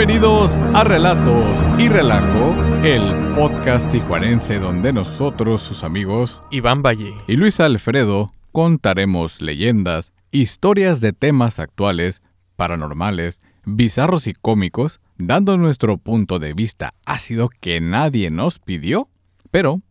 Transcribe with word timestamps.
Bienvenidos 0.00 0.56
a 0.72 0.82
Relatos 0.82 1.62
y 1.78 1.90
Relajo, 1.90 2.54
el 2.82 3.34
podcast 3.34 3.90
tijuarense 3.90 4.58
donde 4.58 4.94
nosotros, 4.94 5.60
sus 5.60 5.84
amigos 5.84 6.40
Iván 6.50 6.80
Valle 6.80 7.12
y 7.26 7.36
Luis 7.36 7.60
Alfredo 7.60 8.32
contaremos 8.50 9.42
leyendas, 9.42 10.14
historias 10.30 11.02
de 11.02 11.12
temas 11.12 11.60
actuales, 11.60 12.22
paranormales, 12.56 13.42
bizarros 13.66 14.26
y 14.26 14.32
cómicos, 14.32 15.02
dando 15.18 15.58
nuestro 15.58 15.98
punto 15.98 16.38
de 16.38 16.54
vista 16.54 16.94
ácido 17.04 17.50
que 17.60 17.82
nadie 17.82 18.30
nos 18.30 18.58
pidió, 18.58 19.10
pero 19.50 19.82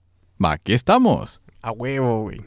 aquí 0.44 0.74
estamos. 0.74 1.44
A 1.62 1.72
huevo, 1.72 2.24
güey. 2.24 2.42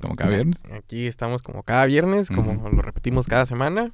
Como 0.00 0.14
cada 0.14 0.30
viernes. 0.30 0.62
Aquí 0.70 1.08
estamos 1.08 1.42
como 1.42 1.64
cada 1.64 1.86
viernes, 1.86 2.28
como 2.28 2.68
lo 2.70 2.82
repetimos 2.82 3.26
cada 3.26 3.46
semana, 3.46 3.90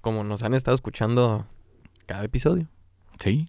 como 0.00 0.22
nos 0.22 0.44
han 0.44 0.54
estado 0.54 0.76
escuchando 0.76 1.48
cada 2.04 2.24
episodio, 2.24 2.68
Sí. 3.20 3.48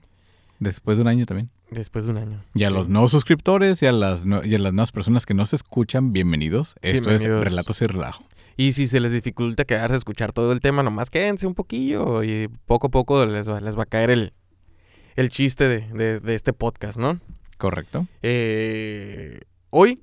Después 0.59 0.97
de 0.97 1.01
un 1.01 1.07
año 1.09 1.25
también. 1.25 1.49
después 1.71 2.05
de 2.05 2.11
un 2.11 2.17
año. 2.17 2.41
Y 2.53 2.63
a 2.63 2.69
los 2.69 2.87
nuevos 2.87 3.11
suscriptores 3.11 3.81
y 3.81 3.87
a 3.87 3.91
las, 3.91 4.25
nue- 4.25 4.45
y 4.47 4.55
a 4.55 4.59
las 4.59 4.71
nuevas 4.73 4.91
personas 4.93 5.25
que 5.25 5.33
nos 5.33 5.53
escuchan, 5.53 6.13
bienvenidos. 6.13 6.75
Esto 6.81 7.09
Bienvenidos. 7.09 7.39
es 7.41 7.43
Relatos 7.49 7.81
y 7.81 7.87
Relajo. 7.87 8.23
Y 8.55 8.71
si 8.71 8.87
se 8.87 8.99
les 9.01 9.11
dificulta 9.11 9.65
quedarse 9.65 9.95
a 9.95 9.97
escuchar 9.97 10.31
todo 10.31 10.53
el 10.53 10.61
tema, 10.61 10.81
nomás 10.83 11.09
quédense 11.09 11.45
un 11.47 11.55
poquillo 11.55 12.23
y 12.23 12.47
poco 12.65 12.87
a 12.87 12.89
poco 12.91 13.25
les 13.25 13.49
va, 13.49 13.59
les 13.59 13.77
va 13.77 13.83
a 13.83 13.85
caer 13.87 14.09
el, 14.11 14.33
el 15.17 15.29
chiste 15.29 15.67
de, 15.67 15.81
de- 15.91 16.19
de 16.21 16.35
este 16.35 16.53
podcast, 16.53 16.97
¿no? 16.97 17.19
¿Correcto? 17.57 18.07
Eh, 18.21 19.41
hoy, 19.71 20.01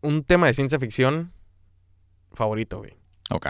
un 0.00 0.22
tema 0.24 0.46
de 0.46 0.54
ciencia 0.54 0.78
ficción 0.78 1.32
favorito, 2.32 2.78
güey. 2.78 2.94
Ok. 3.30 3.46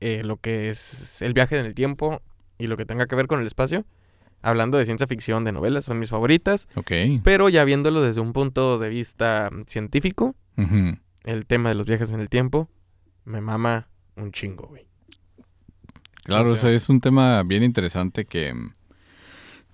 Eh, 0.00 0.22
lo 0.24 0.36
que 0.36 0.68
es 0.70 1.22
el 1.22 1.32
viaje 1.34 1.58
en 1.58 1.66
el 1.66 1.74
tiempo 1.74 2.22
y 2.58 2.66
lo 2.66 2.76
que 2.76 2.84
tenga 2.86 3.06
que 3.06 3.16
ver 3.16 3.26
con 3.26 3.40
el 3.40 3.46
espacio. 3.46 3.84
Hablando 4.40 4.78
de 4.78 4.84
ciencia 4.84 5.06
ficción, 5.08 5.44
de 5.44 5.50
novelas, 5.52 5.84
son 5.84 5.98
mis 5.98 6.10
favoritas. 6.10 6.68
Ok. 6.76 6.92
Pero 7.24 7.48
ya 7.48 7.64
viéndolo 7.64 8.00
desde 8.02 8.20
un 8.20 8.32
punto 8.32 8.78
de 8.78 8.88
vista 8.88 9.50
científico, 9.66 10.36
Ujú. 10.56 10.96
el 11.24 11.46
tema 11.46 11.70
de 11.70 11.74
los 11.74 11.86
viajes 11.86 12.12
en 12.12 12.20
el 12.20 12.28
tiempo 12.28 12.68
me 13.24 13.40
mama 13.40 13.88
un 14.16 14.30
chingo, 14.32 14.68
güey. 14.68 14.86
Claro, 16.24 16.50
O 16.50 16.52
o 16.52 16.56
sea- 16.56 16.62
sea, 16.68 16.72
es 16.72 16.88
un 16.88 17.00
tema 17.00 17.42
bien 17.42 17.62
interesante 17.62 18.24
que 18.26 18.52
mm, 18.54 18.72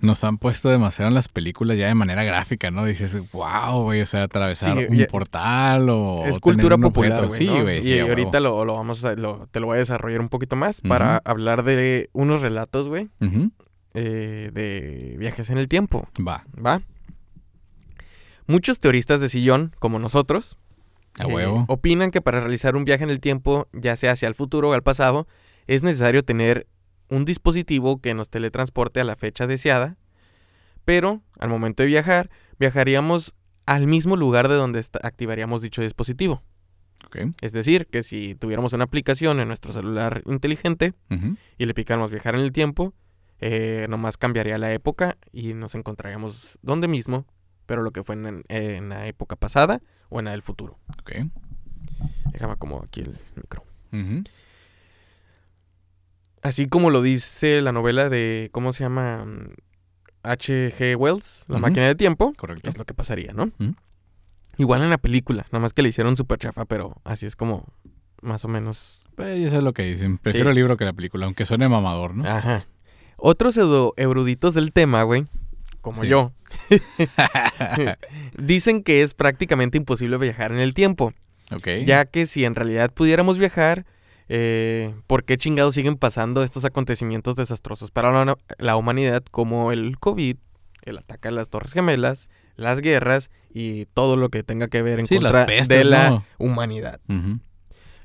nos 0.01 0.23
han 0.25 0.39
puesto 0.39 0.69
demasiado 0.69 1.09
en 1.09 1.15
las 1.15 1.29
películas 1.29 1.79
ya 1.79 1.87
de 1.87 1.95
manera 1.95 2.25
gráfica, 2.25 2.71
¿no? 2.71 2.85
Dices, 2.85 3.17
wow, 3.33 3.83
güey, 3.83 4.03
o 4.03 4.07
sea, 4.07 4.25
atravesar 4.25 4.77
Sí, 4.79 4.87
un 4.91 4.97
ya- 4.99 5.07
portal 5.07 5.89
o 5.89 6.19
es 6.21 6.25
tener 6.31 6.41
cultura 6.41 6.75
un 6.77 6.83
popular, 6.83 7.27
güey. 7.27 7.39
Sí, 7.39 7.47
¿no? 7.47 7.63
güey. 7.63 7.79
Y 7.79 7.83
sí, 7.83 7.99
ahorita 8.01 8.41
lo, 8.41 8.65
lo 8.65 8.75
vamos 8.75 9.05
a, 9.05 9.15
lo- 9.15 9.47
te 9.51 9.61
lo 9.61 9.67
voy 9.67 9.77
a 9.77 9.79
desarrollar 9.79 10.21
un 10.21 10.29
poquito 10.29 10.57
más 10.57 10.81
para 10.83 11.23
hablar 11.25 11.63
de 11.63 12.11
unos 12.13 12.43
relatos, 12.43 12.87
güey, 12.89 13.09
Ujú. 13.21 13.51
eh, 13.95 14.51
de 14.53 15.17
viajes 15.19 15.49
en 15.51 15.59
el 15.59 15.69
tiempo. 15.69 16.07
Va, 16.27 16.45
¿Va? 16.65 16.83
Muchos 18.47 18.79
teoristas 18.81 19.21
de 19.21 19.29
sillón, 19.29 19.73
como 19.79 19.99
nosotros, 19.99 20.59
a 21.19 21.25
Eh, 21.25 21.27
huevo. 21.35 21.65
opinan 21.69 22.11
que 22.11 22.21
para 22.21 22.41
realizar 22.41 22.77
un 22.77 22.85
viaje 22.85 23.05
en 23.05 23.11
el 23.11 23.21
tiempo, 23.21 23.69
ya 23.73 23.97
sea 23.97 24.13
hacia 24.13 24.29
el 24.29 24.35
futuro 24.35 24.71
o 24.71 24.73
al 24.75 24.83
pasado, 24.83 25.27
es 25.67 25.83
necesario 25.83 26.25
tener 26.25 26.67
un 27.09 27.25
dispositivo 27.25 28.01
que 28.01 28.15
nos 28.15 28.31
teletransporte 28.31 29.01
a 29.01 29.05
la 29.05 29.17
fecha 29.17 29.47
deseada, 29.47 29.97
pero 30.85 31.23
al 31.39 31.49
momento 31.49 31.83
de 31.83 31.89
viajar, 31.89 32.31
viajaríamos 32.59 33.35
al 33.67 33.87
mismo 33.87 34.17
lugar 34.17 34.49
de 34.49 34.55
donde 34.55 34.85
activaríamos 35.03 35.63
dicho 35.63 35.83
dispositivo. 35.83 36.43
Es 37.41 37.53
decir, 37.53 37.87
que 37.87 38.03
si 38.03 38.35
tuviéramos 38.35 38.73
una 38.73 38.85
aplicación 38.85 39.41
en 39.41 39.49
nuestro 39.49 39.73
celular 39.73 40.23
inteligente 40.27 40.95
y 41.59 41.67
le 41.67 41.75
picáramos 41.75 42.11
viajar 42.11 42.35
en 42.35 42.41
el 42.41 42.53
tiempo, 42.53 42.93
eh, 43.41 43.87
nomás 43.89 44.17
cambiaría 44.17 44.59
la 44.59 44.73
época 44.73 45.17
y 45.33 45.55
nos 45.55 45.75
encontraríamos 45.75 46.59
donde 46.63 46.89
mismo, 46.89 47.27
pero 47.67 47.83
lo 47.83 47.93
que 47.93 48.03
fue 48.03 48.15
en, 48.17 48.43
en 48.49 48.89
la 48.89 49.07
época 49.07 49.37
pasada 49.37 49.81
o 50.09 50.19
en 50.19 50.27
la 50.27 50.31
del 50.33 50.43
futuro. 50.43 50.79
Ok. 51.01 51.13
Déjame 52.33 52.57
como 52.57 52.83
aquí 52.83 53.03
el 53.03 53.19
micro. 53.37 53.65
Así 56.45 56.69
como 56.69 56.91
lo 56.91 57.03
dice 57.03 57.61
la 57.63 57.73
novela 57.73 58.09
de, 58.09 58.51
¿cómo 58.53 58.73
se 58.73 58.85
llama? 58.85 59.25
Mm, 59.25 59.49
H.G. 60.23 60.95
Wells, 60.97 61.45
La 61.49 61.59
máquina 61.59 61.87
de 61.87 61.95
tiempo, 61.97 62.33
Correcto. 62.37 62.69
es 62.69 62.79
lo 62.79 62.85
que 62.85 62.95
pasaría, 62.95 63.33
¿no? 63.33 63.51
Igual 64.57 64.83
en 64.83 64.91
la 64.91 64.99
película, 64.99 65.47
nada 65.51 65.61
más 65.63 65.73
que 65.73 65.83
le 65.83 65.89
hicieron 65.89 66.17
súper 66.17 66.39
chafa, 66.39 66.65
pero 66.67 66.97
así 67.05 67.27
es 67.27 67.35
como 67.35 67.67
más 68.23 68.45
o 68.45 68.49
menos. 68.49 69.05
Pues 69.17 69.43
ya 69.43 69.51
sé 69.51 69.63
lo 69.63 69.73
que 69.75 69.83
dicen. 69.83 70.19
Prefiero 70.19 70.47
Sí. 70.47 70.51
el 70.51 70.55
libro 70.57 70.77
que 70.77 70.85
la 70.85 70.93
película, 70.93 71.27
aunque 71.27 71.45
suene 71.45 71.69
mamador, 71.69 72.15
¿no? 72.15 72.29
Ajá. 72.29 72.67
Otros 73.17 73.55
pseudo 73.55 73.93
eruditos 73.97 74.55
del 74.55 74.73
tema, 74.73 75.03
güey, 75.03 75.27
como 75.81 76.03
Sí. 76.03 76.09
yo, 76.09 76.33
dicen 78.39 78.83
que 78.83 79.03
es 79.03 79.15
prácticamente 79.15 79.79
imposible 79.79 80.19
viajar 80.19 80.53
en 80.53 80.59
el 80.59 80.75
tiempo, 80.75 81.13
ok. 81.53 81.69
ya 81.87 82.05
que 82.05 82.27
si 82.27 82.45
en 82.45 82.55
realidad 82.55 82.93
pudiéramos 82.93 83.39
viajar, 83.39 83.87
eh, 84.29 84.95
¿por 85.07 85.25
qué 85.25 85.37
chingados 85.37 85.75
siguen 85.75 85.97
pasando 85.97 86.43
estos 86.43 86.65
acontecimientos 86.65 87.37
desastrosos 87.37 87.91
para 87.91 88.25
la, 88.25 88.37
la 88.59 88.77
humanidad 88.77 89.23
como 89.31 89.73
el 89.73 89.99
COVID, 89.99 90.37
el 90.83 90.99
ataque 90.99 91.29
a 91.29 91.31
las 91.31 91.51
Torres 91.51 91.73
Gemelas, 91.73 92.29
las 92.57 92.81
guerras 92.81 93.31
y 93.53 93.87
todo 93.87 94.17
lo 94.17 94.29
que 94.31 94.43
tenga 94.43 94.69
que 94.69 94.83
ver 94.83 95.01
en 95.01 95.07
Sí, 95.07 95.17
contra 95.17 95.47
pestes, 95.47 95.69
de 95.69 95.85
la 95.85 96.11
¿no? 96.11 96.25
humanidad? 96.39 97.01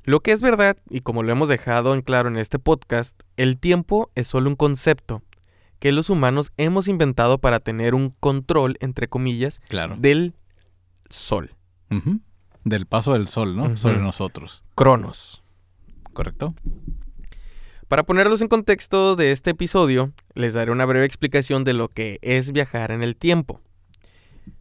Lo 0.04 0.22
que 0.22 0.32
es 0.32 0.42
verdad, 0.42 0.78
y 0.90 1.02
como 1.02 1.24
lo 1.24 1.32
hemos 1.32 1.50
dejado 1.50 1.94
en 1.94 2.02
claro 2.02 2.30
en 2.30 2.38
este 2.38 2.58
podcast, 2.58 3.22
el 3.38 3.60
tiempo 3.60 4.10
es 4.16 4.28
solo 4.28 4.50
un 4.50 4.56
concepto 4.56 5.22
que 5.80 5.92
los 5.92 6.10
humanos 6.10 6.52
hemos 6.58 6.88
inventado 6.88 7.38
para 7.38 7.60
tener 7.60 7.94
un 7.96 8.10
control, 8.20 8.76
entre 8.82 9.08
comillas, 9.08 9.60
Claro. 9.70 9.96
del 10.00 10.34
sol. 11.10 11.56
Del 12.66 12.86
paso 12.86 13.14
del 13.14 13.28
sol, 13.28 13.56
¿no? 13.56 13.78
Sobre 13.78 13.98
nosotros. 14.00 14.64
Cronos. 14.76 15.44
¿Correcto? 16.14 16.56
Para 17.88 18.04
ponerlos 18.04 18.42
en 18.42 18.48
contexto 18.48 19.16
de 19.16 19.32
este 19.32 19.52
episodio, 19.52 20.14
les 20.36 20.54
daré 20.54 20.72
una 20.72 20.86
breve 20.86 21.06
explicación 21.06 21.64
de 21.64 21.74
lo 21.74 21.88
que 21.88 22.20
es 22.22 22.52
viajar 22.52 22.92
en 22.92 23.02
el 23.02 23.16
tiempo. 23.16 23.62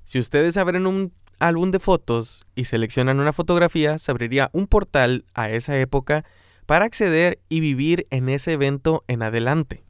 Si 0.04 0.18
ustedes 0.18 0.56
abren 0.56 0.86
un 0.86 1.12
álbum 1.38 1.70
de 1.70 1.78
fotos 1.78 2.46
y 2.54 2.64
seleccionan 2.64 3.20
una 3.20 3.32
fotografía, 3.32 3.98
se 3.98 4.10
abriría 4.10 4.48
un 4.52 4.66
portal 4.66 5.24
a 5.34 5.50
esa 5.50 5.78
época 5.78 6.24
para 6.64 6.86
acceder 6.86 7.40
y 7.48 7.60
vivir 7.60 8.06
en 8.10 8.28
ese 8.28 8.52
evento 8.52 9.04
en 9.08 9.22
adelante, 9.22 9.84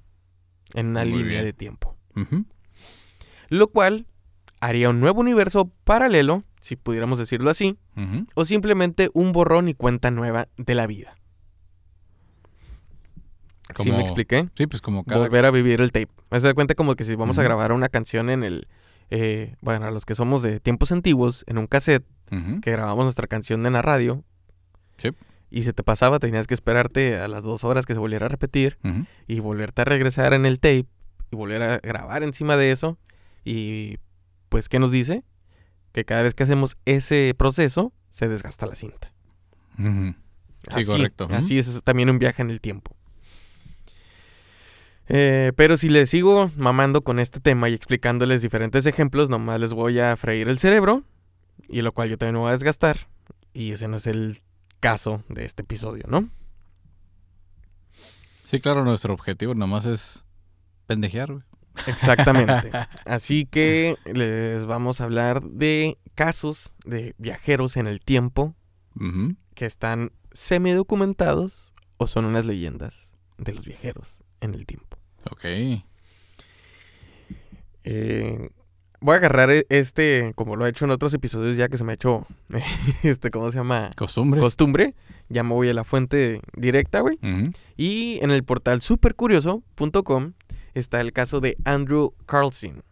en 0.74 0.88
una 0.88 1.04
Muy 1.04 1.18
línea 1.18 1.28
bien. 1.41 1.44
de 1.44 1.52
tiempo. 1.52 1.97
Lo 3.48 3.68
cual 3.68 4.06
haría 4.60 4.91
un 4.91 5.00
nuevo 5.00 5.20
universo 5.20 5.70
paralelo, 5.84 6.42
si 6.60 6.76
pudiéramos 6.76 7.18
decirlo 7.18 7.50
así, 7.50 7.78
o 8.34 8.44
simplemente 8.44 9.10
un 9.12 9.32
borrón 9.32 9.68
y 9.68 9.74
cuenta 9.74 10.10
nueva 10.10 10.48
de 10.56 10.74
la 10.74 10.86
vida. 10.86 11.17
¿Sí 13.76 13.84
me 13.84 13.90
Como- 13.96 14.00
expliqué? 14.00 14.48
Sí, 14.56 14.66
pues 14.66 14.80
como 14.82 15.04
cada... 15.04 15.20
volver 15.20 15.44
a 15.44 15.50
vivir 15.50 15.80
el 15.80 15.92
tape. 15.92 16.08
Me 16.30 16.40
da 16.40 16.54
cuenta 16.54 16.74
como 16.74 16.94
que 16.96 17.04
si 17.04 17.14
vamos 17.14 17.38
a 17.38 17.42
grabar 17.42 17.72
una 17.72 17.88
canción 17.88 18.30
en 18.30 18.42
el... 18.44 18.66
eh, 19.10 19.54
bueno, 19.60 19.86
a 19.86 19.90
los 19.90 20.04
que 20.06 20.14
somos 20.14 20.42
de 20.42 20.60
tiempos 20.60 20.90
antiguos, 20.92 21.44
en 21.46 21.58
un 21.58 21.66
cassette, 21.66 22.04
que 22.62 22.70
grabamos 22.70 23.04
nuestra 23.04 23.26
canción 23.26 23.64
en 23.66 23.72
la 23.74 23.82
radio, 23.82 24.22
Sí. 24.98 25.10
y 25.50 25.62
se 25.62 25.72
te 25.72 25.82
pasaba, 25.82 26.18
tenías 26.18 26.46
que 26.46 26.54
esperarte 26.54 27.18
a 27.18 27.28
las 27.28 27.42
dos 27.42 27.64
horas 27.64 27.86
que 27.86 27.94
se 27.94 27.98
volviera 27.98 28.26
a 28.26 28.28
repetir, 28.28 28.78
y 29.26 29.40
volverte 29.40 29.82
a 29.82 29.84
regresar 29.84 30.34
en 30.34 30.44
el 30.46 30.60
tape, 30.60 30.86
y 31.30 31.36
volver 31.36 31.62
a 31.62 31.78
grabar 31.78 32.22
encima 32.22 32.56
de 32.56 32.70
eso, 32.70 32.98
y 33.44 33.96
pues, 34.50 34.68
¿qué 34.68 34.78
nos 34.78 34.90
dice? 34.92 35.24
Que 35.92 36.04
cada 36.04 36.22
vez 36.22 36.34
que 36.34 36.42
hacemos 36.42 36.76
ese 36.84 37.34
proceso, 37.36 37.92
se 38.10 38.28
desgasta 38.28 38.66
la 38.66 38.74
cinta. 38.74 39.12
Sí, 39.76 40.14
Así, 40.68 40.84
correcto. 40.86 41.28
Así 41.30 41.59
es, 41.59 41.68
es 41.68 41.82
también 41.82 42.10
un 42.10 42.18
viaje 42.18 42.42
en 42.42 42.50
el 42.50 42.60
tiempo. 42.60 42.94
Eh, 45.09 45.53
pero 45.57 45.77
si 45.77 45.89
les 45.89 46.10
sigo 46.10 46.51
mamando 46.57 47.03
con 47.03 47.19
este 47.19 47.41
tema 47.41 47.69
y 47.69 47.75
explicándoles 47.75 48.43
diferentes 48.43 48.84
ejemplos, 48.84 49.31
nomás 49.31 49.59
les 49.59 49.72
voy 49.72 49.99
a 50.01 50.16
freír 50.16 50.49
el 50.49 50.59
cerebro, 50.59 51.03
y 51.69 51.81
lo 51.81 51.93
cual 51.93 52.10
yo 52.10 52.19
también 52.19 52.34
me 52.34 52.41
voy 52.41 52.51
a 52.51 52.53
desgastar. 52.53 53.09
Y 53.55 53.72
ese 53.72 53.89
no 53.89 53.97
es 53.97 54.07
el 54.07 54.43
caso 54.81 55.22
de 55.28 55.47
este 55.47 55.63
episodio, 55.63 56.05
¿no? 56.09 56.28
Sí, 58.47 58.60
claro, 58.60 58.84
nuestro 58.84 59.15
objetivo 59.15 59.55
nomás 59.55 59.87
es 59.87 60.22
pendejear, 60.87 61.33
güey. 61.33 61.45
Exactamente. 61.87 62.71
Así 63.07 63.47
que 63.47 63.97
les 64.05 64.66
vamos 64.66 65.01
a 65.01 65.05
hablar 65.05 65.43
de 65.43 65.99
casos 66.15 66.75
de 66.84 67.15
viajeros 67.19 67.77
en 67.77 67.87
el 67.87 68.01
tiempo 68.01 68.55
que 69.55 69.65
están 69.65 70.10
semidocumentados 70.33 71.72
o 71.99 72.09
son 72.09 72.25
unas 72.25 72.47
leyendas 72.47 73.13
de 73.37 73.55
los 73.55 73.65
viajeros 73.65 74.25
en 74.40 74.54
el 74.54 74.66
tiempo. 74.66 74.96
Ok. 75.30 75.44
Eh, 77.84 78.50
voy 79.00 79.14
a 79.14 79.16
agarrar 79.18 79.50
e- 79.50 79.66
este, 79.68 80.32
como 80.34 80.56
lo 80.56 80.66
he 80.66 80.70
hecho 80.70 80.84
en 80.84 80.90
otros 80.90 81.14
episodios 81.14 81.56
ya 81.56 81.68
que 81.68 81.78
se 81.78 81.84
me 81.84 81.92
ha 81.92 81.94
hecho, 81.94 82.26
este, 83.02 83.30
¿cómo 83.30 83.50
se 83.50 83.58
llama? 83.58 83.90
Costumbre. 83.96 84.40
Costumbre. 84.40 84.94
Ya 85.28 85.42
me 85.42 85.52
voy 85.54 85.68
a 85.68 85.74
la 85.74 85.84
fuente 85.84 86.40
directa, 86.56 87.00
güey. 87.00 87.18
Y 87.76 88.18
en 88.22 88.30
el 88.30 88.44
portal 88.44 88.80
supercurioso.com 88.82 90.32
está 90.74 91.00
el 91.00 91.12
caso 91.12 91.40
de 91.40 91.56
Andrew 91.64 92.14
Carlson, 92.26 92.82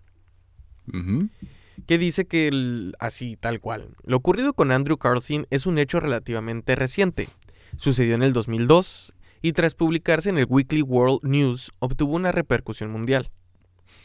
que 1.86 1.98
dice 1.98 2.26
que 2.26 2.48
el- 2.48 2.94
así 2.98 3.36
tal 3.36 3.60
cual. 3.60 3.96
Lo 4.04 4.18
ocurrido 4.18 4.52
con 4.54 4.70
Andrew 4.70 4.98
Carlson 4.98 5.46
es 5.50 5.66
un 5.66 5.78
hecho 5.78 5.98
relativamente 6.00 6.74
reciente. 6.76 7.28
Sucedió 7.76 8.14
en 8.14 8.22
el 8.22 8.32
2002 8.32 9.12
y 9.46 9.52
tras 9.52 9.76
publicarse 9.76 10.28
en 10.28 10.38
el 10.38 10.46
Weekly 10.48 10.82
World 10.82 11.20
News 11.22 11.70
obtuvo 11.78 12.16
una 12.16 12.32
repercusión 12.32 12.90
mundial. 12.90 13.30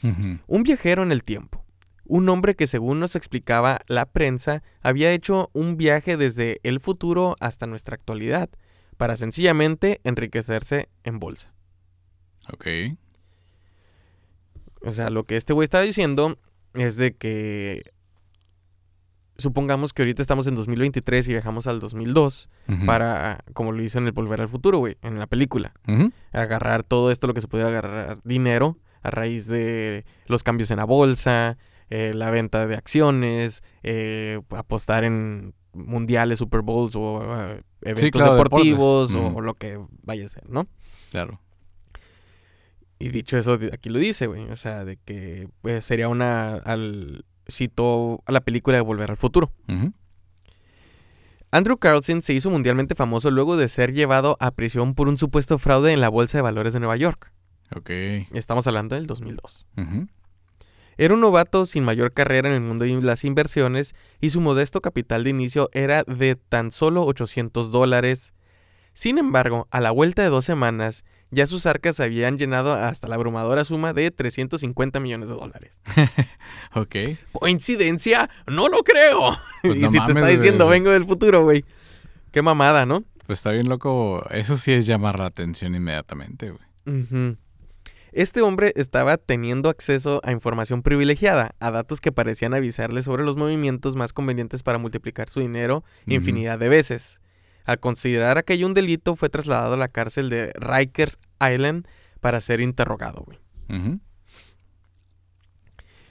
Un 0.04 0.62
viajero 0.62 1.02
en 1.02 1.12
el 1.12 1.24
tiempo. 1.24 1.66
Un 2.06 2.30
hombre 2.30 2.56
que 2.56 2.68
según 2.68 3.00
nos 3.00 3.16
explicaba 3.16 3.80
la 3.88 4.06
prensa 4.06 4.62
había 4.82 5.12
hecho 5.12 5.50
un 5.54 5.78
viaje 5.78 6.16
desde 6.16 6.60
el 6.62 6.80
futuro 6.80 7.38
hasta 7.40 7.66
nuestra 7.66 7.96
actualidad 7.96 8.52
para 8.98 9.18
sencillamente 9.18 10.00
enriquecerse 10.04 10.90
en 11.04 11.18
bolsa. 11.18 11.52
Ok. 12.54 12.68
O 14.84 14.92
sea, 14.92 15.10
lo 15.10 15.24
que 15.24 15.38
este 15.38 15.54
güey 15.54 15.64
está 15.64 15.82
diciendo 15.82 16.38
es 16.76 16.98
de 16.98 17.16
que 17.16 17.92
supongamos 19.42 19.94
que 19.94 20.04
ahorita 20.04 20.22
estamos 20.22 20.48
en 20.48 20.56
2023 20.56 21.28
y 21.28 21.32
viajamos 21.34 21.68
al 21.68 21.80
2002 21.80 22.50
Ujú. 22.68 22.86
para, 22.86 23.40
como 23.54 23.72
lo 23.72 23.84
hizo 23.84 24.00
en 24.00 24.06
el 24.06 24.12
Volver 24.12 24.42
al 24.42 24.48
Futuro, 24.48 24.80
güey, 24.80 24.98
en 25.02 25.20
la 25.20 25.28
película, 25.28 25.74
agarrar 26.32 26.84
todo 26.84 27.12
esto 27.12 27.28
lo 27.28 27.34
que 27.34 27.42
se 27.42 27.48
pudiera 27.48 27.70
agarrar 27.70 28.20
dinero 28.24 28.78
a 29.04 29.12
raíz 29.12 29.48
de 29.48 30.06
los 30.28 30.44
cambios 30.44 30.72
en 30.72 30.78
la 30.78 30.86
bolsa, 30.86 31.58
eh, 31.90 32.14
la 32.16 32.32
venta 32.32 32.68
de 32.68 32.76
acciones, 32.76 33.64
eh, 33.84 34.40
apostar 34.52 35.04
en 35.04 35.54
mundiales, 35.74 36.40
Super 36.40 36.62
Bowls 36.62 36.96
o 36.96 37.22
eh, 37.22 37.62
eventos 37.82 38.22
claro, 38.22 38.36
deportivos 38.36 39.14
o, 39.14 39.42
lo 39.42 39.56
que 39.56 39.80
vaya 40.04 40.26
a 40.26 40.30
ser, 40.30 40.50
¿no? 40.50 40.68
Claro. 41.12 41.42
Y 43.00 43.10
dicho 43.10 43.36
eso, 43.36 43.58
aquí 43.74 43.90
lo 43.90 44.00
dice, 44.00 44.28
güey. 44.28 44.44
O 44.52 44.56
sea, 44.56 44.86
de 44.86 44.98
que 44.98 45.50
pues, 45.62 45.84
sería 45.84 46.08
una. 46.08 46.54
Al, 46.54 47.26
citó 47.48 48.24
a 48.26 48.32
la 48.32 48.42
película 48.42 48.78
de 48.78 48.82
Volver 48.82 49.12
al 49.12 49.18
Futuro. 49.18 49.52
Andrew 51.52 51.78
Carlson 51.78 52.22
se 52.22 52.34
hizo 52.34 52.50
mundialmente 52.50 52.96
famoso 52.96 53.30
luego 53.30 53.58
de 53.58 53.68
ser 53.68 53.94
llevado 53.94 54.38
a 54.40 54.52
prisión 54.52 54.96
por 54.96 55.10
un 55.10 55.18
supuesto 55.18 55.60
fraude 55.60 55.92
en 55.92 56.00
la 56.00 56.10
Bolsa 56.10 56.38
de 56.38 56.44
Valores 56.44 56.74
de 56.74 56.80
Nueva 56.80 56.96
York. 56.96 57.32
Ok. 57.76 57.90
Estamos 58.34 58.68
hablando 58.68 58.96
del 58.96 59.06
2002. 59.06 59.68
Ujú. 59.78 60.08
Era 60.98 61.14
un 61.14 61.22
novato 61.22 61.66
sin 61.66 61.84
mayor 61.84 62.14
carrera 62.14 62.50
en 62.50 62.56
el 62.56 62.62
mundo 62.62 62.86
de 62.86 63.02
las 63.02 63.24
inversiones 63.24 63.96
y 64.20 64.30
su 64.30 64.40
modesto 64.40 64.82
capital 64.82 65.24
de 65.24 65.32
inicio 65.32 65.70
era 65.74 66.04
de 66.04 66.36
tan 66.36 66.72
solo 66.72 67.04
800 67.06 67.72
dólares. 67.72 68.34
Sin 68.94 69.18
embargo, 69.18 69.68
a 69.72 69.80
la 69.80 69.92
vuelta 69.92 70.22
de 70.22 70.30
dos 70.30 70.46
semanas, 70.46 71.04
ya 71.32 71.48
sus 71.48 71.66
arcas 71.66 71.96
se 71.96 72.04
habían 72.04 72.38
llenado 72.38 72.74
hasta 72.74 73.08
la 73.08 73.16
abrumadora 73.16 73.66
suma 73.66 73.94
de 73.94 74.12
350 74.12 75.00
millones 75.00 75.30
de 75.30 75.36
dólares. 75.36 75.82
Ok. 76.74 76.96
¿Coincidencia? 77.34 78.30
No 78.48 78.70
lo 78.70 78.84
creo. 78.84 79.38
Pues 79.62 79.76
y 79.78 79.80
no 79.80 79.92
si 79.92 80.00
te 80.06 80.12
está 80.14 80.28
diciendo 80.28 80.70
vengo 80.70 80.90
del 80.90 81.06
futuro, 81.06 81.44
güey. 81.44 81.66
Qué 82.32 82.42
mamada, 82.42 82.86
¿no? 82.86 83.04
Pues 83.28 83.40
está 83.40 83.52
bien 83.52 83.68
loco. 83.68 84.24
Eso 84.30 84.56
sí 84.58 84.72
es 84.72 84.86
llamar 84.86 85.20
la 85.20 85.26
atención 85.26 85.76
inmediatamente, 85.76 86.52
güey. 86.52 87.38
Este 88.12 88.42
hombre 88.42 88.74
estaba 88.76 89.16
teniendo 89.18 89.70
acceso 89.70 90.20
a 90.24 90.32
información 90.32 90.82
privilegiada, 90.82 91.52
a 91.60 91.72
datos 91.72 92.02
que 92.02 92.12
parecían 92.12 92.54
avisarle 92.54 93.04
sobre 93.04 93.24
los 93.24 93.38
movimientos 93.38 93.96
más 93.96 94.12
convenientes 94.12 94.64
para 94.64 94.78
multiplicar 94.78 95.30
su 95.30 95.40
dinero 95.40 95.84
infinidad 96.06 96.60
de 96.60 96.68
veces. 96.68 97.21
Al 97.72 97.80
considerar 97.80 98.38
aquello 98.38 98.68
un 98.68 98.74
delito, 98.74 99.16
fue 99.16 99.30
trasladado 99.30 99.76
a 99.76 99.78
la 99.78 99.88
cárcel 99.88 100.30
de 100.30 100.52
Rikers 100.60 101.18
Island 101.40 101.88
para 102.20 102.42
ser 102.42 102.60
interrogado. 102.60 103.24
güey. 103.26 103.40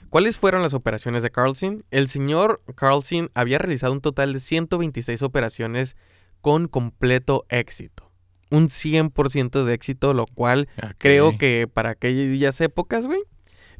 ¿Cuáles 0.09 0.39
fueron 0.39 0.63
las 0.63 0.73
operaciones 0.73 1.21
de 1.21 1.29
Carlson? 1.29 1.83
El 1.91 2.09
señor 2.09 2.63
Carlson 2.75 3.29
había 3.35 3.59
realizado 3.59 3.93
un 3.93 4.01
total 4.01 4.33
de 4.33 4.39
126 4.39 5.21
operaciones 5.21 5.95
con 6.41 6.67
completo 6.67 7.45
éxito. 7.49 8.11
Un 8.49 8.67
100% 8.69 9.63
de 9.63 9.73
éxito, 9.75 10.15
lo 10.15 10.25
cual 10.25 10.67
creo 10.97 11.37
que 11.37 11.69
para 11.71 11.91
aquellas 11.91 12.59
épocas, 12.59 13.05
güey, 13.05 13.21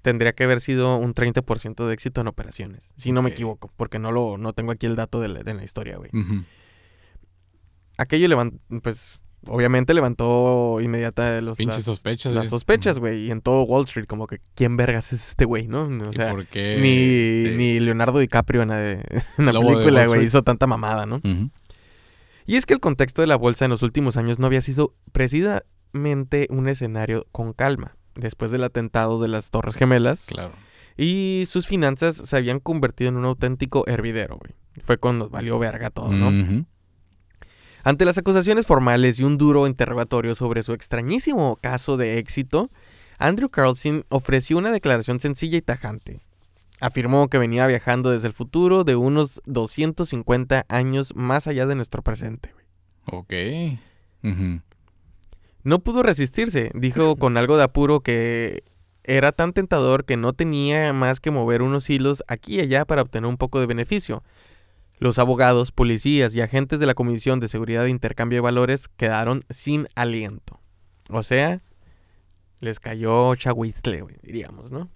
tendría 0.03 0.33
que 0.33 0.43
haber 0.43 0.61
sido 0.61 0.97
un 0.97 1.15
30% 1.15 1.87
de 1.87 1.93
éxito 1.95 2.21
en 2.21 2.27
operaciones. 2.27 2.91
Si 2.95 3.11
no 3.11 3.23
me 3.23 3.31
equivoco, 3.31 3.71
porque 3.75 3.97
no 3.97 4.11
lo 4.11 4.37
no 4.37 4.53
tengo 4.53 4.71
aquí 4.71 4.85
el 4.85 4.95
dato 4.95 5.19
de 5.19 5.29
la, 5.29 5.41
de 5.43 5.53
la 5.55 5.63
historia, 5.63 5.97
güey. 5.97 6.11
Aquello 8.01 8.27
levantó, 8.27 8.57
pues, 8.81 9.23
obviamente 9.47 9.93
levantó 9.93 10.79
inmediata 10.81 11.41
los, 11.41 11.57
Pinches 11.57 11.77
las, 11.77 11.85
sospechas. 11.85 12.33
las 12.33 12.43
güey. 12.43 12.49
sospechas, 12.49 12.93
Ujú. 12.97 13.01
güey. 13.01 13.25
Y 13.27 13.31
en 13.31 13.41
todo 13.41 13.63
Wall 13.63 13.85
Street, 13.85 14.05
como 14.05 14.27
que, 14.27 14.39
¿quién 14.55 14.77
vergas 14.77 15.13
es 15.13 15.29
este 15.29 15.45
güey, 15.45 15.67
no? 15.67 15.83
O 15.83 16.09
¿Y 16.09 16.13
sea, 16.13 16.31
por 16.31 16.45
qué? 16.47 16.77
ni, 16.81 17.55
ni 17.57 17.79
Leonardo 17.79 18.19
DiCaprio 18.19 18.61
en 18.63 18.69
la, 18.69 18.91
en 18.91 19.05
película, 19.37 20.05
güey, 20.07 20.23
hizo 20.23 20.43
tanta 20.43 20.67
mamada, 20.67 21.05
¿no? 21.05 21.21
Y 22.45 22.55
es 22.55 22.65
que 22.65 22.73
el 22.73 22.79
contexto 22.79 23.21
de 23.21 23.27
la 23.27 23.35
bolsa 23.35 23.65
en 23.65 23.71
los 23.71 23.83
últimos 23.83 24.17
años 24.17 24.39
no 24.39 24.47
había 24.47 24.61
sido 24.61 24.95
precisamente 25.11 26.47
un 26.49 26.67
escenario 26.67 27.27
con 27.31 27.53
calma. 27.53 27.95
Después 28.15 28.51
del 28.51 28.63
atentado 28.63 29.21
de 29.21 29.27
las 29.29 29.51
Torres 29.51 29.75
Gemelas 29.75 30.25
Claro. 30.25 30.51
y 30.97 31.45
sus 31.47 31.65
finanzas 31.65 32.15
se 32.17 32.35
habían 32.35 32.59
convertido 32.59 33.09
en 33.09 33.15
un 33.17 33.25
auténtico 33.25 33.85
hervidero, 33.87 34.37
güey. 34.37 34.53
Fue 34.83 34.97
cuando 34.97 35.29
valió 35.29 35.57
verga 35.59 35.89
todo, 35.91 36.11
¿no? 36.11 36.27
Ujú. 36.29 36.65
Ante 37.83 38.05
las 38.05 38.17
acusaciones 38.17 38.67
formales 38.67 39.19
y 39.19 39.23
un 39.23 39.37
duro 39.37 39.67
interrogatorio 39.67 40.35
sobre 40.35 40.63
su 40.63 40.73
extrañísimo 40.73 41.57
caso 41.57 41.97
de 41.97 42.19
éxito, 42.19 42.69
Andrew 43.17 43.49
Carlson 43.49 44.05
ofreció 44.09 44.57
una 44.57 44.71
declaración 44.71 45.19
sencilla 45.19 45.57
y 45.57 45.61
tajante. 45.61 46.21
Afirmó 46.79 47.27
que 47.27 47.37
venía 47.37 47.67
viajando 47.67 48.09
desde 48.09 48.27
el 48.27 48.33
futuro 48.33 48.83
de 48.83 48.95
unos 48.95 49.41
250 49.45 50.65
años 50.67 51.15
más 51.15 51.47
allá 51.47 51.65
de 51.65 51.75
nuestro 51.75 52.01
presente. 52.01 52.53
Ok. 53.05 53.33
No 55.63 55.79
pudo 55.79 56.01
resistirse, 56.01 56.71
dijo 56.73 57.15
con 57.17 57.37
algo 57.37 57.57
de 57.57 57.63
apuro 57.63 58.01
que 58.01 58.63
era 59.03 59.31
tan 59.31 59.53
tentador 59.53 60.05
que 60.05 60.17
no 60.17 60.33
tenía 60.33 60.93
más 60.93 61.19
que 61.19 61.31
mover 61.31 61.61
unos 61.61 61.89
hilos 61.89 62.23
aquí 62.27 62.55
y 62.55 62.61
allá 62.61 62.85
para 62.85 63.01
obtener 63.01 63.27
un 63.27 63.37
poco 63.37 63.59
de 63.59 63.65
beneficio. 63.65 64.23
Los 65.01 65.17
abogados, 65.17 65.71
policías 65.71 66.35
y 66.35 66.41
agentes 66.41 66.79
de 66.79 66.85
la 66.85 66.93
Comisión 66.93 67.39
de 67.39 67.47
Seguridad 67.47 67.83
de 67.83 67.89
Intercambio 67.89 68.37
de 68.37 68.41
Valores 68.41 68.87
quedaron 68.87 69.43
sin 69.49 69.87
aliento. 69.95 70.61
O 71.09 71.23
sea, 71.23 71.59
les 72.59 72.79
cayó 72.79 73.33
chahuizle, 73.33 74.01
güey, 74.03 74.15
diríamos, 74.21 74.71
¿no? 74.71 74.89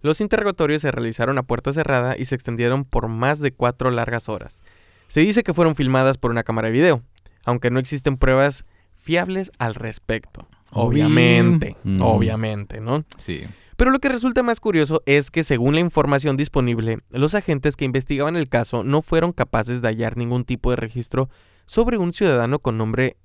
Los 0.00 0.22
interrogatorios 0.22 0.80
se 0.80 0.90
realizaron 0.90 1.36
a 1.36 1.42
puerta 1.42 1.70
cerrada 1.74 2.16
y 2.18 2.24
se 2.24 2.34
extendieron 2.34 2.86
por 2.86 3.08
más 3.08 3.40
de 3.40 3.52
cuatro 3.52 3.90
largas 3.90 4.30
horas. 4.30 4.62
Se 5.06 5.20
dice 5.20 5.42
que 5.42 5.52
fueron 5.52 5.76
filmadas 5.76 6.16
por 6.16 6.30
una 6.30 6.42
cámara 6.42 6.68
de 6.68 6.72
video, 6.72 7.02
aunque 7.44 7.70
no 7.70 7.78
existen 7.78 8.16
pruebas 8.16 8.64
fiables 8.96 9.52
al 9.58 9.74
respecto. 9.74 10.48
Obviamente, 10.70 11.76
Mm. 11.84 12.00
obviamente, 12.00 12.80
¿no? 12.80 13.04
Sí. 13.18 13.42
Pero 13.76 13.90
lo 13.90 13.98
que 14.00 14.08
resulta 14.08 14.42
más 14.42 14.60
curioso 14.60 15.02
es 15.06 15.30
que 15.30 15.44
según 15.44 15.74
la 15.74 15.80
información 15.80 16.36
disponible, 16.36 17.00
los 17.10 17.34
agentes 17.34 17.76
que 17.76 17.84
investigaban 17.84 18.36
el 18.36 18.48
caso 18.48 18.84
no 18.84 19.02
fueron 19.02 19.32
capaces 19.32 19.82
de 19.82 19.88
hallar 19.88 20.16
ningún 20.16 20.44
tipo 20.44 20.70
de 20.70 20.76
registro 20.76 21.28
sobre 21.66 21.96
un 21.96 22.12
ciudadano 22.12 22.58
con 22.58 22.76
nombre 22.78 23.16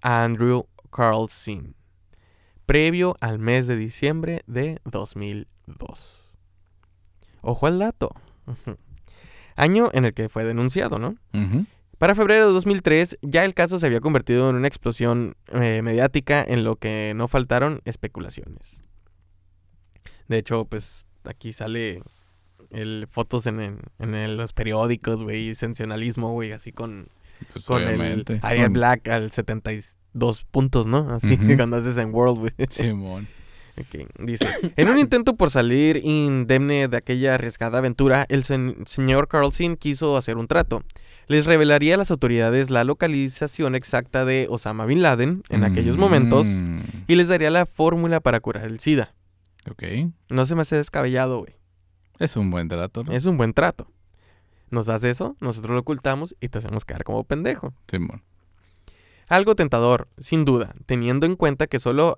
Andrew 0.00 0.66
Carlson, 0.90 1.76
previo 2.66 3.16
al 3.20 3.38
mes 3.38 3.66
de 3.66 3.76
diciembre 3.76 4.42
de 4.46 4.80
2002. 4.84 6.36
Ojo 7.40 7.66
al 7.66 7.78
dato. 7.78 8.10
Año 9.56 9.90
en 9.92 10.04
el 10.04 10.14
que 10.14 10.28
fue 10.28 10.44
denunciado, 10.44 10.98
¿no? 10.98 11.16
Para 11.98 12.16
febrero 12.16 12.48
de 12.48 12.52
2003, 12.52 13.18
ya 13.22 13.44
el 13.44 13.54
caso 13.54 13.78
se 13.78 13.86
había 13.86 14.00
convertido 14.00 14.50
en 14.50 14.56
una 14.56 14.66
explosión 14.66 15.36
eh, 15.52 15.82
mediática 15.82 16.42
en 16.42 16.64
lo 16.64 16.74
que 16.76 17.12
no 17.14 17.28
faltaron 17.28 17.80
especulaciones. 17.84 18.82
De 20.28 20.38
hecho, 20.38 20.64
pues 20.64 21.06
aquí 21.24 21.52
sale 21.52 22.02
el, 22.70 23.06
fotos 23.10 23.46
en, 23.46 23.60
en- 23.60 23.78
en 23.98 24.14
el- 24.14 24.36
los 24.36 24.52
periódicos, 24.52 25.22
güey, 25.22 25.48
y 25.50 25.54
sensacionalismo, 25.54 26.32
güey, 26.32 26.52
así 26.52 26.72
con, 26.72 27.08
Pues 27.52 27.66
con 27.66 27.82
el. 27.82 28.24
Ariel 28.42 28.64
Con- 28.66 28.72
Black 28.72 29.08
al 29.08 29.30
72 29.30 30.44
puntos, 30.50 30.86
¿no? 30.86 31.08
Así 31.10 31.34
Ujú. 31.34 31.56
cuando 31.56 31.76
haces 31.76 31.96
en 31.98 32.14
World, 32.14 32.38
güey. 32.38 32.52
Simón. 32.70 33.26
Dice, 34.18 34.46
en 34.76 34.88
un 34.90 34.98
intento 34.98 35.34
por 35.34 35.50
salir 35.50 35.96
indemne 36.04 36.88
de 36.88 36.96
aquella 36.98 37.34
arriesgada 37.36 37.78
aventura, 37.78 38.26
el 38.28 38.44
sen- 38.44 38.86
señor 38.86 39.28
Carlson 39.28 39.76
quiso 39.76 40.18
hacer 40.18 40.36
un 40.36 40.46
trato. 40.46 40.82
Les 41.26 41.46
revelaría 41.46 41.94
a 41.94 41.96
las 41.96 42.10
autoridades 42.10 42.68
la 42.68 42.84
localización 42.84 43.74
exacta 43.74 44.26
de 44.26 44.46
Osama 44.50 44.84
Bin 44.84 45.00
Laden 45.00 45.42
en 45.48 45.64
aquellos 45.64 45.96
momentos 45.96 46.46
Mm. 46.48 46.80
y 47.08 47.14
les 47.14 47.28
daría 47.28 47.50
la 47.50 47.64
fórmula 47.64 48.20
para 48.20 48.40
curar 48.40 48.66
el 48.66 48.78
SIDA. 48.78 49.14
Ok. 49.70 49.82
No 50.28 50.46
se 50.46 50.54
me 50.54 50.62
hace 50.62 50.76
descabellado, 50.76 51.38
güey. 51.40 51.54
Es 52.18 52.36
un 52.36 52.50
buen 52.50 52.68
trato, 52.68 53.04
¿no? 53.04 53.12
Es 53.12 53.24
un 53.26 53.36
buen 53.36 53.52
trato. 53.52 53.86
Nos 54.70 54.86
das 54.86 55.04
eso, 55.04 55.36
nosotros 55.40 55.72
lo 55.74 55.80
ocultamos 55.80 56.34
y 56.40 56.48
te 56.48 56.58
hacemos 56.58 56.84
quedar 56.84 57.04
como 57.04 57.24
pendejo. 57.24 57.74
Simón. 57.88 58.22
Algo 59.28 59.54
tentador, 59.54 60.08
sin 60.18 60.44
duda, 60.44 60.74
teniendo 60.86 61.26
en 61.26 61.36
cuenta 61.36 61.66
que 61.66 61.78
solo 61.78 62.16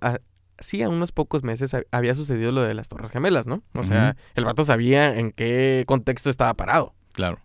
hacía 0.58 0.88
unos 0.88 1.12
pocos 1.12 1.42
meses 1.42 1.74
ha- 1.74 1.82
había 1.90 2.14
sucedido 2.14 2.50
lo 2.52 2.62
de 2.62 2.74
las 2.74 2.88
Torres 2.88 3.10
Gemelas, 3.10 3.46
¿no? 3.46 3.62
O 3.74 3.82
sea, 3.82 4.16
el 4.34 4.44
vato 4.44 4.64
sabía 4.64 5.16
en 5.18 5.32
qué 5.32 5.84
contexto 5.86 6.30
estaba 6.30 6.54
parado. 6.54 6.94
Claro. 7.12 7.40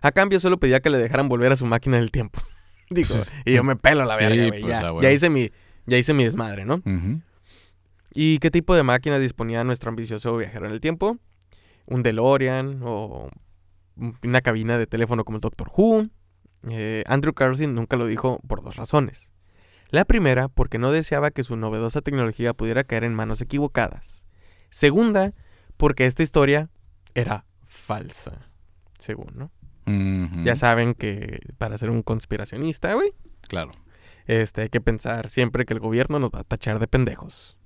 A 0.00 0.12
cambio, 0.12 0.38
solo 0.40 0.58
pedía 0.58 0.80
que 0.80 0.90
le 0.90 0.98
dejaran 0.98 1.28
volver 1.28 1.52
a 1.52 1.56
su 1.56 1.66
máquina 1.66 1.96
del 1.96 2.10
tiempo. 2.10 2.40
Digo, 2.90 3.14
y 3.44 3.54
yo 3.54 3.64
me 3.64 3.76
pelo 3.76 4.04
la 4.04 4.16
verga, 4.16 4.42
Sí, 4.42 4.48
güey. 4.48 4.60
pues, 4.62 5.02
ya, 5.02 5.10
hice 5.12 5.30
mi, 5.30 5.50
ya 5.86 5.96
hice 5.98 6.12
mi 6.14 6.24
desmadre, 6.24 6.64
¿no? 6.64 6.76
Ujú. 6.76 7.20
¿Y 8.14 8.38
qué 8.38 8.50
tipo 8.50 8.74
de 8.74 8.82
máquina 8.82 9.18
disponía 9.18 9.64
nuestro 9.64 9.90
ambicioso 9.90 10.36
viajero 10.36 10.66
en 10.66 10.72
el 10.72 10.80
tiempo? 10.80 11.18
¿Un 11.86 12.02
DeLorean 12.02 12.80
o 12.84 13.28
una 14.22 14.40
cabina 14.40 14.78
de 14.78 14.86
teléfono 14.86 15.24
como 15.24 15.36
el 15.38 15.42
Doctor 15.42 15.70
Who? 15.76 16.08
Eh, 16.70 17.04
Andrew 17.06 17.34
Carlson 17.34 17.74
nunca 17.74 17.96
lo 17.96 18.06
dijo 18.06 18.40
por 18.46 18.62
dos 18.62 18.76
razones. 18.76 19.30
La 19.90 20.04
primera, 20.04 20.48
porque 20.48 20.78
no 20.78 20.90
deseaba 20.90 21.30
que 21.30 21.44
su 21.44 21.56
novedosa 21.56 22.00
tecnología 22.00 22.54
pudiera 22.54 22.84
caer 22.84 23.04
en 23.04 23.14
manos 23.14 23.40
equivocadas. 23.40 24.26
Segunda, 24.70 25.34
porque 25.76 26.06
esta 26.06 26.22
historia 26.22 26.70
era 27.14 27.44
falsa. 27.66 28.50
Según, 28.98 29.32
¿no? 29.34 29.50
Ya 30.44 30.56
saben 30.56 30.94
que 30.94 31.40
para 31.58 31.76
ser 31.76 31.90
un 31.90 32.02
conspiracionista, 32.02 32.94
güey, 32.94 33.12
Claro. 33.42 33.72
este, 34.26 34.62
hay 34.62 34.68
que 34.70 34.80
pensar 34.80 35.28
siempre 35.28 35.66
que 35.66 35.74
el 35.74 35.80
gobierno 35.80 36.18
nos 36.18 36.30
va 36.30 36.40
a 36.40 36.44
tachar 36.44 36.78
de 36.78 36.86
pendejos. 36.88 37.58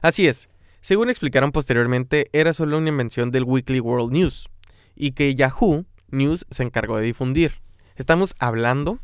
Así 0.00 0.26
es, 0.26 0.48
según 0.80 1.10
explicaron 1.10 1.52
posteriormente, 1.52 2.28
era 2.32 2.52
solo 2.52 2.78
una 2.78 2.88
invención 2.88 3.30
del 3.30 3.44
Weekly 3.44 3.80
World 3.80 4.12
News 4.12 4.48
y 4.94 5.12
que 5.12 5.34
Yahoo 5.34 5.86
News 6.10 6.46
se 6.50 6.62
encargó 6.62 6.96
de 6.98 7.04
difundir. 7.04 7.60
Estamos 7.96 8.34
hablando, 8.38 8.98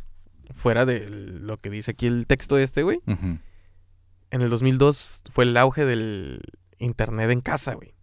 fuera 0.55 0.85
de 0.87 1.09
lo 1.11 1.57
que 1.57 1.71
dice 1.71 1.93
aquí 1.93 2.07
el 2.07 2.27
texto 2.27 2.57
de 2.57 2.65
este, 2.65 2.83
güey, 2.83 3.01
en 3.07 4.43
el 4.43 4.51
2002 4.51 5.23
fue 5.31 5.45
el 5.45 5.57
auge 5.57 5.85
del 5.85 6.41
internet 6.79 7.31
en 7.31 7.41
casa, 7.41 7.75
güey. 7.75 7.95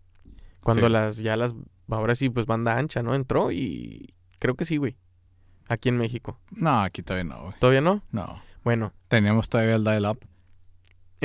Cuando 0.61 0.87
Sí. 0.87 0.91
las, 0.93 1.17
ya 1.17 1.37
las, 1.37 1.53
ahora 1.89 2.15
sí, 2.15 2.29
pues 2.29 2.45
banda 2.47 2.77
ancha, 2.77 3.03
¿no? 3.03 3.13
Entró 3.13 3.51
y 3.51 4.13
creo 4.39 4.55
que 4.55 4.65
sí, 4.65 4.77
güey. 4.77 4.97
Aquí 5.67 5.89
en 5.89 5.97
México. 5.97 6.39
No, 6.51 6.81
aquí 6.81 7.01
todavía 7.03 7.23
no, 7.35 7.41
güey. 7.43 7.53
¿Todavía 7.59 7.81
no? 7.81 8.03
No. 8.11 8.41
Bueno, 8.63 8.93
Teníamos 9.07 9.47
todavía 9.49 9.75
el 9.75 9.83
dial-up. 9.83 10.19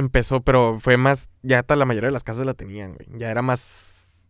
Empezó, 0.00 0.40
pero 0.42 0.78
fue 0.80 0.96
más, 0.96 1.28
ya 1.42 1.60
hasta 1.60 1.76
la 1.76 1.84
mayoría 1.84 2.08
de 2.08 2.12
las 2.12 2.24
casas 2.24 2.44
la 2.46 2.54
tenían, 2.54 2.94
güey. 2.94 3.06
Ya 3.18 3.30
era 3.30 3.42
más 3.42 4.24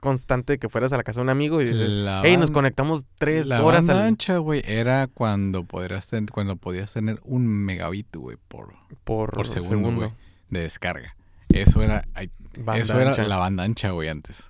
constante 0.00 0.58
que 0.58 0.68
fueras 0.68 0.92
a 0.92 0.98
la 0.98 1.02
casa 1.02 1.20
de 1.20 1.24
un 1.24 1.30
amigo 1.30 1.62
y 1.62 1.64
dices, 1.66 1.90
La 1.92 2.20
hey, 2.24 2.36
nos 2.36 2.50
conectamos 2.50 3.06
tres 3.18 3.46
la 3.46 3.62
horas 3.64 3.86
banda 3.86 4.02
al, 4.02 4.08
ancha, 4.08 4.36
güey, 4.36 4.62
era 4.66 5.06
cuando 5.06 5.64
podrías 5.64 6.06
ten- 6.08 6.26
cuando 6.26 6.56
podías 6.56 6.92
tener 6.92 7.20
un 7.24 7.46
megabit, 7.46 8.14
güey, 8.14 8.36
por, 8.48 8.74
por, 9.04 9.30
por 9.32 9.48
segundo, 9.48 9.76
segundo. 9.76 10.00
güey, 10.00 10.10
de 10.50 10.60
descarga. 10.60 11.16
Eso 11.48 11.82
era, 11.82 12.06
ay, 12.12 12.30
eso 12.76 13.00
era 13.00 13.10
ancha. 13.10 13.26
la 13.26 13.36
banda 13.36 13.62
ancha, 13.62 13.90
güey, 13.92 14.08
antes. 14.10 14.42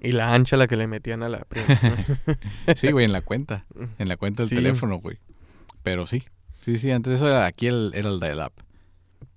Y 0.00 0.12
la 0.12 0.32
ancha 0.32 0.56
la 0.56 0.68
que 0.68 0.76
le 0.76 0.86
metían 0.86 1.24
a 1.24 1.28
la. 1.28 1.44
Sí, 2.76 2.92
güey, 2.92 3.04
en 3.04 3.12
la 3.12 3.22
cuenta. 3.22 3.66
En 3.98 4.06
la 4.08 4.16
cuenta 4.16 4.42
del 4.42 4.48
Sí. 4.50 4.54
teléfono, 4.54 4.98
güey. 5.00 5.18
Pero 5.82 6.06
sí. 6.06 6.22
Sí, 6.64 6.78
sí, 6.78 6.90
antes 6.92 7.14
eso 7.14 7.26
era, 7.28 7.46
aquí 7.46 7.66
el, 7.66 7.90
era 7.94 8.08
el 8.10 8.20
dial-up. 8.20 8.52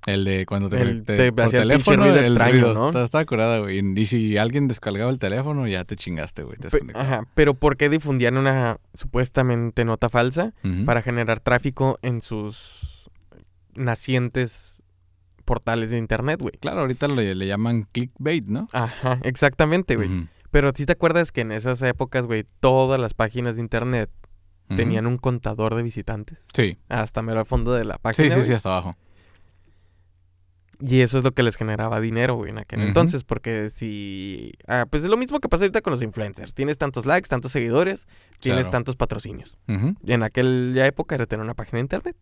El 0.07 0.23
de 0.25 0.45
cuando 0.47 0.67
te, 0.69 0.77
El- 0.81 0.87
conecté 1.03 1.15
te 1.15 1.31
por 1.31 1.45
hacía 1.45 1.61
el 1.61 1.69
pinche 1.69 1.83
teléfono, 1.83 2.03
ruido 2.05 2.17
el 2.19 2.25
extraño, 2.25 2.51
ruido, 2.53 2.73
¿no? 2.73 2.87
Estaba, 2.87 3.05
estaba 3.05 3.25
curada, 3.25 3.59
güey. 3.59 3.79
Y 3.99 4.05
si 4.07 4.37
alguien 4.37 4.67
descargaba 4.67 5.11
el 5.11 5.19
teléfono, 5.19 5.67
ya 5.67 5.83
te 5.85 5.95
chingaste, 5.95 6.43
güey. 6.43 6.57
Pe-. 6.57 6.79
Ajá, 6.95 7.27
pero 7.35 7.53
¿por 7.53 7.77
qué 7.77 7.87
difundían 7.89 8.37
una 8.37 8.77
supuestamente 8.93 9.85
nota 9.85 10.09
falsa? 10.09 10.53
Para 10.85 11.01
generar 11.01 11.39
tráfico 11.39 11.99
en 12.01 12.21
sus 12.21 13.09
nacientes 13.75 14.83
portales 15.45 15.91
de 15.91 15.97
internet, 15.97 16.39
güey. 16.39 16.53
Claro, 16.59 16.81
ahorita 16.81 17.07
le, 17.07 17.35
le 17.35 17.47
llaman 17.47 17.87
clickbait, 17.91 18.45
¿no? 18.47 18.67
Ajá, 18.73 19.19
exactamente, 19.23 19.95
güey. 19.95 20.27
Pero 20.51 20.71
si 20.75 20.85
te 20.85 20.93
acuerdas 20.93 21.31
que 21.31 21.41
en 21.41 21.51
esas 21.51 21.81
épocas, 21.81 22.25
güey, 22.25 22.45
todas 22.59 22.99
las 22.99 23.13
páginas 23.13 23.55
de 23.55 23.61
internet 23.61 24.09
tenían 24.75 25.05
un 25.05 25.17
contador 25.17 25.75
de 25.75 25.83
visitantes. 25.83 26.47
Sí, 26.53 26.77
Hasta 26.87 27.21
mero 27.21 27.39
al 27.41 27.45
fondo 27.45 27.73
de 27.73 27.83
la 27.83 27.95
sí, 27.95 27.99
página. 28.01 28.29
sí, 28.29 28.35
güey. 28.35 28.47
sí, 28.47 28.53
hasta 28.53 28.69
abajo. 28.69 28.91
Y 30.81 31.01
eso 31.01 31.17
es 31.19 31.23
lo 31.23 31.31
que 31.31 31.43
les 31.43 31.55
generaba 31.57 31.99
dinero, 32.01 32.35
güey, 32.35 32.49
en 32.51 32.57
aquel 32.57 32.81
entonces. 32.81 33.23
Porque 33.23 33.69
si. 33.69 34.51
Ah, 34.67 34.85
pues 34.89 35.03
es 35.03 35.09
lo 35.09 35.17
mismo 35.17 35.39
que 35.39 35.47
pasa 35.47 35.63
ahorita 35.65 35.81
con 35.81 35.91
los 35.91 36.01
influencers. 36.01 36.53
Tienes 36.55 36.77
tantos 36.77 37.05
likes, 37.05 37.29
tantos 37.29 37.51
seguidores, 37.51 38.07
tienes 38.39 38.63
Claro. 38.63 38.71
tantos 38.71 38.95
patrocinios. 38.95 39.57
En 39.67 40.23
aquella 40.23 40.85
época 40.87 41.15
era 41.15 41.25
tener 41.25 41.43
una 41.43 41.53
página 41.53 41.77
de 41.77 41.81
internet. 41.81 42.15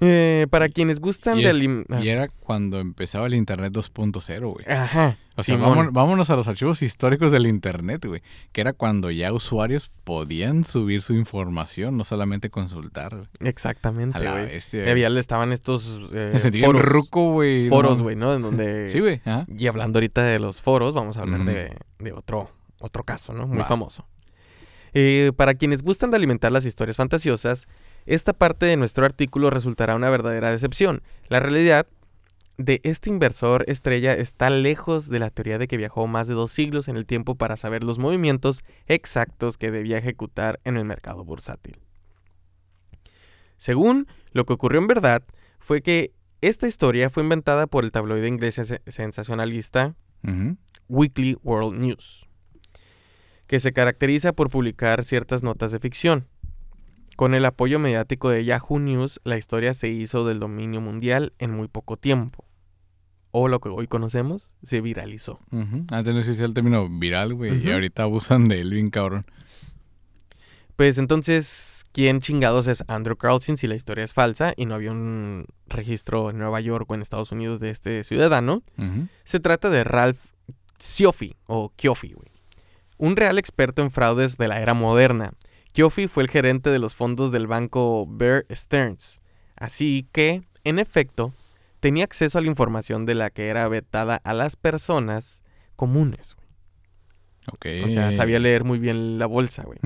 Eh, 0.00 0.46
para 0.50 0.68
quienes 0.68 1.00
gustan 1.00 1.38
Y 1.38 1.42
de 1.42 1.50
es- 1.50 1.86
ah, 1.90 2.00
Y 2.00 2.08
era 2.08 2.28
cuando 2.28 2.78
empezaba 2.78 3.26
el 3.26 3.34
Internet 3.34 3.72
2.0, 3.72 4.52
güey. 4.52 4.64
Ajá. 4.68 5.18
O 5.34 5.42
sea, 5.42 5.56
vámonos, 5.56 5.92
vámonos 5.92 6.30
a 6.30 6.36
los 6.36 6.46
archivos 6.48 6.82
históricos 6.82 7.32
del 7.32 7.46
Internet, 7.46 8.04
güey. 8.06 8.22
Que 8.52 8.60
era 8.60 8.72
cuando 8.72 9.10
ya 9.10 9.32
usuarios 9.32 9.90
podían 10.04 10.64
subir 10.64 11.02
su 11.02 11.14
información, 11.14 11.96
no 11.96 12.04
solamente 12.04 12.48
consultar. 12.50 13.14
güey. 13.16 13.28
Exactamente, 13.40 14.18
A 14.18 14.20
la 14.20 14.30
güey. 14.32 14.60
había, 14.90 15.08
estaban 15.18 15.52
estos 15.52 16.00
eh, 16.12 16.32
Me 16.52 16.60
foros, 16.62 16.82
ruco, 16.82 17.32
güey. 17.32 17.68
foros, 17.68 18.00
güey, 18.00 18.14
¿no? 18.16 18.34
En 18.34 18.42
donde... 18.42 18.88
Sí, 18.90 19.00
güey. 19.00 19.20
Y 19.56 19.66
hablando 19.66 19.98
ahorita 19.98 20.22
de 20.22 20.38
los 20.38 20.60
foros, 20.62 20.92
vamos 20.92 21.16
a 21.16 21.22
hablar 21.22 21.44
de, 21.44 21.76
de 21.98 22.12
otro, 22.12 22.50
otro 22.80 23.02
caso, 23.04 23.32
¿no? 23.32 23.46
Muy 23.46 23.58
Va. 23.58 23.64
famoso. 23.64 24.06
Eh, 24.94 25.32
para 25.36 25.54
quienes 25.54 25.82
gustan 25.82 26.10
de 26.10 26.16
alimentar 26.16 26.50
las 26.50 26.64
historias 26.64 26.96
fantasiosas, 26.96 27.68
esta 28.08 28.32
parte 28.32 28.66
de 28.66 28.76
nuestro 28.76 29.04
artículo 29.04 29.50
resultará 29.50 29.94
una 29.96 30.10
verdadera 30.10 30.50
decepción. 30.50 31.02
La 31.28 31.40
realidad 31.40 31.86
de 32.56 32.80
este 32.82 33.08
inversor 33.08 33.64
estrella 33.68 34.14
está 34.14 34.50
lejos 34.50 35.08
de 35.08 35.20
la 35.20 35.30
teoría 35.30 35.58
de 35.58 35.68
que 35.68 35.76
viajó 35.76 36.06
más 36.08 36.26
de 36.26 36.34
dos 36.34 36.50
siglos 36.50 36.88
en 36.88 36.96
el 36.96 37.06
tiempo 37.06 37.36
para 37.36 37.56
saber 37.56 37.84
los 37.84 37.98
movimientos 37.98 38.64
exactos 38.86 39.56
que 39.58 39.70
debía 39.70 39.98
ejecutar 39.98 40.58
en 40.64 40.76
el 40.76 40.84
mercado 40.84 41.24
bursátil. 41.24 41.78
Según 43.56 44.06
lo 44.32 44.44
que 44.44 44.52
ocurrió 44.54 44.80
en 44.80 44.86
verdad, 44.88 45.22
fue 45.60 45.82
que 45.82 46.12
esta 46.40 46.66
historia 46.66 47.10
fue 47.10 47.22
inventada 47.22 47.66
por 47.66 47.84
el 47.84 47.90
tabloide 47.92 48.28
inglés 48.28 48.58
sen- 48.58 48.80
sensacionalista. 48.90 49.94
Weekly 50.88 51.36
World 51.42 51.78
News, 51.78 52.26
que 53.46 53.60
se 53.60 53.72
caracteriza 53.72 54.32
por 54.32 54.50
publicar 54.50 55.04
ciertas 55.04 55.42
notas 55.42 55.70
de 55.70 55.78
ficción. 55.78 56.26
Con 57.18 57.34
el 57.34 57.44
apoyo 57.46 57.80
mediático 57.80 58.30
de 58.30 58.44
Yahoo 58.44 58.78
News, 58.78 59.20
la 59.24 59.36
historia 59.36 59.74
se 59.74 59.88
hizo 59.88 60.24
del 60.24 60.38
dominio 60.38 60.80
mundial 60.80 61.32
en 61.40 61.50
muy 61.50 61.66
poco 61.66 61.96
tiempo. 61.96 62.44
O 63.32 63.48
lo 63.48 63.58
que 63.58 63.70
hoy 63.70 63.88
conocemos, 63.88 64.54
se 64.62 64.80
viralizó. 64.80 65.40
Antes 65.90 66.14
no 66.14 66.20
existía 66.20 66.44
el 66.44 66.54
término 66.54 66.88
viral, 66.88 67.34
güey. 67.34 67.60
Y 67.60 67.72
ahorita 67.72 68.04
abusan 68.04 68.46
de 68.46 68.60
él 68.60 68.70
bien 68.70 68.90
cabrón. 68.90 69.26
Pues 70.76 70.96
entonces, 70.98 71.86
¿quién 71.90 72.20
chingados 72.20 72.68
es 72.68 72.84
Andrew 72.86 73.16
Carlson 73.16 73.56
si 73.56 73.66
la 73.66 73.74
historia 73.74 74.04
es 74.04 74.14
falsa 74.14 74.52
y 74.56 74.66
no 74.66 74.76
había 74.76 74.92
un 74.92 75.46
registro 75.66 76.30
en 76.30 76.38
Nueva 76.38 76.60
York 76.60 76.88
o 76.88 76.94
en 76.94 77.02
Estados 77.02 77.32
Unidos 77.32 77.58
de 77.58 77.70
este 77.70 78.04
ciudadano? 78.04 78.62
Se 79.24 79.40
trata 79.40 79.70
de 79.70 79.82
Ralph 79.82 80.20
Cioffi, 80.80 81.34
o 81.48 81.72
Kiofi, 81.74 82.12
güey. 82.12 82.30
Un 82.96 83.16
real 83.16 83.38
experto 83.38 83.82
en 83.82 83.90
fraudes 83.90 84.36
de 84.36 84.46
la 84.46 84.60
era 84.60 84.74
moderna. 84.74 85.32
Kiofi 85.78 86.08
fue 86.08 86.24
el 86.24 86.28
gerente 86.28 86.70
de 86.70 86.80
los 86.80 86.96
fondos 86.96 87.30
del 87.30 87.46
banco 87.46 88.04
Bear 88.10 88.44
Stearns. 88.50 89.20
Así 89.54 90.08
que, 90.10 90.42
en 90.64 90.80
efecto, 90.80 91.32
tenía 91.78 92.02
acceso 92.02 92.36
a 92.36 92.40
la 92.40 92.48
información 92.48 93.06
de 93.06 93.14
la 93.14 93.30
que 93.30 93.46
era 93.46 93.68
vetada 93.68 94.20
a 94.24 94.34
las 94.34 94.56
personas 94.56 95.40
comunes. 95.76 96.34
güey. 96.34 96.48
Ok. 97.52 97.86
O 97.86 97.88
sea, 97.90 98.10
sabía 98.10 98.40
leer 98.40 98.64
muy 98.64 98.80
bien 98.80 99.20
la 99.20 99.26
bolsa, 99.26 99.62
güey. 99.62 99.78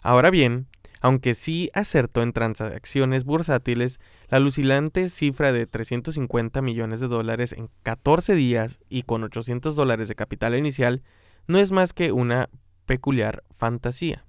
Ahora 0.00 0.30
bien, 0.30 0.68
aunque 1.02 1.34
sí 1.34 1.68
acertó 1.74 2.22
en 2.22 2.32
transacciones 2.32 3.24
bursátiles, 3.24 4.00
la 4.30 4.38
alucinante 4.38 5.10
cifra 5.10 5.52
de 5.52 5.66
350 5.66 6.62
millones 6.62 7.00
de 7.00 7.08
dólares 7.08 7.52
en 7.52 7.68
14 7.82 8.34
días 8.34 8.80
y 8.88 9.02
con 9.02 9.22
800 9.22 9.76
dólares 9.76 10.08
de 10.08 10.14
capital 10.14 10.56
inicial 10.56 11.02
no 11.46 11.58
es 11.58 11.72
más 11.72 11.92
que 11.92 12.10
una 12.10 12.48
peculiar 12.86 13.44
fantasía. 13.54 14.24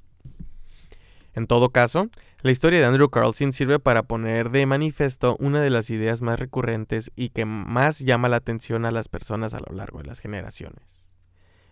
En 1.33 1.47
todo 1.47 1.69
caso, 1.69 2.09
la 2.41 2.51
historia 2.51 2.79
de 2.79 2.85
Andrew 2.85 3.09
Carlson 3.09 3.53
sirve 3.53 3.79
para 3.79 4.03
poner 4.03 4.49
de 4.49 4.65
manifiesto 4.65 5.35
una 5.39 5.61
de 5.61 5.69
las 5.69 5.89
ideas 5.89 6.21
más 6.21 6.39
recurrentes 6.39 7.11
y 7.15 7.29
que 7.29 7.45
más 7.45 7.99
llama 7.99 8.29
la 8.29 8.37
atención 8.37 8.85
a 8.85 8.91
las 8.91 9.07
personas 9.07 9.53
a 9.53 9.59
lo 9.59 9.75
largo 9.75 9.99
de 9.99 10.05
las 10.05 10.19
generaciones. 10.19 10.83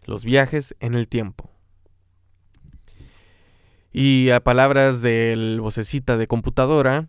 Los 0.06 0.24
viajes 0.24 0.76
en 0.80 0.94
el 0.94 1.08
tiempo. 1.08 1.50
Y 3.92 4.30
a 4.30 4.42
palabras 4.42 5.02
del 5.02 5.60
vocecita 5.60 6.18
de 6.18 6.28
computadora, 6.28 7.08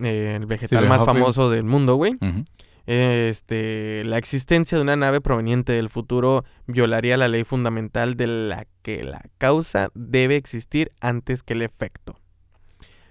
eh, 0.00 0.34
el 0.36 0.46
vegetal 0.46 0.80
Stephen 0.80 0.88
más 0.88 1.04
famoso 1.04 1.48
del 1.48 1.64
mundo, 1.64 1.94
güey, 1.94 2.14
Ujú. 2.20 2.44
Este, 2.90 4.02
la 4.04 4.18
existencia 4.18 4.76
de 4.76 4.82
una 4.82 4.96
nave 4.96 5.20
proveniente 5.20 5.72
del 5.72 5.90
futuro 5.90 6.44
violaría 6.66 7.16
la 7.16 7.28
ley 7.28 7.44
fundamental 7.44 8.16
de 8.16 8.26
la 8.26 8.66
que 8.82 9.04
la 9.04 9.22
causa 9.38 9.90
debe 9.94 10.34
existir 10.34 10.90
antes 11.00 11.44
que 11.44 11.52
el 11.52 11.62
efecto. 11.62 12.18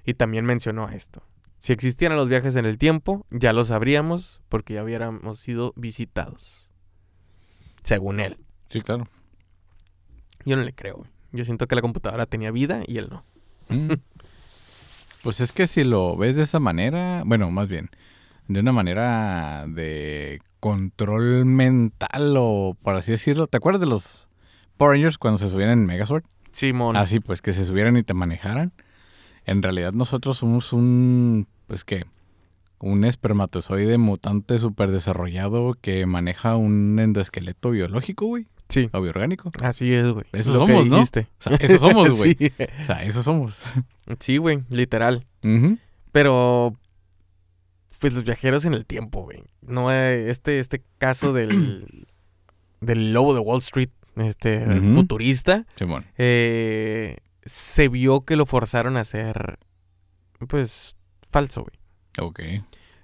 Y 0.03 0.15
también 0.15 0.45
mencionó 0.45 0.89
esto. 0.89 1.24
Si 1.59 1.71
existieran 1.71 2.17
los 2.17 2.27
viajes 2.27 2.57
en 2.57 2.65
el 2.65 2.77
tiempo, 2.77 3.25
ya 3.29 3.53
lo 3.53 3.63
sabríamos 3.63 4.41
porque 4.50 4.74
ya 4.74 4.83
hubiéramos 4.83 5.39
sido 5.39 5.71
visitados. 5.77 6.69
Según 7.83 8.19
él. 8.19 8.38
Sí, 8.69 8.81
claro. 8.81 9.05
Yo 10.43 10.57
no 10.57 10.63
le 10.63 10.74
creo. 10.74 11.07
Yo 11.31 11.45
siento 11.45 11.67
que 11.67 11.75
la 11.75 11.81
computadora 11.81 12.25
tenía 12.25 12.51
vida 12.51 12.81
y 12.86 12.98
él 12.98 13.07
no. 13.09 13.24
Mm. 13.69 13.93
Pues 15.21 15.41
es 15.41 15.51
que 15.51 15.67
si 15.67 15.83
lo 15.83 16.15
ves 16.15 16.38
de 16.38 16.43
esa 16.43 16.62
manera, 16.62 17.24
bueno, 17.25 17.51
más 17.51 17.67
bien, 17.67 17.89
de 18.50 18.60
una 18.60 18.74
manera 18.74 19.65
de 19.68 20.41
control 20.60 21.46
mental 21.46 22.34
o 22.38 22.75
por 22.82 22.96
así 22.98 23.12
decirlo, 23.13 23.48
¿te 23.48 23.56
acuerdas 23.58 23.79
de 23.79 23.86
los 23.88 24.27
Power 24.75 24.94
Rangers 24.96 25.18
cuando 25.18 25.38
se 25.38 25.48
subían 25.50 25.70
en 25.70 25.86
Megazord? 25.86 26.24
Simón. 26.51 26.98
Así 26.98 27.20
pues, 27.22 27.41
que 27.41 27.53
se 27.53 27.63
subieran 27.63 27.96
y 27.96 28.03
te 28.03 28.13
manejaran. 28.13 28.72
En 29.46 29.62
realidad 29.63 29.94
nosotros 29.94 30.38
somos 30.39 30.74
un, 30.74 31.48
pues 31.68 31.86
qué, 31.86 32.06
un 32.79 33.06
espermatozoide 33.06 33.98
mutante 33.98 34.58
súper 34.60 34.91
desarrollado 34.91 35.75
que 35.79 36.06
maneja 36.06 36.56
un 36.56 36.98
endoesqueleto 37.00 37.70
biológico, 37.72 38.25
güey, 38.25 38.48
Sí. 38.68 38.89
o 38.94 39.01
bioorgánico. 39.01 39.51
Así 39.62 39.94
es, 39.94 40.08
güey. 40.12 40.25
Eso 40.34 40.53
Lo 40.53 40.65
que 40.65 40.72
somos, 40.74 40.88
¿no? 40.88 40.96
dijiste. 40.98 41.27
O 41.39 41.44
sea, 41.44 41.56
eso 41.58 41.77
somos, 41.77 42.18
güey. 42.18 42.36
sí. 42.39 42.51
O 42.82 42.86
sea, 42.86 43.03
eso 43.03 43.24
somos. 43.24 43.62
Sí, 44.20 44.38
güey, 44.38 44.63
literal. 44.70 45.25
Pero, 46.12 46.74
pues 48.00 48.13
los 48.13 48.24
viajeros 48.24 48.65
en 48.65 48.74
el 48.74 48.86
tiempo, 48.86 49.24
güey. 49.24 49.44
No, 49.62 49.91
eh, 49.91 50.29
este, 50.29 50.60
este 50.60 50.84
caso 50.98 51.34
del, 51.34 52.08
del 52.82 53.13
lobo 53.13 53.34
de 53.34 53.39
Wall 53.41 53.60
Street, 53.60 53.89
este, 54.15 54.65
Ujú. 54.65 54.94
futurista, 54.96 55.65
Simón. 55.75 56.06
eh, 56.18 57.18
se 57.44 57.88
vio 57.88 58.22
que 58.22 58.36
lo 58.36 58.46
forzaron 58.46 58.98
a 58.98 59.03
ser, 59.03 59.60
pues, 60.48 60.96
falso, 61.29 61.62
güey. 61.63 62.27
Ok. 62.27 62.39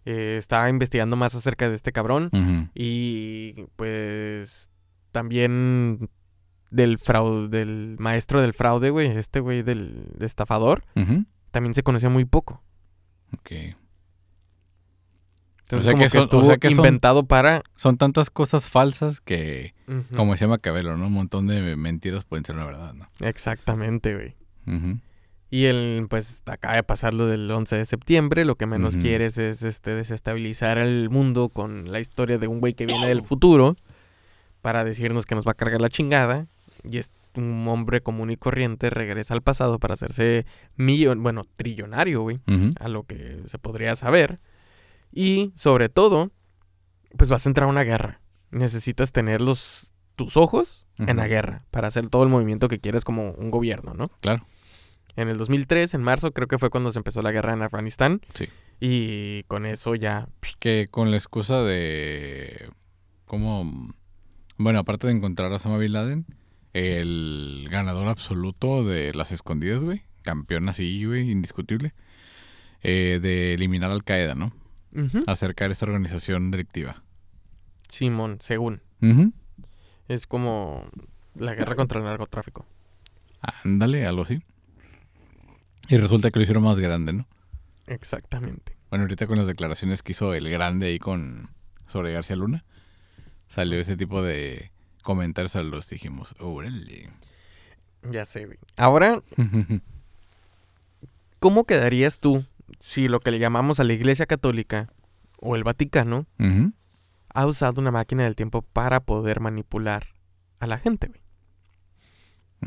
Eh, 0.07 0.35
estaba 0.37 0.69
investigando 0.69 1.15
más 1.15 1.33
acerca 1.35 1.67
de 1.69 1.75
este 1.75 1.91
cabrón 1.91 2.29
y, 2.75 3.53
pues, 3.75 4.69
también 5.11 6.09
del 6.69 6.97
fraude, 6.99 7.47
del 7.47 7.95
maestro 7.99 8.41
del 8.41 8.53
fraude, 8.53 8.89
güey, 8.91 9.07
este 9.07 9.39
güey 9.39 9.63
del 9.63 10.09
estafador, 10.19 10.83
Ujú. 10.95 11.25
también 11.51 11.73
se 11.73 11.83
conocía 11.83 12.09
muy 12.09 12.25
poco. 12.25 12.61
Ok. 13.33 13.51
Entonces, 15.65 15.83
sea 15.83 15.91
como 15.93 16.03
que 16.03 16.05
que, 16.05 16.09
son- 16.09 16.19
o 16.21 16.23
estuvo 16.25 16.43
sea 16.45 16.57
que 16.57 16.69
son- 16.69 16.77
inventado 16.77 17.23
para... 17.25 17.61
Son 17.75 17.97
tantas 17.97 18.29
cosas 18.29 18.67
falsas 18.69 19.19
que, 19.19 19.73
Ujú. 19.87 20.15
como 20.15 20.31
decía 20.33 20.47
Macabelo, 20.47 20.95
¿no? 20.97 21.07
Un 21.07 21.13
montón 21.13 21.47
de 21.47 21.75
mentiras 21.75 22.23
pueden 22.23 22.45
ser 22.45 22.55
una 22.55 22.65
verdad, 22.65 22.93
¿no? 22.93 23.07
Exactamente, 23.21 24.13
güey. 24.15 24.35
Y 25.51 25.65
él, 25.65 26.07
pues, 26.09 26.43
acaba 26.47 26.75
de 26.75 26.83
pasar 26.83 27.13
lo 27.13 27.27
del 27.27 27.49
11 27.49 27.77
de 27.77 27.85
septiembre. 27.85 28.45
Lo 28.45 28.55
que 28.55 28.65
menos 28.67 28.97
quieres 28.97 29.37
es 29.37 29.61
este, 29.63 29.91
desestabilizar 29.91 30.77
el 30.77 31.09
mundo 31.09 31.49
con 31.49 31.91
la 31.91 31.99
historia 31.99 32.37
de 32.37 32.47
un 32.47 32.59
güey 32.59 32.73
que 32.73 32.85
viene 32.85 33.07
del 33.07 33.23
futuro 33.23 33.75
para 34.61 34.83
decirnos 34.83 35.25
que 35.25 35.35
nos 35.35 35.45
va 35.47 35.51
a 35.51 35.55
cargar 35.55 35.81
la 35.81 35.89
chingada. 35.89 36.47
Y 36.83 36.97
es 36.97 37.11
un 37.35 37.67
hombre 37.67 38.01
común 38.01 38.31
y 38.31 38.37
corriente 38.37 38.89
regresa 38.89 39.33
al 39.33 39.41
pasado 39.41 39.79
para 39.79 39.93
hacerse 39.93 40.45
millon, 40.75 41.21
bueno, 41.23 41.45
trillonario, 41.55 42.21
güey, 42.21 42.39
a 42.79 42.87
lo 42.87 43.03
que 43.03 43.39
se 43.45 43.57
podría 43.59 43.95
saber. 43.95 44.39
Y 45.15 45.51
sobre 45.55 45.89
todo, 45.89 46.31
pues 47.17 47.29
vas 47.31 47.45
a 47.45 47.49
entrar 47.49 47.65
a 47.67 47.71
una 47.71 47.83
guerra. 47.83 48.21
Necesitas 48.51 49.11
tener 49.11 49.41
los, 49.41 49.93
tus 50.15 50.37
ojos 50.37 50.85
en 50.99 51.17
la 51.17 51.27
guerra 51.27 51.65
para 51.71 51.87
hacer 51.87 52.09
todo 52.09 52.21
el 52.23 52.29
movimiento 52.29 52.67
que 52.67 52.79
quieres 52.79 53.03
como 53.03 53.31
un 53.31 53.49
gobierno, 53.49 53.93
¿no? 53.95 54.09
Claro. 54.21 54.45
En 55.15 55.29
el 55.29 55.37
2003, 55.37 55.93
en 55.93 56.03
marzo, 56.03 56.31
creo 56.33 56.47
que 56.47 56.59
fue 56.59 56.69
cuando 56.69 56.91
se 56.91 56.99
empezó 56.99 57.21
la 57.21 57.31
guerra 57.31 57.53
en 57.53 57.61
Afganistán. 57.63 58.21
Sí. 58.33 58.49
Y 58.81 59.43
con 59.43 59.65
eso 59.65 59.95
ya... 59.95 60.27
Que 60.59 60.87
con 60.91 61.09
la 61.11 61.17
excusa 61.17 61.61
de... 61.61 62.69
¿Cómo? 63.25 63.93
Bueno, 64.57 64.79
aparte 64.79 65.07
de 65.07 65.13
encontrar 65.13 65.51
a 65.51 65.55
Osama 65.55 65.77
Bin 65.77 65.93
Laden, 65.93 66.25
el 66.73 67.67
ganador 67.71 68.09
absoluto 68.09 68.83
de 68.83 69.13
las 69.13 69.31
escondidas, 69.31 69.83
güey. 69.83 70.03
Campeón 70.23 70.67
así, 70.67 71.05
güey, 71.05 71.31
indiscutible. 71.31 71.93
eh, 72.83 73.19
de 73.21 73.53
eliminar 73.53 73.91
Al 73.91 74.03
Qaeda, 74.03 74.35
¿no? 74.35 74.53
Acercar 75.27 75.71
esa 75.71 75.85
organización 75.85 76.51
delictiva. 76.51 77.03
Simón, 77.89 78.37
según. 78.41 78.81
Es 80.07 80.27
como 80.27 80.89
la 81.35 81.53
guerra 81.53 81.75
contra 81.75 81.99
el 81.99 82.05
narcotráfico. 82.05 82.65
Ándale, 83.63 84.05
algo 84.05 84.23
así. 84.23 84.39
Y 85.89 85.97
resulta 85.97 86.31
que 86.31 86.39
lo 86.39 86.43
hicieron 86.43 86.63
más 86.63 86.79
grande, 86.79 87.13
¿no? 87.13 87.27
Exactamente. 87.87 88.75
Bueno, 88.89 89.03
ahorita 89.03 89.27
con 89.27 89.37
las 89.37 89.47
declaraciones 89.47 90.01
que 90.01 90.13
hizo 90.13 90.33
el 90.33 90.49
grande 90.49 90.87
ahí 90.87 90.99
con 90.99 91.49
sobre 91.87 92.11
García 92.11 92.35
Luna, 92.35 92.63
salió 93.47 93.79
ese 93.79 93.95
tipo 93.95 94.23
de 94.23 94.71
comentarios 95.03 95.55
a 95.55 95.61
los 95.61 95.87
dijimos, 95.89 96.33
órale. 96.39 97.09
Ya 98.09 98.25
sé, 98.25 98.45
güey. 98.45 98.57
Ahora, 98.75 99.21
¿cómo 101.39 101.65
quedarías 101.65 102.19
tú 102.19 102.45
si 102.85 103.07
lo 103.07 103.19
que 103.19 103.31
le 103.31 103.39
llamamos 103.39 103.79
a 103.79 103.83
la 103.83 103.93
Iglesia 103.93 104.27
Católica 104.27 104.87
o 105.39 105.55
el 105.55 105.63
Vaticano 105.63 106.27
ha 107.33 107.45
usado 107.47 107.81
una 107.81 107.89
máquina 107.89 108.25
del 108.25 108.35
tiempo 108.35 108.61
para 108.61 108.99
poder 108.99 109.39
manipular 109.39 110.09
a 110.59 110.67
la 110.67 110.77
gente, 110.77 111.07
güey? 111.07 111.19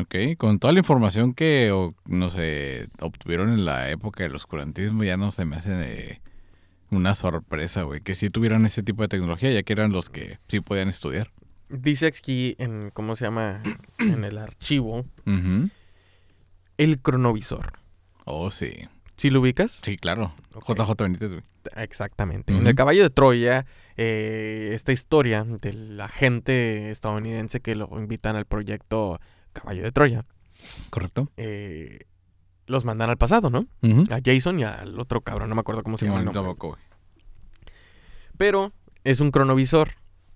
Ok, 0.00 0.37
con 0.37 0.59
toda 0.59 0.72
la 0.72 0.81
información 0.81 1.35
que, 1.35 1.70
o, 1.70 1.94
no 2.04 2.31
sé, 2.31 2.88
obtuvieron 3.00 3.50
en 3.50 3.64
la 3.64 3.90
época 3.90 4.24
del 4.24 4.35
oscurantismo, 4.35 5.04
ya 5.04 5.16
no 5.16 5.31
se 5.31 5.44
me 5.44 5.54
hace 5.54 6.11
eh, 6.11 6.20
una 6.90 7.14
sorpresa, 7.14 7.85
güey, 7.85 8.00
que 8.00 8.16
sí 8.16 8.28
tuvieran 8.28 8.66
ese 8.66 8.83
tipo 8.83 9.02
de 9.02 9.09
tecnología, 9.09 9.52
ya 9.52 9.62
que 9.62 9.72
eran 9.72 9.92
los 9.92 10.11
que 10.11 10.40
sí 10.48 10.61
podían 10.61 10.88
estudiar. 10.88 11.31
Dice 11.68 12.07
aquí 12.07 12.57
en, 12.59 12.90
¿cómo 12.90 13.14
se 13.14 13.26
llama? 13.26 13.62
En 13.98 14.24
el 14.24 14.38
archivo, 14.38 15.07
el 16.76 17.00
cronovisor. 17.02 17.78
Oh, 18.24 18.50
sí. 18.50 18.88
¿Sí 19.18 19.28
lo 19.31 19.40
ubicas? 19.40 19.81
Sí, 19.83 19.96
claro. 19.98 20.33
JJ 20.66 20.94
Benítez, 20.96 21.28
güey. 21.31 21.42
Exactamente. 21.76 22.57
En 22.57 22.66
el 22.66 22.74
caballo 22.74 23.02
de 23.02 23.11
Troya, 23.11 23.66
eh, 23.96 24.70
esta 24.72 24.92
historia 24.92 25.44
del 25.44 26.00
agente 26.00 26.90
estadounidense 26.90 27.61
que 27.61 27.74
lo 27.74 27.88
invitan 27.98 28.37
al 28.37 28.46
proyecto 28.46 29.20
Caballo 29.52 29.83
de 29.83 29.92
Troya, 29.92 30.24
¿Correcto? 30.88 31.31
eh, 31.37 32.04
los 32.66 32.85
mandan 32.85 33.11
al 33.11 33.16
pasado, 33.18 33.50
¿no? 33.50 33.66
A 34.11 34.20
Jason 34.24 34.61
y 34.61 34.64
al 34.64 34.98
otro 35.00 35.20
cabrón, 35.20 35.48
no 35.48 35.54
me 35.57 35.61
acuerdo 35.61 35.83
cómo 35.83 35.96
se 35.98 36.07
Sí, 36.07 36.11
llama 36.11 36.20
el 36.20 36.26
nombre. 36.33 36.54
Pero 38.37 38.72
es 39.04 39.20
un 39.20 39.31
cronovisor 39.31 39.88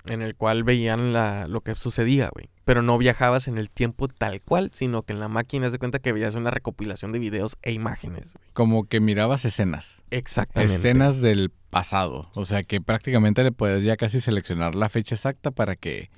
en 0.06 0.22
el 0.22 0.34
cual 0.34 0.64
veían 0.64 1.12
la, 1.12 1.46
lo 1.46 1.60
que 1.60 1.74
sucedía, 1.74 2.30
güey. 2.32 2.48
Pero 2.64 2.82
no 2.82 2.98
viajabas 2.98 3.48
en 3.48 3.58
el 3.58 3.70
tiempo 3.70 4.08
tal 4.08 4.40
cual, 4.40 4.70
sino 4.72 5.02
que 5.02 5.12
en 5.12 5.20
la 5.20 5.28
máquina 5.28 5.68
de 5.68 5.78
cuenta 5.78 5.98
que 5.98 6.12
veías 6.12 6.34
una 6.34 6.50
recopilación 6.50 7.12
de 7.12 7.18
videos 7.18 7.56
e 7.62 7.72
imágenes, 7.72 8.34
güey. 8.34 8.48
Como 8.52 8.84
que 8.84 9.00
mirabas 9.00 9.44
escenas. 9.44 10.00
Exactamente. 10.10 10.74
Escenas 10.74 11.20
del 11.20 11.50
pasado. 11.70 12.30
O 12.34 12.44
sea 12.44 12.62
que 12.62 12.80
prácticamente 12.80 13.42
le 13.42 13.52
puedes 13.52 13.84
ya 13.84 13.96
casi 13.96 14.20
seleccionar 14.20 14.74
la 14.74 14.88
fecha 14.88 15.14
exacta 15.14 15.50
para 15.50 15.76
que 15.76 16.10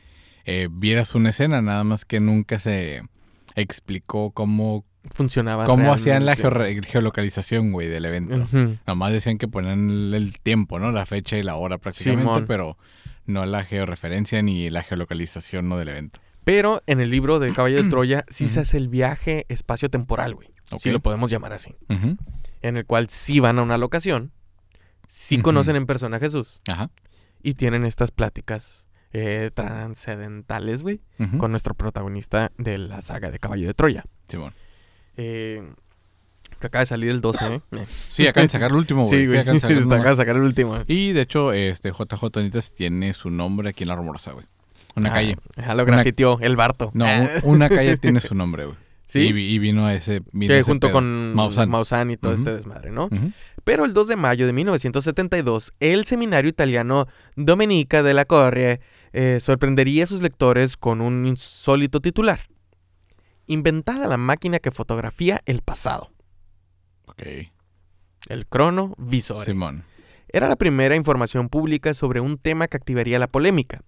eh, 0.45 0.69
vieras 0.71 1.15
una 1.15 1.31
escena, 1.31 1.63
nada 1.63 1.85
más 1.85 2.05
que 2.05 2.21
nunca 2.21 2.59
se 2.59 3.03
explicó 3.55 4.31
cómo, 4.33 4.85
Funcionaba 5.11 5.67
cómo 5.67 5.93
hacían 5.93 6.25
la 6.25 6.35
geolocalización, 6.35 7.73
güey, 7.73 7.89
del 7.89 8.07
evento. 8.07 8.37
Ujú. 8.37 8.79
Nomás 8.87 9.13
decían 9.13 9.39
que 9.39 9.49
ponían 9.49 9.91
el, 9.91 10.15
el 10.15 10.41
tiempo, 10.41 10.79
¿no? 10.79 10.93
La 10.93 11.05
fecha 11.07 11.37
y 11.37 11.43
la 11.43 11.57
hora 11.57 11.79
prácticamente, 11.79 12.23
Simón. 12.23 12.47
pero 12.47 12.79
no 13.27 13.45
la 13.47 13.65
georreferencia 13.65 14.43
ni 14.43 14.69
la 14.71 14.83
geolocalización, 14.83 15.69
¿no? 15.69 15.77
Del 15.77 15.89
evento. 15.89 16.21
Pero 16.45 16.83
en 16.87 17.01
el 17.01 17.11
libro 17.11 17.39
de 17.39 17.53
Caballo 17.55 17.83
de 17.83 17.89
Troya 17.91 18.25
sí 18.29 18.49
se 18.49 18.61
hace 18.61 18.77
el 18.77 18.89
viaje 18.89 19.47
espacio-temporal, 19.49 20.35
güey. 20.35 20.49
Si 20.79 20.89
Ok. 20.89 20.93
lo 20.95 21.01
podemos 21.01 21.31
llamar 21.31 21.53
así. 21.53 21.75
En 22.63 22.77
el 22.77 22.87
cual 22.87 23.09
sí 23.09 23.41
van 23.41 23.59
a 23.59 23.63
una 23.63 23.77
locación, 23.79 24.33
sí 25.07 25.41
conocen 25.41 25.77
en 25.77 25.87
persona 25.87 26.17
a 26.17 26.21
Jesús 26.21 26.61
Ajá. 26.67 26.91
y 27.43 27.55
tienen 27.55 27.85
estas 27.85 28.11
pláticas 28.11 28.87
eh, 29.13 29.51
trascendentales, 29.55 30.83
güey, 30.83 31.01
con 31.39 31.51
nuestro 31.51 31.75
protagonista 31.75 32.51
de 32.59 32.79
la 32.79 33.01
saga 33.03 33.31
de 33.31 33.39
Caballo 33.39 33.67
de 33.67 33.75
Troya. 33.75 34.05
Simón. 34.29 34.53
Eh, 35.17 35.63
que 36.65 36.69
acaba 36.69 36.81
de 36.81 36.87
salir 36.87 37.11
el 37.11 37.21
12, 37.21 37.55
¿eh? 37.55 37.61
Sí, 37.89 38.27
acaban 38.27 38.47
de 38.49 38.53
sacar 38.53 38.71
el 38.71 38.77
último, 38.77 39.05
güey. 39.05 39.21
Sí, 39.21 39.27
güey. 39.27 39.39
acaban 39.39 39.57
de 39.57 39.61
sacar 39.61 39.77
el 39.77 39.79
acaba 39.85 39.97
nuevo. 39.97 40.11
de 40.11 40.17
sacar 40.17 40.37
el 40.37 40.43
último. 40.43 40.79
Y 40.87 41.13
de 41.13 41.21
hecho, 41.23 41.53
este 41.53 41.91
JJ 41.91 42.23
Benítez 42.35 42.73
tiene 42.73 43.13
su 43.15 43.31
nombre 43.31 43.71
aquí 43.71 43.85
en 43.85 43.89
la 43.89 43.97
rumorosa, 43.97 44.33
güey. 44.33 44.47
Una 44.97 45.11
Ah, 45.11 45.15
calle. 45.15 45.37
ah, 45.57 45.75
lo 45.75 45.85
grafiteó 45.85 46.39
el 46.41 46.57
Barto. 46.57 46.91
No, 46.95 47.05
Ah. 47.07 47.21
un- 47.21 47.29
una 47.57 47.69
calle 47.69 47.97
tiene 47.97 48.21
su 48.21 48.35
nombre, 48.35 48.65
güey. 48.67 48.77
Sí. 49.07 49.21
Y, 49.21 49.33
vi- 49.33 49.49
y 49.53 49.59
vino 49.59 49.89
ese. 49.91 50.23
Vino 50.33 50.53
que 50.53 50.59
ese 50.61 50.71
junto 50.71 50.87
pedo. 50.87 50.95
con 50.95 51.35
Maussan. 51.35 51.69
Maussan 51.69 52.11
y 52.11 52.17
todo 52.17 52.33
este 52.33 52.55
desmadre, 52.55 52.91
¿no? 52.91 53.09
Pero 53.63 53.85
el 53.85 53.93
2 53.93 54.09
de 54.09 54.17
mayo 54.17 54.47
de 54.47 54.53
1972, 54.55 55.73
el 55.81 56.05
seminario 56.07 56.49
italiano 56.49 57.07
Domenica 57.37 58.03
della 58.03 58.25
Corrie 58.25 58.81
eh, 59.13 59.39
sorprendería 59.41 60.05
a 60.05 60.07
sus 60.07 60.23
lectores 60.23 60.77
con 60.77 61.01
un 61.01 61.27
insólito 61.27 62.01
titular. 62.01 62.49
Inventada 63.47 64.09
la 64.09 64.17
máquina 64.17 64.59
que 64.59 64.71
fotografía 64.71 65.41
el 65.45 65.61
pasado, 65.61 66.11
Ok. 67.07 67.23
el 68.29 68.47
cronovisor. 68.47 69.45
Simón. 69.45 69.85
Era 70.29 70.49
la 70.49 70.57
primera 70.57 70.97
información 70.97 71.49
pública 71.49 71.95
sobre 71.95 72.21
un 72.21 72.39
tema 72.39 72.67
que 72.67 72.77
activaría 72.77 73.19
la 73.19 73.29
polémica. 73.29 73.83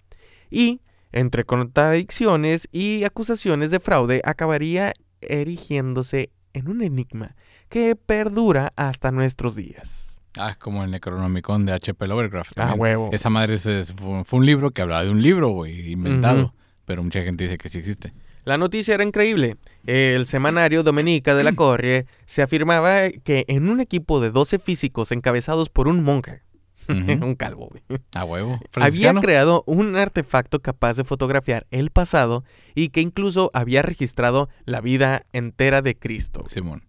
Y, 0.50 0.80
entre 1.10 1.44
contradicciones 1.44 2.68
y 2.70 3.04
acusaciones 3.04 3.70
de 3.70 3.80
fraude, 3.80 4.20
acabaría 4.24 4.92
erigiéndose 5.20 6.30
en 6.52 6.68
un 6.68 6.82
enigma 6.82 7.34
que 7.68 7.96
perdura 7.96 8.72
hasta 8.76 9.10
nuestros 9.10 9.56
días. 9.56 10.20
Ah, 10.38 10.56
como 10.58 10.84
el 10.84 10.90
Necronomicon 10.90 11.66
de 11.66 11.72
H.P. 11.72 12.06
Lovecraft. 12.06 12.58
Ah, 12.58 12.74
huevo. 12.74 13.10
Esa 13.12 13.30
madre 13.30 13.58
fue, 13.58 14.38
un 14.38 14.46
libro 14.46 14.70
que 14.70 14.82
hablaba 14.82 15.04
de 15.04 15.10
un 15.10 15.22
libro, 15.22 15.48
güey, 15.48 15.92
inventado. 15.92 16.54
Pero 16.84 17.02
mucha 17.02 17.22
gente 17.22 17.44
dice 17.44 17.58
que 17.58 17.68
sí 17.68 17.78
existe. 17.78 18.12
La 18.46 18.56
noticia 18.58 18.94
era 18.94 19.02
increíble. 19.02 19.56
El 19.86 20.24
semanario 20.24 20.84
Domenica 20.84 21.34
de 21.34 21.42
la 21.42 21.52
Corrie 21.56 22.06
se 22.26 22.42
afirmaba 22.42 23.10
que 23.10 23.44
en 23.48 23.68
un 23.68 23.80
equipo 23.80 24.20
de 24.20 24.30
12 24.30 24.60
físicos 24.60 25.10
encabezados 25.10 25.68
por 25.68 25.88
un 25.88 26.04
monje, 26.04 26.42
un 26.88 27.34
calvo, 27.34 27.68
güey, 27.68 27.82
A 28.14 28.24
huevo. 28.24 28.60
había 28.74 29.12
creado 29.14 29.64
un 29.66 29.96
artefacto 29.96 30.60
capaz 30.62 30.94
de 30.96 31.02
fotografiar 31.02 31.66
el 31.72 31.90
pasado 31.90 32.44
y 32.76 32.90
que 32.90 33.00
incluso 33.00 33.50
había 33.52 33.82
registrado 33.82 34.48
la 34.64 34.80
vida 34.80 35.26
entera 35.32 35.82
de 35.82 35.98
Cristo. 35.98 36.44
Simón. 36.48 36.84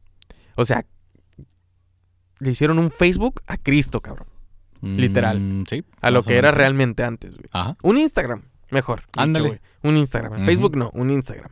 O 0.55 0.63
sea, 0.65 0.85
le 2.37 2.51
hicieron 2.51 2.77
un 2.77 2.91
Facebook 2.91 3.41
a 3.47 3.57
Cristo, 3.57 4.01
cabrón. 4.01 4.27
Literal. 4.81 5.39
Mm, 5.39 5.63
sí. 5.67 5.83
A 6.01 6.11
lo 6.11 6.21
que 6.21 6.37
era 6.37 6.51
realmente 6.51 7.03
antes, 7.03 7.31
güey. 7.31 7.49
Ajá. 7.51 7.75
Un 7.81 7.97
Instagram, 7.97 8.43
mejor. 8.71 9.03
Ándale. 9.15 9.61
Un 9.83 9.97
Instagram. 9.97 10.33
En. 10.39 10.45
Facebook 10.45 10.75
no, 10.75 10.89
un 10.93 11.09
Instagram. 11.11 11.51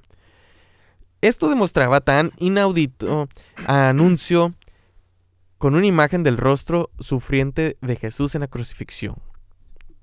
Esto 1.22 1.50
demostraba 1.50 2.02
tan 2.02 2.32
inaudito 2.38 3.28
anuncio 3.66 4.54
con 5.58 5.76
una 5.76 5.86
imagen 5.88 6.24
del 6.24 6.38
rostro 6.38 6.92
sufriente 7.00 7.78
de 7.82 7.96
Jesús 7.96 8.36
en 8.36 8.42
la 8.42 8.48
crucifixión. 8.48 9.16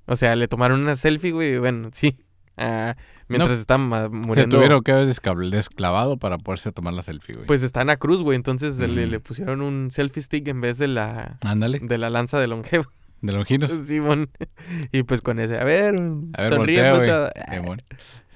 O 0.05 0.15
sea, 0.17 0.35
le 0.35 0.47
tomaron 0.47 0.81
una 0.81 0.95
selfie, 0.95 1.31
güey, 1.31 1.59
bueno, 1.59 1.89
sí. 1.93 2.17
ah, 2.57 2.95
mientras 3.29 3.51
No, 3.51 3.55
está 3.55 3.77
ma- 3.77 4.03
Se 4.03 4.09
muriendo. 4.09 4.57
tuvieron 4.57 4.81
que 4.83 4.91
haber 4.91 5.07
desclavado 5.49 6.17
para 6.17 6.37
poderse 6.37 6.73
tomar 6.73 6.93
la 6.93 7.03
selfie, 7.03 7.35
güey. 7.35 7.47
Pues 7.47 7.63
está 7.63 7.81
en 7.81 7.87
la 7.87 7.97
cruz, 7.97 8.21
güey. 8.21 8.35
Entonces 8.35 8.77
le, 8.79 9.07
le 9.07 9.19
pusieron 9.21 9.61
un 9.61 9.91
selfie 9.91 10.21
stick 10.23 10.47
en 10.49 10.59
vez 10.59 10.77
de 10.77 10.87
la, 10.89 11.37
Ándale. 11.45 11.79
de 11.81 11.97
la 11.97 12.09
lanza 12.09 12.37
de 12.39 12.47
longevo. 12.47 12.85
De 13.23 13.33
Longinos. 13.33 13.71
Simón. 13.83 14.29
Y 14.91 15.01
pues 15.03 15.21
con 15.23 15.39
ese, 15.39 15.57
a 15.57 15.63
ver, 15.63 15.95
A 16.33 16.41
ver, 16.43 16.53
sonríe, 16.53 16.91
voltea, 16.91 17.59
güey. 17.59 17.61
puto. 17.77 17.85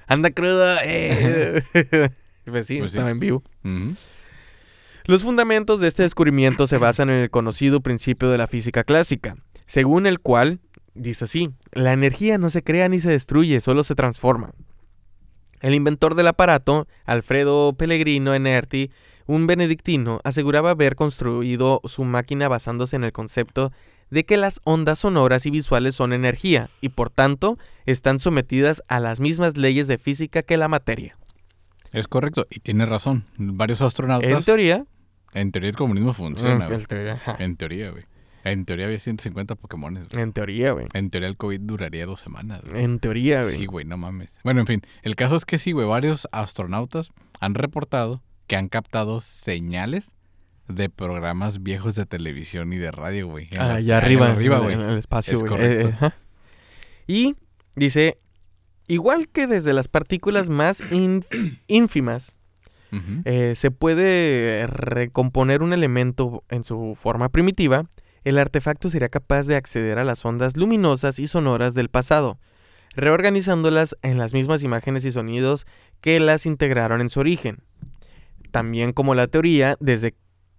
Anda 0.08 0.30
crudo. 0.30 0.76
eh. 0.84 1.62
pues 2.46 2.66
sí, 2.66 2.78
Pues 2.78 2.90
sí. 2.90 2.96
estaba 2.96 3.10
en 3.10 3.20
vivo. 3.20 3.44
Los 5.04 5.22
fundamentos 5.22 5.80
de 5.80 5.88
este 5.88 6.02
descubrimiento 6.02 6.66
se 6.66 6.78
basan 6.78 7.08
en 7.10 7.16
el 7.22 7.30
conocido 7.30 7.80
principio 7.80 8.28
de 8.30 8.38
la 8.38 8.46
física 8.46 8.84
clásica, 8.84 9.36
según 9.66 10.06
el 10.06 10.20
cual, 10.20 10.60
dice 10.94 11.24
así, 11.24 11.50
la 11.72 11.92
energía 11.92 12.36
no 12.38 12.50
se 12.50 12.62
crea 12.62 12.88
ni 12.88 13.00
se 13.00 13.10
destruye, 13.10 13.60
solo 13.60 13.84
se 13.84 13.94
transforma. 13.94 14.52
El 15.60 15.74
inventor 15.74 16.14
del 16.14 16.28
aparato, 16.28 16.86
Alfredo 17.04 17.72
Pellegrino 17.74 18.34
Enerti, 18.34 18.90
un 19.26 19.46
benedictino, 19.46 20.20
aseguraba 20.24 20.70
haber 20.70 20.94
construido 20.94 21.80
su 21.84 22.04
máquina 22.04 22.48
basándose 22.48 22.96
en 22.96 23.04
el 23.04 23.12
concepto 23.12 23.72
de 24.10 24.24
que 24.24 24.36
las 24.36 24.60
ondas 24.64 25.00
sonoras 25.00 25.46
y 25.46 25.50
visuales 25.50 25.94
son 25.94 26.12
energía 26.12 26.70
y 26.80 26.90
por 26.90 27.10
tanto 27.10 27.58
están 27.86 28.20
sometidas 28.20 28.82
a 28.88 29.00
las 29.00 29.20
mismas 29.20 29.56
leyes 29.56 29.86
de 29.88 29.98
física 29.98 30.42
que 30.42 30.56
la 30.56 30.68
materia. 30.68 31.16
Es 31.92 32.06
correcto. 32.08 32.46
Y 32.50 32.60
tiene 32.60 32.84
razón. 32.86 33.24
Varios 33.38 33.80
astronautas. 33.82 34.30
En 34.30 34.44
teoría, 34.44 34.84
En 35.34 35.52
teoría 35.52 35.70
el 35.70 35.76
comunismo 35.76 36.12
funciona, 36.12 36.66
en 36.66 36.70
güey. 36.72 36.86
teoría. 36.86 37.20
En 37.38 37.56
teoría, 37.56 37.90
güey. 37.90 38.04
En 38.44 38.64
teoría 38.64 38.86
había 38.86 38.98
150 38.98 39.56
Pokémones. 39.56 40.08
güey. 40.08 40.22
en 40.22 40.32
teoría, 40.32 40.72
güey. 40.72 40.86
En 40.94 41.10
teoría 41.10 41.28
el 41.28 41.36
COVID 41.36 41.60
duraría 41.60 42.06
dos 42.06 42.20
semanas. 42.20 42.62
güey. 42.68 42.84
En 42.84 42.98
teoría, 42.98 43.42
güey. 43.42 43.56
Sí, 43.56 43.66
güey, 43.66 43.84
no 43.84 43.96
mames. 43.98 44.30
Bueno, 44.44 44.60
en 44.60 44.66
fin, 44.66 44.82
el 45.02 45.16
caso 45.16 45.36
es 45.36 45.44
que 45.44 45.58
sí, 45.58 45.72
güey, 45.72 45.86
varios 45.86 46.28
astronautas 46.32 47.10
han 47.40 47.54
reportado 47.54 48.22
que 48.46 48.56
han 48.56 48.68
captado 48.68 49.20
señales 49.20 50.12
de 50.68 50.90
programas 50.90 51.62
viejos 51.62 51.94
de 51.94 52.06
televisión 52.06 52.72
y 52.72 52.76
de 52.76 52.90
radio, 52.90 53.26
güey. 53.26 53.48
Ah, 53.52 53.74
allá 53.74 53.74
allá 53.74 53.96
arriba, 53.96 54.26
arriba, 54.28 54.58
güey. 54.58 54.74
En 54.74 54.80
el 54.80 54.98
espacio, 54.98 55.34
Es 55.34 55.40
güey. 55.40 55.60
Eh, 55.60 55.94
eh, 56.00 56.10
y 57.06 57.36
dice, 57.74 58.18
igual 58.86 59.28
que 59.28 59.46
desde 59.46 59.72
las 59.72 59.88
partículas 59.88 60.50
más 60.50 60.82
ínfimas, 61.66 62.36
eh, 63.24 63.52
se 63.54 63.70
puede 63.70 64.66
recomponer 64.66 65.62
un 65.62 65.72
elemento 65.72 66.44
en 66.48 66.64
su 66.64 66.96
forma 66.96 67.28
primitiva, 67.28 67.86
el 68.24 68.38
artefacto 68.38 68.90
sería 68.90 69.08
capaz 69.08 69.46
de 69.46 69.56
acceder 69.56 69.98
a 69.98 70.04
las 70.04 70.24
ondas 70.24 70.56
luminosas 70.56 71.18
y 71.18 71.28
sonoras 71.28 71.74
del 71.74 71.88
pasado, 71.88 72.38
reorganizándolas 72.94 73.96
en 74.02 74.18
las 74.18 74.32
mismas 74.32 74.62
imágenes 74.62 75.04
y 75.04 75.12
sonidos 75.12 75.66
que 76.00 76.18
las 76.20 76.46
integraron 76.46 77.00
en 77.00 77.10
su 77.10 77.20
origen. 77.20 77.58
También 78.50 78.92
como 78.92 79.14
la 79.14 79.26
teoría 79.26 79.76
desde 79.80 80.14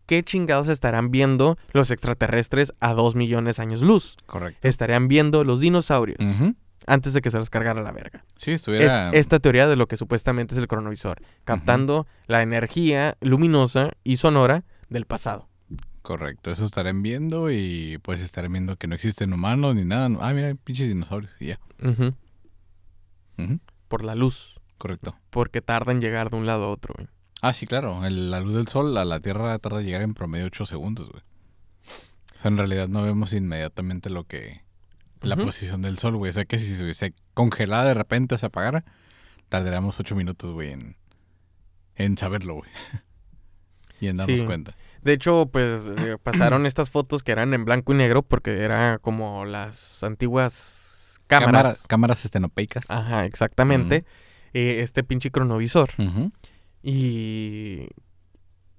qué 0.10 0.24
chingados 0.24 0.70
estarán 0.70 1.12
viendo 1.12 1.56
los 1.72 1.92
extraterrestres 1.92 2.74
a 2.80 2.96
2 2.96 3.14
millones 3.14 3.60
años 3.60 3.84
luz. 3.84 4.18
Correcto. 4.26 4.68
Estarían 4.68 5.08
viendo 5.08 5.44
los 5.44 5.60
dinosaurios 5.60 6.18
antes 6.88 7.14
de 7.14 7.22
que 7.22 7.30
se 7.30 7.38
los 7.38 7.52
cargara 7.52 7.84
la 7.84 7.92
verga. 7.92 8.26
Sí, 8.36 8.50
Es 8.54 8.62
estuviera... 8.62 9.12
esta 9.12 9.40
teoría 9.40 9.68
de 9.68 9.76
lo 9.76 9.88
que 9.88 9.98
supuestamente 9.98 10.56
es 10.56 10.58
el 10.60 10.68
cronovisor, 10.68 11.22
captando 11.44 12.08
la 12.26 12.42
energía 12.42 13.14
luminosa 13.22 13.92
y 14.04 14.18
sonora 14.18 14.64
del 14.90 15.06
pasado. 15.06 15.48
Correcto, 16.02 16.50
eso 16.50 16.66
estarán 16.66 17.04
viendo 17.04 17.52
y 17.52 18.00
pues 18.02 18.24
estarán 18.24 18.52
viendo 18.54 18.78
que 18.78 18.88
no 18.88 18.96
existen 18.96 19.32
humanos 19.32 19.76
ni 19.76 19.86
nada. 19.86 20.10
Ah, 20.22 20.34
mira, 20.34 20.56
pinches 20.56 20.88
dinosaurios 20.88 21.32
y 21.40 21.48
ya. 21.50 21.60
Por 23.88 24.04
la 24.04 24.16
luz, 24.16 24.60
Correcto. 24.80 25.16
porque 25.30 25.62
tarda 25.62 25.92
en 25.92 26.02
llegar 26.02 26.32
de 26.32 26.38
un 26.38 26.48
lado 26.48 26.64
a 26.66 26.70
otro. 26.70 26.96
güey. 26.98 27.08
Ah, 27.42 27.54
sí, 27.54 27.66
claro. 27.68 28.06
el- 28.06 28.32
la 28.32 28.40
luz 28.42 28.56
del 28.56 28.68
sol 28.68 28.98
a 28.98 29.06
la 29.06 29.20
Tierra 29.20 29.58
tarda 29.60 29.80
en 29.80 29.86
llegar 29.86 30.02
en 30.02 30.14
promedio 30.14 30.46
8 30.48 30.66
segundos, 30.66 31.10
güey. 31.10 31.24
O 32.38 32.42
sea, 32.42 32.50
en 32.52 32.58
realidad 32.58 32.88
no 32.88 33.02
vemos 33.04 33.34
inmediatamente 33.34 34.10
lo 34.10 34.26
que... 34.26 34.62
La 35.22 35.36
posición 35.36 35.82
del 35.82 35.98
sol, 35.98 36.16
güey. 36.16 36.30
O 36.30 36.34
sea, 36.34 36.46
que 36.46 36.58
si 36.60 36.74
se, 36.76 36.94
se 36.94 37.14
congelara 37.34 37.84
de 37.84 37.94
repente, 37.94 38.38
se 38.38 38.46
apagara, 38.46 38.86
tardaríamos 39.50 40.00
8 40.00 40.16
minutos, 40.16 40.54
güey, 40.54 40.72
en, 40.72 40.96
en 41.96 42.18
saberlo, 42.18 42.56
güey. 42.56 42.70
y 44.00 44.08
en 44.08 44.16
darnos 44.18 44.40
Sí. 44.40 44.46
cuenta. 44.46 44.76
De 45.02 45.12
hecho, 45.14 45.50
pues 45.52 45.82
eh, 45.98 46.18
pasaron 46.24 46.66
estas 46.66 46.90
fotos 46.90 47.22
que 47.24 47.34
eran 47.34 47.54
en 47.54 47.66
blanco 47.66 47.94
y 47.94 47.98
negro 47.98 48.22
porque 48.24 48.64
era 48.64 48.98
como 49.00 49.44
las 49.46 50.04
antiguas 50.04 51.20
cámaras. 51.28 51.52
Cámaras, 51.52 51.88
cámaras 51.88 52.26
estenopeicas. 52.26 52.90
Ajá, 52.90 53.26
exactamente. 53.26 54.06
Eh, 54.54 54.80
este 54.82 55.04
pinche 55.04 55.32
cronovisor. 55.32 55.90
Ujú. 55.98 56.32
Y 56.82 57.88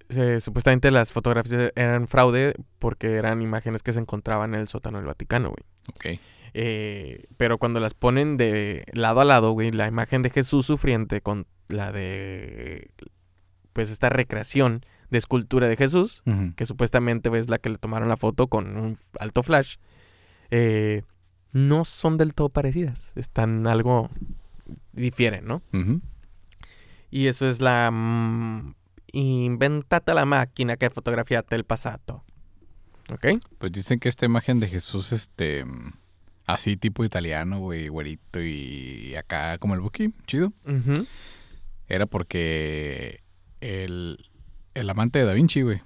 eh, 0.09 0.41
supuestamente 0.41 0.91
las 0.91 1.13
fotografías 1.13 1.73
eran 1.77 2.09
fraude 2.09 2.55
porque 2.79 3.15
eran 3.15 3.43
imágenes 3.43 3.83
que 3.83 3.93
se 3.93 4.01
encontraban 4.01 4.55
en 4.55 4.61
el 4.61 4.69
sótano 4.69 4.99
del 4.99 5.07
Vaticano, 5.07 5.51
güey. 5.51 5.65
Ok. 6.15 6.21
Eh, 6.53 7.27
pero 7.37 7.59
cuando 7.59 7.81
las 7.81 7.95
ponen 7.95 8.37
de 8.37 8.85
lado 8.93 9.21
a 9.21 9.25
lado, 9.25 9.53
güey, 9.53 9.71
la 9.71 9.87
imagen 9.87 10.23
de 10.23 10.31
Jesús 10.31 10.67
sufriente 10.67 11.21
con 11.21 11.47
la 11.69 11.93
de, 11.93 12.91
pues, 13.73 13.91
esta 13.91 14.09
recreación 14.09 14.85
de 15.11 15.19
escultura 15.19 15.69
de 15.69 15.77
Jesús, 15.77 16.23
que 16.57 16.67
supuestamente 16.67 17.37
es 17.37 17.49
la 17.49 17.59
que 17.59 17.71
le 17.71 17.79
tomaron 17.79 18.09
la 18.09 18.17
foto 18.17 18.47
con 18.47 18.77
un 18.77 18.97
alto 19.19 19.43
flash, 19.43 19.77
eh, 20.51 21.03
no 21.53 21.85
son 21.85 22.17
del 22.17 22.35
todo 22.35 22.49
parecidas. 22.49 23.13
Están 23.17 23.67
algo, 23.67 24.11
difieren, 24.93 25.47
¿no? 25.47 25.63
Y 27.11 27.27
eso 27.27 27.49
es 27.49 27.61
la... 27.61 27.91
mm, 27.91 28.75
inventate 29.13 30.15
la 30.15 30.25
máquina 30.25 30.77
que 30.77 30.91
fotografiate 30.91 31.57
el 31.57 31.65
pasado. 31.65 32.25
¿Ok? 33.13 33.27
Pues 33.59 33.73
dicen 33.73 33.99
que 33.99 34.09
esta 34.09 34.27
imagen 34.27 34.61
de 34.61 34.69
Jesús, 34.69 35.13
este, 35.13 35.65
así 36.47 36.77
tipo 36.77 37.05
italiano, 37.05 37.59
güey, 37.59 37.89
güerito 37.89 38.41
y 38.41 39.15
acá 39.17 39.59
como 39.59 39.75
el 39.75 39.81
Buki, 39.81 40.15
chido, 40.27 40.53
era 41.89 42.07
porque 42.07 43.25
el, 43.61 44.31
el 44.75 44.91
amante 44.91 45.19
de 45.19 45.25
Da 45.25 45.33
Vinci, 45.33 45.63
güey. 45.63 45.83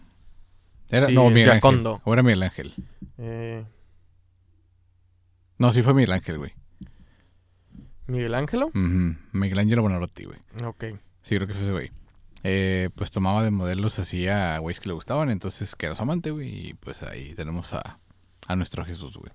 Era, 0.91 1.07
Sí, 1.07 1.15
no, 1.15 1.31
Miguel 1.31 1.51
Ángel. 1.51 1.87
O 2.05 2.13
era 2.13 2.23
Miguel 2.23 2.43
Ángel. 2.43 2.75
Eh, 3.17 3.65
No, 5.57 5.71
sí 5.73 5.81
fue 5.81 5.95
Miguel 5.95 6.13
Ángel, 6.13 6.37
güey. 6.37 6.53
Miguel 8.07 8.35
Ángelo. 8.35 8.71
Miguel 8.75 9.59
Ángelo 9.59 9.81
Bonarotti, 9.81 10.25
güey. 10.25 10.39
Ok. 10.63 10.85
Sí, 11.25 11.35
creo 11.35 11.47
que 11.49 11.55
fue 11.55 11.63
ese 11.63 11.73
güey. 11.73 11.91
eh, 12.45 12.91
pues 12.95 13.11
tomaba 13.11 13.43
de 13.43 13.51
modelos 13.51 13.99
así 13.99 14.29
a 14.29 14.59
güeyes 14.59 14.79
que 14.79 14.89
le 14.89 14.95
gustaban, 14.95 15.31
entonces 15.31 15.75
que 15.75 15.87
era 15.87 15.95
su 15.97 16.03
amante, 16.03 16.31
güey, 16.31 16.69
y 16.69 16.75
pues 16.75 17.03
ahí 17.03 17.35
tenemos 17.35 17.75
a, 17.75 17.99
a 18.47 18.55
nuestro 18.57 18.85
Jesús, 18.85 19.17
güey, 19.17 19.33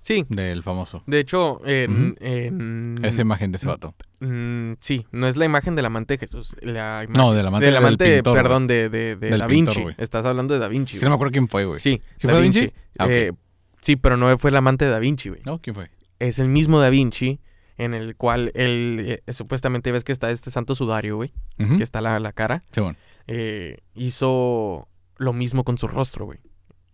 Sí, 0.00 0.24
del 0.28 0.62
famoso. 0.62 1.02
de 1.06 1.18
hecho, 1.18 1.60
Esa 1.64 3.20
imagen 3.20 3.52
de 3.52 3.56
ese 3.56 3.66
vato. 3.66 3.94
Mm, 4.20 4.74
sí, 4.80 5.04
no 5.10 5.26
es 5.26 5.36
la 5.36 5.44
imagen 5.44 5.74
del 5.74 5.84
amante 5.86 6.14
de 6.14 6.18
Jesús. 6.18 6.54
La 6.62 7.02
imagen 7.04 7.12
No, 7.20 7.32
del 7.32 7.46
amante 7.46 7.64
del 7.66 7.74
del 7.74 7.82
amante, 7.84 8.14
pintor, 8.14 8.36
perdón, 8.36 8.66
de, 8.68 8.88
de, 8.88 9.16
de 9.16 9.30
Del 9.30 9.40
Da 9.40 9.46
Vinci. 9.48 9.84
Estás 9.98 10.24
hablando 10.24 10.54
de 10.54 10.60
Da 10.60 10.68
Vinci. 10.68 10.98
Que 10.98 11.04
no 11.04 11.10
me 11.10 11.14
acuerdo 11.16 11.32
quién 11.32 11.48
fue, 11.48 11.64
güey. 11.64 11.80
Sí, 11.80 12.00
¿Sí 12.16 12.28
fue 12.28 12.32
Da 12.34 12.38
Vinci? 12.40 12.72
Ah. 12.98 13.06
Eh, 13.10 13.32
sí, 13.80 13.96
pero 13.96 14.16
no 14.16 14.38
fue 14.38 14.50
el 14.50 14.56
amante 14.56 14.84
de 14.84 14.92
Da 14.92 15.00
Vinci, 15.00 15.28
güey. 15.30 15.40
No, 15.44 15.58
¿quién 15.60 15.74
fue? 15.74 15.90
Es 16.20 16.38
el 16.38 16.48
mismo 16.48 16.78
Da 16.78 16.88
Vinci 16.88 17.40
en 17.78 17.94
el 17.94 18.16
cual 18.16 18.52
él, 18.54 19.20
eh, 19.26 19.32
supuestamente 19.32 19.92
ves 19.92 20.04
que 20.04 20.12
está 20.12 20.30
este 20.30 20.50
santo 20.50 20.74
sudario, 20.74 21.16
güey, 21.16 21.32
que 21.76 21.82
está 21.82 22.00
la, 22.00 22.18
la 22.20 22.32
cara. 22.32 22.62
Sí, 22.72 22.80
bueno. 22.80 22.96
eh, 23.26 23.78
hizo 23.94 24.88
lo 25.18 25.32
mismo 25.32 25.64
con 25.64 25.78
su 25.78 25.88
rostro, 25.88 26.24
güey. 26.26 26.38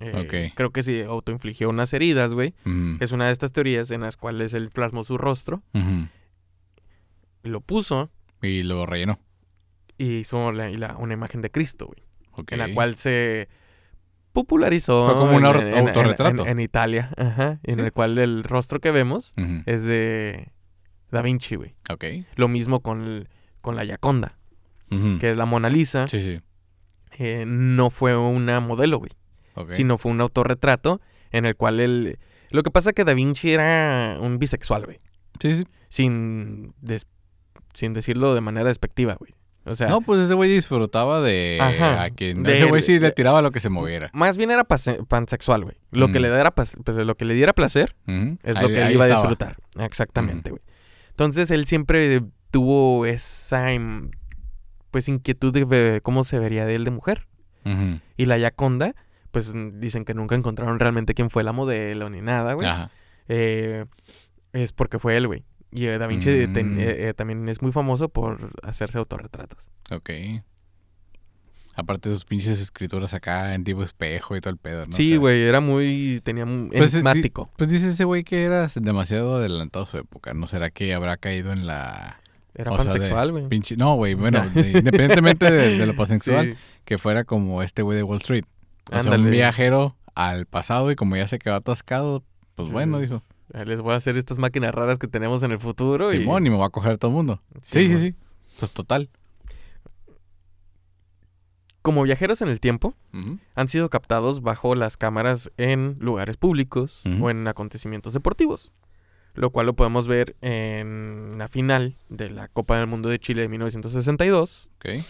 Eh, 0.00 0.48
Ok. 0.48 0.54
Creo 0.56 0.70
que 0.72 0.82
se 0.82 1.04
autoinfligió 1.04 1.68
unas 1.70 1.92
heridas, 1.92 2.32
güey. 2.34 2.54
Es 3.00 3.12
una 3.12 3.26
de 3.26 3.32
estas 3.32 3.52
teorías 3.52 3.90
en 3.92 4.00
las 4.00 4.16
cuales 4.16 4.52
él 4.54 4.70
plasmó 4.70 5.04
su 5.04 5.16
rostro, 5.18 5.62
Ujú. 5.74 6.08
lo 7.44 7.60
puso 7.60 8.10
Y 8.40 8.62
lo 8.62 8.86
rellenó. 8.86 9.18
y 9.98 10.16
hizo 10.18 10.50
la- 10.52 10.70
y 10.70 10.76
la- 10.76 10.96
una 10.96 11.14
imagen 11.14 11.42
de 11.42 11.50
Cristo, 11.50 11.86
güey. 11.86 12.02
Ok. 12.32 12.52
En 12.52 12.58
la 12.58 12.72
cual 12.74 12.96
se 12.96 13.48
popularizó 14.32 15.06
Fue 15.06 15.14
como 15.14 15.36
un 15.36 15.44
en- 15.44 15.52
au- 15.52 15.60
en- 15.60 15.68
en- 15.74 15.88
autorretrato. 15.88 16.46
En, 16.46 16.58
Italia, 16.60 17.10
ajá, 17.16 17.60
en 17.64 17.80
el 17.80 17.92
cual 17.92 18.16
el 18.18 18.42
rostro 18.44 18.80
que 18.80 18.90
vemos 18.90 19.34
es 19.66 19.84
de 19.84 20.50
Da 21.12 21.22
Vinci, 21.22 21.54
güey. 21.54 21.74
Ok. 21.90 22.04
Lo 22.34 22.48
mismo 22.48 22.80
con, 22.80 23.02
el- 23.04 23.28
con 23.60 23.76
la 23.76 23.84
Yaconda, 23.84 24.36
que 25.20 25.30
es 25.30 25.36
la 25.36 25.44
Mona 25.46 25.68
Lisa. 25.70 26.08
Sí, 26.08 26.18
sí. 26.20 26.40
eh, 27.18 27.44
no 27.46 27.90
fue 27.90 28.16
una 28.16 28.58
modelo, 28.60 28.98
güey, 28.98 29.12
Ok. 29.54 29.72
sino 29.72 29.98
fue 29.98 30.10
un 30.10 30.20
autorretrato 30.20 31.00
en 31.30 31.44
el 31.46 31.54
cual 31.56 31.78
él... 31.80 32.18
Lo 32.50 32.62
que 32.62 32.70
pasa 32.70 32.90
es 32.90 32.94
que 32.94 33.04
Da 33.04 33.14
Vinci 33.14 33.52
era 33.52 34.16
un 34.20 34.38
bisexual, 34.38 34.84
güey. 34.84 35.00
Sí, 35.40 35.56
sí. 35.58 35.64
Sin, 35.88 36.74
des- 36.80 37.06
sin 37.74 37.92
decirlo 37.94 38.34
de 38.34 38.40
manera 38.40 38.68
despectiva, 38.68 39.14
güey. 39.14 39.32
O 39.64 39.74
sea, 39.76 39.88
No, 39.88 40.00
pues 40.00 40.20
ese 40.24 40.34
güey 40.34 40.50
disfrutaba 40.50 41.20
de 41.20 41.58
Ajá. 41.60 42.02
a 42.02 42.10
quien 42.10 42.42
De- 42.42 42.56
ese 42.58 42.66
güey 42.68 42.82
sí 42.82 42.98
le 42.98 43.12
tiraba 43.12 43.40
lo 43.42 43.52
que 43.52 43.60
se 43.60 43.68
moviera. 43.68 44.10
más 44.12 44.36
bien 44.36 44.50
era 44.50 44.64
pansexual, 44.64 45.62
güey. 45.64 45.76
Lo, 45.92 46.10
que 46.10 46.18
le 46.20 46.30
diera 46.30 46.52
lo 46.86 47.14
que 47.16 47.24
le 47.24 47.34
diera 47.34 47.52
placer. 47.52 47.94
Es 48.42 48.56
Ahí- 48.56 48.62
lo 48.62 48.68
que 48.68 48.82
él 48.82 48.92
iba 48.92 49.04
a 49.04 49.08
disfrutar. 49.08 49.56
Exactamente, 49.78 50.50
güey. 50.50 50.62
Entonces 51.12 51.50
él 51.50 51.66
siempre 51.66 52.22
tuvo 52.50 53.06
esa 53.06 53.68
pues 54.90 55.08
inquietud 55.08 55.52
de 55.52 56.00
cómo 56.02 56.24
se 56.24 56.38
vería 56.38 56.66
de 56.66 56.74
él 56.74 56.84
de 56.84 56.90
mujer. 56.90 57.26
Y 58.16 58.24
la 58.26 58.38
Yaconda, 58.38 58.94
pues 59.30 59.54
mm, 59.54 59.78
dicen 59.78 60.04
que 60.04 60.14
nunca 60.14 60.34
encontraron 60.34 60.80
realmente 60.80 61.14
quién 61.14 61.30
fue 61.30 61.44
la 61.44 61.52
modelo 61.52 62.10
ni 62.10 62.20
nada, 62.20 62.54
güey. 62.54 62.66
Ajá. 62.68 62.90
Eh, 63.28 63.84
es 64.52 64.72
porque 64.72 64.98
fue 64.98 65.16
él, 65.16 65.28
güey. 65.28 65.44
Y 65.70 65.86
eh, 65.86 65.96
Da 65.96 66.06
Vinci 66.06 66.28
eh, 66.28 66.48
ten- 66.48 66.74
Mm. 66.74 66.78
eh, 66.80 67.08
eh, 67.08 67.14
también 67.14 67.48
es 67.48 67.62
muy 67.62 67.70
famoso 67.72 68.08
por 68.10 68.50
hacerse 68.62 68.98
autorretratos. 68.98 69.68
Ok. 69.90 70.10
Aparte 71.74 72.08
de 72.10 72.14
sus 72.16 72.24
pinches 72.26 72.60
escrituras 72.60 73.14
acá 73.14 73.54
en 73.54 73.64
tipo 73.64 73.82
espejo 73.82 74.36
y 74.36 74.40
todo 74.42 74.50
el 74.50 74.58
pedo, 74.58 74.82
¿no? 74.84 74.90
O 74.90 74.92
sí, 74.92 75.10
sea, 75.10 75.18
güey, 75.18 75.42
era 75.42 75.60
muy... 75.60 76.20
tenía 76.22 76.44
un 76.44 76.70
Pues, 76.70 76.92
enigmático. 76.92 77.50
Pues 77.56 77.70
dice 77.70 77.88
ese 77.88 78.04
güey 78.04 78.24
que 78.24 78.44
era 78.44 78.68
demasiado 78.74 79.36
adelantado 79.36 79.84
a 79.84 79.86
su 79.86 79.96
época. 79.96 80.34
¿No 80.34 80.46
será 80.46 80.70
que 80.70 80.92
habrá 80.92 81.16
caído 81.16 81.50
en 81.52 81.66
la 81.66 82.20
Era 82.54 82.72
o 82.72 82.76
pansexual, 82.76 83.32
güey. 83.32 83.48
No, 83.78 83.94
güey, 83.94 84.12
bueno, 84.14 84.46
de- 84.52 84.68
independientemente 84.78 85.50
de, 85.50 85.78
de 85.78 85.86
lo 85.86 85.96
pansexual, 85.96 86.46
Sí, 86.52 86.54
que 86.84 86.98
fuera 86.98 87.24
como 87.24 87.62
este 87.62 87.80
güey 87.80 87.96
de 87.96 88.02
Wall 88.02 88.18
Street. 88.18 88.44
O 88.92 89.00
sea, 89.00 89.12
un 89.12 89.30
viajero 89.30 89.96
al 90.14 90.44
pasado 90.44 90.90
y 90.90 90.96
como 90.96 91.16
ya 91.16 91.26
se 91.26 91.38
quedó 91.38 91.54
atascado, 91.54 92.22
pues 92.54 92.70
bueno, 92.70 93.00
dijo. 93.00 93.22
Les 93.64 93.80
voy 93.80 93.92
a 93.94 93.96
hacer 93.96 94.16
estas 94.18 94.38
máquinas 94.38 94.74
raras 94.74 94.98
que 94.98 95.08
tenemos 95.08 95.42
en 95.42 95.52
el 95.52 95.58
futuro. 95.58 96.10
Simón, 96.10 96.46
y 96.46 96.50
me 96.50 96.56
va 96.58 96.66
a 96.66 96.70
coger 96.70 96.98
todo 96.98 97.10
el 97.10 97.16
mundo. 97.16 97.40
Sí, 97.62 97.88
sí, 97.88 97.98
sí. 97.98 98.14
Pues 98.58 98.70
total. 98.72 99.08
Como 101.82 102.02
viajeros 102.04 102.40
en 102.42 102.48
el 102.48 102.60
tiempo, 102.60 102.94
han 103.56 103.68
sido 103.68 103.90
captados 103.90 104.40
bajo 104.40 104.74
las 104.76 104.96
cámaras 104.96 105.50
en 105.56 105.96
lugares 106.00 106.36
públicos 106.36 107.02
o 107.20 107.28
en 107.30 107.46
acontecimientos 107.48 108.12
deportivos. 108.14 108.72
Lo 109.34 109.50
cual 109.50 109.66
lo 109.66 109.74
podemos 109.74 110.06
ver 110.06 110.36
en 110.42 111.36
la 111.38 111.48
final 111.48 111.96
de 112.08 112.30
la 112.30 112.48
Copa 112.48 112.76
del 112.76 112.86
Mundo 112.86 113.08
de 113.08 113.18
Chile 113.18 113.42
de 113.42 113.48
1962, 113.48 114.70
Ok. 114.76 115.02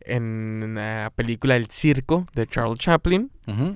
en 0.00 0.74
la 0.74 1.12
película 1.14 1.54
El 1.56 1.68
Circo 1.70 2.24
de 2.34 2.46
Charles 2.46 2.78
Chaplin. 2.78 3.30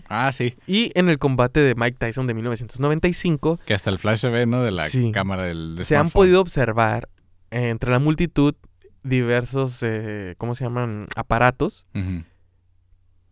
Ah, 0.08 0.30
sí. 0.32 0.54
y 0.66 0.90
en 0.98 1.08
el 1.08 1.18
combate 1.18 1.60
de 1.60 1.74
Mike 1.74 1.96
Tyson 1.98 2.26
de 2.26 2.34
1995. 2.34 3.60
Que 3.66 3.74
hasta 3.74 3.90
el 3.90 3.98
flash 3.98 4.20
se 4.20 4.28
ve, 4.28 4.46
¿no? 4.46 4.62
De 4.62 4.70
la 4.70 4.86
Sí. 4.88 5.12
cámara 5.12 5.44
del 5.44 5.76
de 5.76 5.84
Se 5.84 5.96
han 5.96 6.10
podido 6.10 6.40
observar 6.40 7.08
eh, 7.50 7.68
entre 7.68 7.90
la 7.90 7.98
multitud 7.98 8.54
diversos, 9.02 9.82
eh, 9.82 10.34
¿cómo 10.38 10.54
se 10.54 10.64
llaman? 10.64 11.06
Aparatos 11.16 11.86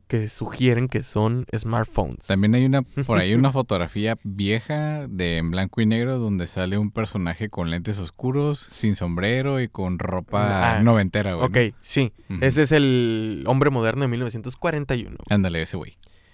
que 0.07 0.29
sugieren 0.29 0.89
que 0.89 1.05
son 1.05 1.47
smartphones. 1.57 2.27
También 2.27 2.53
hay 2.57 2.65
una, 2.65 2.83
por 2.83 3.19
ahí 3.19 3.33
una 3.35 3.53
fotografía 3.53 4.19
vieja 4.25 5.07
de 5.07 5.37
en 5.37 5.53
blanco 5.53 5.81
y 5.81 5.87
negro 5.87 6.19
donde 6.19 6.49
sale 6.49 6.79
un 6.79 6.91
personaje 6.91 7.49
con 7.49 7.71
lentes 7.71 8.01
oscuros, 8.01 8.69
sin 8.73 8.97
sombrero 8.97 9.61
y 9.61 9.69
con 9.69 10.01
ropa 10.01 10.79
Ah, 10.79 10.83
noventera, 10.83 11.35
güey. 11.35 11.47
Ok, 11.71 11.75
sí. 11.81 12.13
Ese 12.41 12.63
es 12.63 12.73
el 12.73 13.45
hombre 13.47 13.71
moderno 13.71 14.03
de 14.03 14.09
1941. 14.09 15.17
Ándale, 15.29 15.63
ese 15.63 15.77
güey. 15.77 15.93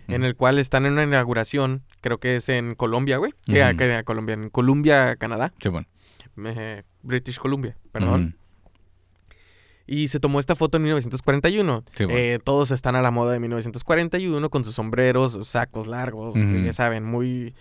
En 0.08 0.24
el 0.24 0.36
cual 0.36 0.58
están 0.58 0.86
en 0.86 0.92
una 0.94 1.02
inauguración, 1.02 1.82
creo 2.00 2.18
que 2.18 2.36
es 2.36 2.48
en 2.48 2.76
Colombia, 2.76 3.18
güey. 3.18 3.34
Que, 3.44 3.74
que- 3.76 4.02
Colombia, 4.06 4.34
en 4.34 4.48
Columbia, 4.48 5.16
Canadá. 5.16 5.52
Sí, 5.60 5.68
bueno. 5.68 5.86
Eh, 6.46 6.82
British 7.02 7.38
Columbia, 7.38 7.76
perdón. 7.92 8.38
Y 9.86 10.08
se 10.08 10.18
tomó 10.20 10.40
esta 10.40 10.56
foto 10.56 10.76
en 10.78 10.82
1941. 10.84 11.84
Sí, 11.94 12.04
bueno. 12.06 12.18
Eh, 12.18 12.38
todos 12.42 12.70
están 12.72 12.96
a 12.96 13.02
la 13.02 13.10
moda 13.10 13.32
de 13.32 13.40
1941 13.40 14.50
con 14.50 14.64
sus 14.64 14.74
sombreros, 14.74 15.38
sacos 15.46 15.86
largos, 15.86 16.34
eh, 16.36 16.62
ya 16.64 16.72
saben, 16.72 17.04
muy, 17.04 17.54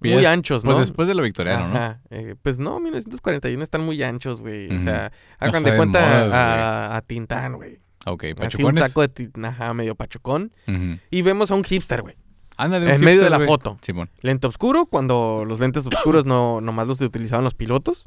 Pues 0.00 0.14
muy 0.14 0.24
anchos, 0.24 0.62
Pues 0.64 0.74
¿no? 0.74 0.80
después 0.80 1.06
de 1.06 1.14
lo 1.14 1.22
victoriano, 1.22 1.68
¿no? 1.68 1.76
Ajá, 1.76 2.00
eh, 2.10 2.34
pues 2.42 2.58
no, 2.58 2.80
1941 2.80 3.62
están 3.62 3.82
muy 3.84 4.02
anchos, 4.02 4.40
güey. 4.40 4.68
O 4.70 4.74
Ujú. 4.74 4.82
sea, 4.84 5.12
No 5.40 5.46
hagan 5.46 5.62
de 5.62 5.76
cuenta 5.76 6.00
modas, 6.00 6.32
a, 6.32 6.96
a 6.96 7.02
Tintán, 7.02 7.52
güey. 7.54 7.80
Ok, 8.06 8.24
Así 8.40 8.62
un 8.64 8.74
saco 8.74 9.02
de 9.06 9.30
medio 9.74 9.94
pachucón. 9.94 10.52
Y 11.10 11.22
vemos 11.22 11.50
a 11.50 11.54
un 11.54 11.64
hipster, 11.64 12.02
güey. 12.02 12.16
Ándale, 12.56 12.94
En 12.94 13.00
medio 13.00 13.22
de 13.22 13.30
la 13.30 13.40
foto. 13.40 13.78
Simón. 13.82 14.10
Lente 14.22 14.46
oscuro, 14.46 14.86
cuando 14.86 15.44
los 15.46 15.60
lentes 15.60 15.86
oscuros 15.86 16.26
no 16.26 16.60
nomás 16.60 16.86
los 16.88 17.00
utilizaban 17.00 17.44
los 17.44 17.54
pilotos, 17.54 18.06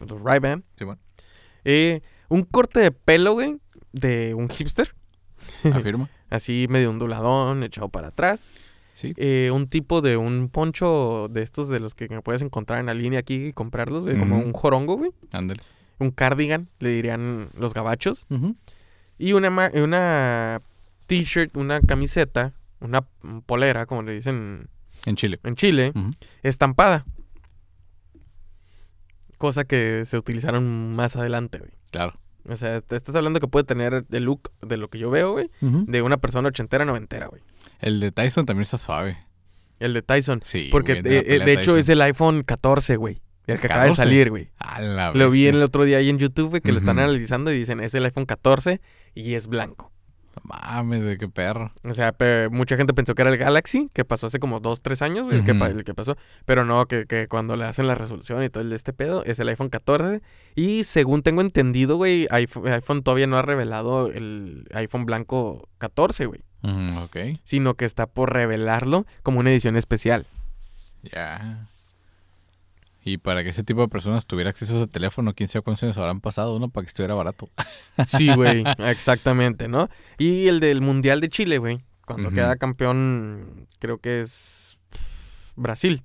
los 0.00 0.22
Ray-Ban. 0.22 0.64
Simón. 0.78 0.98
Eh, 1.68 2.00
un 2.28 2.42
corte 2.42 2.80
de 2.80 2.90
pelo, 2.92 3.32
güey, 3.34 3.56
de 3.92 4.34
un 4.34 4.48
hipster. 4.48 4.94
Afirma. 5.74 6.08
Así 6.30 6.66
medio 6.70 6.90
onduladón, 6.90 7.62
echado 7.62 7.88
para 7.88 8.08
atrás. 8.08 8.54
Sí. 8.92 9.12
Eh, 9.16 9.50
un 9.52 9.66
tipo 9.68 10.00
de 10.00 10.16
un 10.16 10.48
poncho 10.48 11.28
de 11.30 11.42
estos 11.42 11.68
de 11.68 11.80
los 11.80 11.94
que 11.94 12.08
puedes 12.22 12.40
encontrar 12.40 12.80
en 12.80 12.86
la 12.86 12.94
línea 12.94 13.20
aquí 13.20 13.46
y 13.48 13.52
comprarlos, 13.52 14.04
güey. 14.04 14.18
Como 14.18 14.38
un 14.38 14.52
jorongo, 14.52 14.96
güey. 14.96 15.10
Ándale. 15.32 15.60
Un 15.98 16.10
cardigan, 16.10 16.68
le 16.78 16.90
dirían 16.90 17.50
los 17.54 17.74
gabachos. 17.74 18.26
Y 19.18 19.32
una, 19.34 19.70
una 19.74 20.62
t-shirt, 21.06 21.56
una 21.56 21.80
camiseta, 21.80 22.54
una 22.80 23.02
polera, 23.46 23.86
como 23.86 24.02
le 24.02 24.14
dicen 24.14 24.68
En 25.04 25.16
Chile. 25.16 25.40
en 25.42 25.56
Chile, 25.56 25.92
estampada. 26.42 27.04
Cosa 29.38 29.64
que 29.64 30.04
se 30.04 30.16
utilizaron 30.16 30.94
más 30.94 31.16
adelante, 31.16 31.58
güey. 31.58 31.72
Claro. 31.90 32.18
O 32.48 32.56
sea, 32.56 32.80
te 32.80 32.96
estás 32.96 33.14
hablando 33.16 33.40
que 33.40 33.48
puede 33.48 33.64
tener 33.64 34.04
el 34.10 34.24
look 34.24 34.52
de 34.62 34.76
lo 34.76 34.88
que 34.88 34.98
yo 34.98 35.10
veo, 35.10 35.32
güey, 35.32 35.50
de 35.60 36.02
una 36.02 36.16
persona 36.16 36.48
ochentera, 36.48 36.84
noventera, 36.84 37.26
güey. 37.26 37.42
El 37.80 38.00
de 38.00 38.12
Tyson 38.12 38.46
también 38.46 38.62
está 38.62 38.78
suave. 38.78 39.18
El 39.80 39.92
de 39.92 40.02
Tyson. 40.02 40.42
Sí. 40.44 40.68
Porque 40.70 41.00
güey, 41.00 41.02
de 41.02 41.10
la 41.10 41.16
eh, 41.16 41.36
eh, 41.36 41.44
de 41.44 41.52
hecho 41.52 41.72
Tyson. 41.72 41.78
es 41.78 41.88
el 41.88 42.02
iPhone 42.02 42.42
14, 42.44 42.96
güey. 42.96 43.20
El 43.46 43.60
que 43.60 43.66
acaba 43.66 43.84
de 43.84 43.90
14. 43.90 43.96
salir, 43.96 44.30
güey. 44.30 44.50
A 44.58 44.80
la 44.80 45.12
Lo 45.12 45.30
vi 45.30 45.46
el 45.46 45.62
otro 45.62 45.84
día 45.84 45.98
ahí 45.98 46.08
en 46.08 46.18
YouTube, 46.18 46.50
güey, 46.50 46.62
que 46.62 46.72
lo 46.72 46.78
están 46.78 46.98
analizando 46.98 47.52
y 47.52 47.58
dicen, 47.58 47.80
es 47.80 47.94
el 47.94 48.04
iPhone 48.04 48.26
14 48.26 48.80
y 49.14 49.34
es 49.34 49.46
blanco. 49.46 49.92
Mames, 50.42 51.02
güey, 51.02 51.18
qué 51.18 51.28
perro. 51.28 51.72
O 51.84 51.94
sea, 51.94 52.12
pe- 52.12 52.48
mucha 52.50 52.76
gente 52.76 52.92
pensó 52.94 53.14
que 53.14 53.22
era 53.22 53.30
el 53.30 53.36
Galaxy, 53.38 53.90
que 53.92 54.04
pasó 54.04 54.26
hace 54.26 54.38
como 54.38 54.60
2, 54.60 54.82
3 54.82 55.02
años, 55.02 55.24
güey, 55.24 55.38
el, 55.38 55.44
que, 55.44 55.54
pa- 55.54 55.68
el 55.68 55.82
que 55.84 55.94
pasó. 55.94 56.16
Pero 56.44 56.64
no, 56.64 56.86
que, 56.86 57.06
que 57.06 57.26
cuando 57.26 57.56
le 57.56 57.64
hacen 57.64 57.86
la 57.86 57.94
resolución 57.94 58.42
y 58.44 58.48
todo 58.48 58.62
el 58.62 58.70
de 58.70 58.76
este 58.76 58.92
pedo, 58.92 59.24
es 59.24 59.38
el 59.40 59.48
iPhone 59.48 59.68
14. 59.70 60.20
Y 60.54 60.84
según 60.84 61.22
tengo 61.22 61.40
entendido, 61.40 61.96
güey, 61.96 62.28
iPhone, 62.30 62.68
iPhone 62.68 63.02
todavía 63.02 63.26
no 63.26 63.36
ha 63.38 63.42
revelado 63.42 64.08
el 64.12 64.68
iPhone 64.74 65.04
blanco 65.06 65.68
14, 65.78 66.26
güey. 66.26 66.40
Ujú, 66.62 66.98
ok. 67.04 67.16
Sino 67.44 67.74
que 67.74 67.84
está 67.84 68.06
por 68.06 68.32
revelarlo 68.32 69.06
como 69.22 69.40
una 69.40 69.50
edición 69.50 69.76
especial. 69.76 70.26
Ya. 71.02 71.68
Y 73.08 73.18
para 73.18 73.44
que 73.44 73.50
ese 73.50 73.62
tipo 73.62 73.80
de 73.82 73.88
personas 73.88 74.26
tuviera 74.26 74.50
acceso 74.50 74.74
a 74.74 74.76
ese 74.78 74.86
teléfono, 74.88 75.32
quién 75.32 75.48
sabe 75.48 75.62
cuántos 75.62 75.84
años 75.84 75.96
habrán 75.96 76.20
pasado, 76.20 76.58
¿no? 76.58 76.68
Para 76.70 76.84
que 76.84 76.88
estuviera 76.88 77.14
barato. 77.14 77.48
Sí, 78.04 78.34
güey, 78.34 78.64
exactamente, 78.78 79.68
¿no? 79.68 79.88
Y 80.18 80.48
el 80.48 80.58
del 80.58 80.80
Mundial 80.80 81.20
de 81.20 81.28
Chile, 81.28 81.58
güey. 81.58 81.84
Cuando 82.04 82.30
queda 82.30 82.56
campeón, 82.56 83.68
creo 83.78 83.98
que 83.98 84.20
es 84.22 84.80
Brasil. 85.54 86.04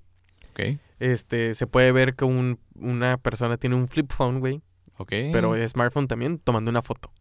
Ok, 0.52 0.78
Este, 1.00 1.56
se 1.56 1.66
puede 1.68 1.92
ver 1.92 2.16
que 2.16 2.26
un- 2.26 2.60
una 2.76 3.18
persona 3.18 3.58
tiene 3.58 3.76
un 3.76 3.88
flip 3.88 4.12
phone, 4.14 4.40
güey. 4.40 4.62
ok. 4.98 5.10
Pero 5.32 5.56
es 5.56 5.72
smartphone 5.72 6.08
también, 6.08 6.38
tomando 6.40 6.70
una 6.70 6.82
foto. 6.84 7.12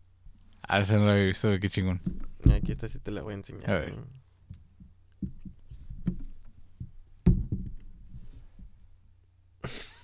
Ah, 0.62 0.80
ese 0.80 0.94
no 0.94 1.06
lo 1.06 1.12
había 1.12 1.24
visto, 1.24 1.48
qué 1.58 1.68
chingón. 1.70 2.00
Aquí 2.54 2.70
está, 2.72 2.86
sí 2.88 2.98
te 2.98 3.10
la 3.10 3.22
voy 3.22 3.32
a 3.32 3.36
enseñar. 3.38 3.70
A 3.70 3.74
ver. 3.80 3.92
güey. 3.94 4.04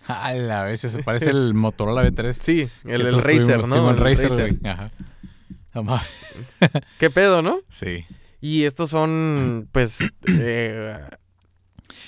A 0.08 0.32
la 0.34 0.62
vez, 0.64 0.80
se 0.80 1.02
parece 1.02 1.30
el 1.30 1.54
Motorola 1.54 2.02
V3. 2.04 2.32
Sí, 2.32 2.68
el, 2.84 3.02
el 3.06 3.22
Razer. 3.22 3.66
¿no? 3.66 3.74
Simón, 3.76 3.94
El 3.96 4.00
Razer, 4.00 4.28
güey. 4.30 4.58
Ajá. 4.64 4.90
¿Qué 6.98 7.10
pedo, 7.10 7.42
no? 7.42 7.60
Sí. 7.68 8.04
Y 8.40 8.64
estos 8.64 8.90
son, 8.90 9.68
pues, 9.72 10.12
eh, 10.28 10.96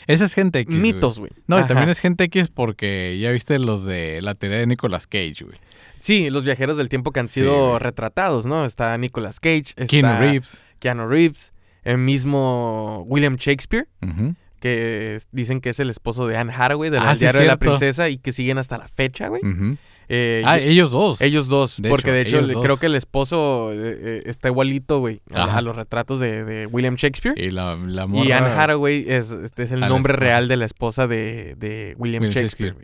Esa 0.06 0.24
es 0.24 0.34
gente 0.34 0.60
X. 0.60 0.74
mitos, 0.74 1.18
güey. 1.18 1.32
No, 1.46 1.58
y 1.60 1.64
también 1.64 1.88
es 1.88 1.98
gente 1.98 2.24
X 2.24 2.48
porque 2.48 3.18
ya 3.20 3.30
viste 3.30 3.58
los 3.58 3.84
de 3.84 4.20
la 4.22 4.34
teoría 4.34 4.58
de 4.60 4.66
Nicolas 4.66 5.06
Cage, 5.06 5.44
güey. 5.44 5.56
Sí, 6.00 6.30
los 6.30 6.44
viajeros 6.44 6.76
del 6.76 6.88
tiempo 6.88 7.10
que 7.12 7.20
han 7.20 7.28
sido 7.28 7.78
retratados, 7.78 8.46
¿no? 8.46 8.64
Está 8.64 8.96
Nicolas 8.98 9.40
Cage, 9.40 9.74
está 9.76 9.86
Keanu 9.86 10.18
Reeves. 10.20 10.62
Keanu 10.78 11.08
Reeves, 11.08 11.52
el 11.82 11.98
mismo 11.98 13.04
William 13.08 13.36
Shakespeare, 13.36 13.88
Ujú. 14.00 14.34
Que 14.60 15.18
dicen 15.32 15.60
que 15.60 15.70
es 15.70 15.80
el 15.80 15.90
esposo 15.90 16.26
de 16.26 16.36
Anne 16.36 16.52
Hathaway, 16.54 16.90
del 16.90 17.00
Ah, 17.02 17.14
sí, 17.14 17.20
diario 17.20 17.40
de 17.40 17.46
la 17.46 17.56
princesa, 17.58 18.08
y 18.08 18.18
que 18.18 18.32
siguen 18.32 18.58
hasta 18.58 18.78
la 18.78 18.88
fecha, 18.88 19.28
güey. 19.28 19.40
Eh, 20.10 20.42
Ah, 20.46 20.58
y- 20.58 20.68
ellos 20.68 20.90
dos. 20.90 21.20
ellos 21.20 21.48
dos, 21.48 21.82
de 21.82 21.90
porque 21.90 22.18
hecho, 22.20 22.36
de 22.38 22.42
hecho 22.44 22.52
dos. 22.54 22.64
creo 22.64 22.76
que 22.78 22.86
el 22.86 22.94
esposo 22.94 23.72
eh, 23.74 23.76
eh, 24.00 24.22
está 24.24 24.48
igualito, 24.48 25.00
güey, 25.00 25.20
a, 25.34 25.60
los 25.60 25.76
retratos 25.76 26.18
de, 26.18 26.44
de 26.46 26.66
William 26.66 26.94
Shakespeare. 26.94 27.34
Y 27.38 27.50
la, 27.50 27.76
la 27.76 28.06
Y 28.12 28.32
Anne 28.32 28.48
Hathaway 28.48 29.04
es, 29.06 29.30
este 29.32 29.64
es 29.64 29.72
el 29.72 29.80
la 29.80 29.88
nombre 29.88 30.14
real 30.14 30.48
de 30.48 30.56
la 30.56 30.64
esposa 30.64 31.06
de, 31.06 31.54
de 31.56 31.94
William, 31.98 32.22
William 32.22 32.30
Shakespeare. 32.32 32.74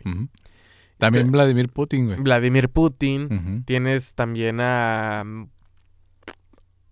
También 0.99 1.25
Te- 1.25 1.31
Vladimir 1.31 1.69
Putin, 1.69 2.05
güey. 2.05 2.19
Vladimir 2.19 2.69
Putin. 2.69 3.63
Tienes 3.65 4.13
también 4.13 4.59
a. 4.61 5.23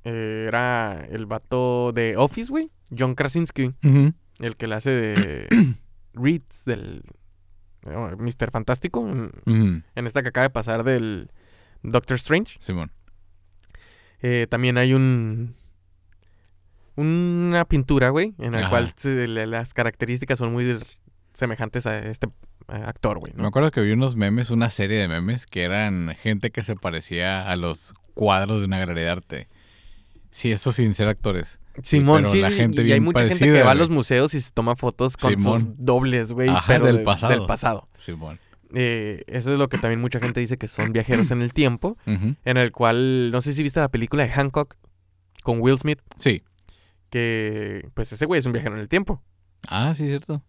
eh, 0.03 0.45
era 0.47 1.05
el 1.11 1.25
vato 1.25 1.91
de 1.93 2.17
Office, 2.17 2.49
güey. 2.51 2.69
John 2.97 3.15
Krasinski. 3.15 3.71
Ujú. 3.83 4.13
El 4.43 4.55
que 4.57 4.67
le 4.67 4.75
hace 4.75 4.89
de. 4.89 5.75
Reeds 6.13 6.65
del. 6.65 7.03
Mr. 7.85 8.51
Fantástico. 8.51 9.05
En, 9.45 9.83
esta 9.95 10.21
que 10.21 10.29
acaba 10.29 10.43
de 10.43 10.49
pasar 10.51 10.83
del. 10.83 11.31
Doctor 11.81 12.15
Strange. 12.15 12.57
Simón. 12.59 12.91
Eh, 14.21 14.47
también 14.49 14.77
hay 14.77 14.93
un. 14.93 15.55
Una 16.95 17.65
pintura, 17.65 18.09
güey. 18.09 18.35
En 18.37 18.51
la 18.51 18.59
Ajá. 18.59 18.69
cual 18.69 18.93
se- 18.95 19.27
le- 19.27 19.47
las 19.47 19.73
características 19.73 20.37
son 20.39 20.53
muy 20.53 20.79
semejantes 21.33 21.87
a 21.87 21.97
este 21.99 22.27
actor, 22.67 23.19
güey. 23.19 23.33
Me 23.33 23.41
¿no? 23.41 23.47
acuerdo 23.47 23.71
que 23.71 23.81
vi 23.81 23.91
unos 23.91 24.15
memes, 24.15 24.51
una 24.51 24.69
serie 24.69 24.99
de 24.99 25.07
memes 25.07 25.45
que 25.47 25.63
eran 25.63 26.15
gente 26.21 26.51
que 26.51 26.63
se 26.63 26.75
parecía 26.75 27.49
a 27.49 27.55
los 27.55 27.93
cuadros 28.13 28.59
de 28.61 28.67
una 28.67 28.77
galería 28.77 29.03
de 29.05 29.09
arte. 29.09 29.47
Sí, 30.29 30.51
eso 30.51 30.71
sin 30.71 30.93
ser 30.93 31.07
actores. 31.07 31.59
Simón, 31.81 32.29
sí, 32.29 32.39
la 32.41 32.49
sí, 32.49 32.55
gente 32.55 32.83
y 32.83 32.91
hay 32.91 32.99
mucha 32.99 33.27
gente 33.27 33.45
que 33.45 33.63
va 33.63 33.71
a 33.71 33.75
los 33.75 33.89
museos 33.89 34.33
y 34.35 34.41
se 34.41 34.51
toma 34.51 34.75
fotos 34.75 35.17
con 35.17 35.39
sus 35.39 35.63
dobles, 35.77 36.31
güey, 36.31 36.49
Ajá, 36.49 36.63
pero 36.67 36.85
del 36.85 36.97
de- 36.99 37.03
pasado. 37.03 37.31
del 37.33 37.45
pasado. 37.47 37.89
Simón. 37.97 38.39
Eh, 38.75 39.23
eso 39.27 39.51
es 39.53 39.57
lo 39.59 39.69
que 39.69 39.77
también 39.77 40.01
mucha 40.01 40.19
gente 40.19 40.39
dice 40.39 40.57
que 40.57 40.67
son 40.67 40.93
viajeros 40.93 41.31
en 41.31 41.41
el 41.41 41.53
tiempo, 41.53 41.97
en 42.05 42.57
el 42.57 42.71
cual, 42.71 43.31
no 43.31 43.41
sé 43.41 43.53
si 43.53 43.63
viste 43.63 43.79
la 43.79 43.89
película 43.89 44.23
de 44.23 44.29
Hancock 44.31 44.75
con 45.43 45.61
Will 45.61 45.77
Smith, 45.79 45.99
Sí. 46.17 46.43
que 47.09 47.89
pues 47.93 48.11
ese 48.13 48.25
güey 48.25 48.39
es 48.39 48.45
un 48.45 48.53
viajero 48.53 48.75
en 48.75 48.81
el 48.81 48.87
tiempo. 48.89 49.21
Ah, 49.67 49.93
sí, 49.95 50.05
cierto. 50.07 50.41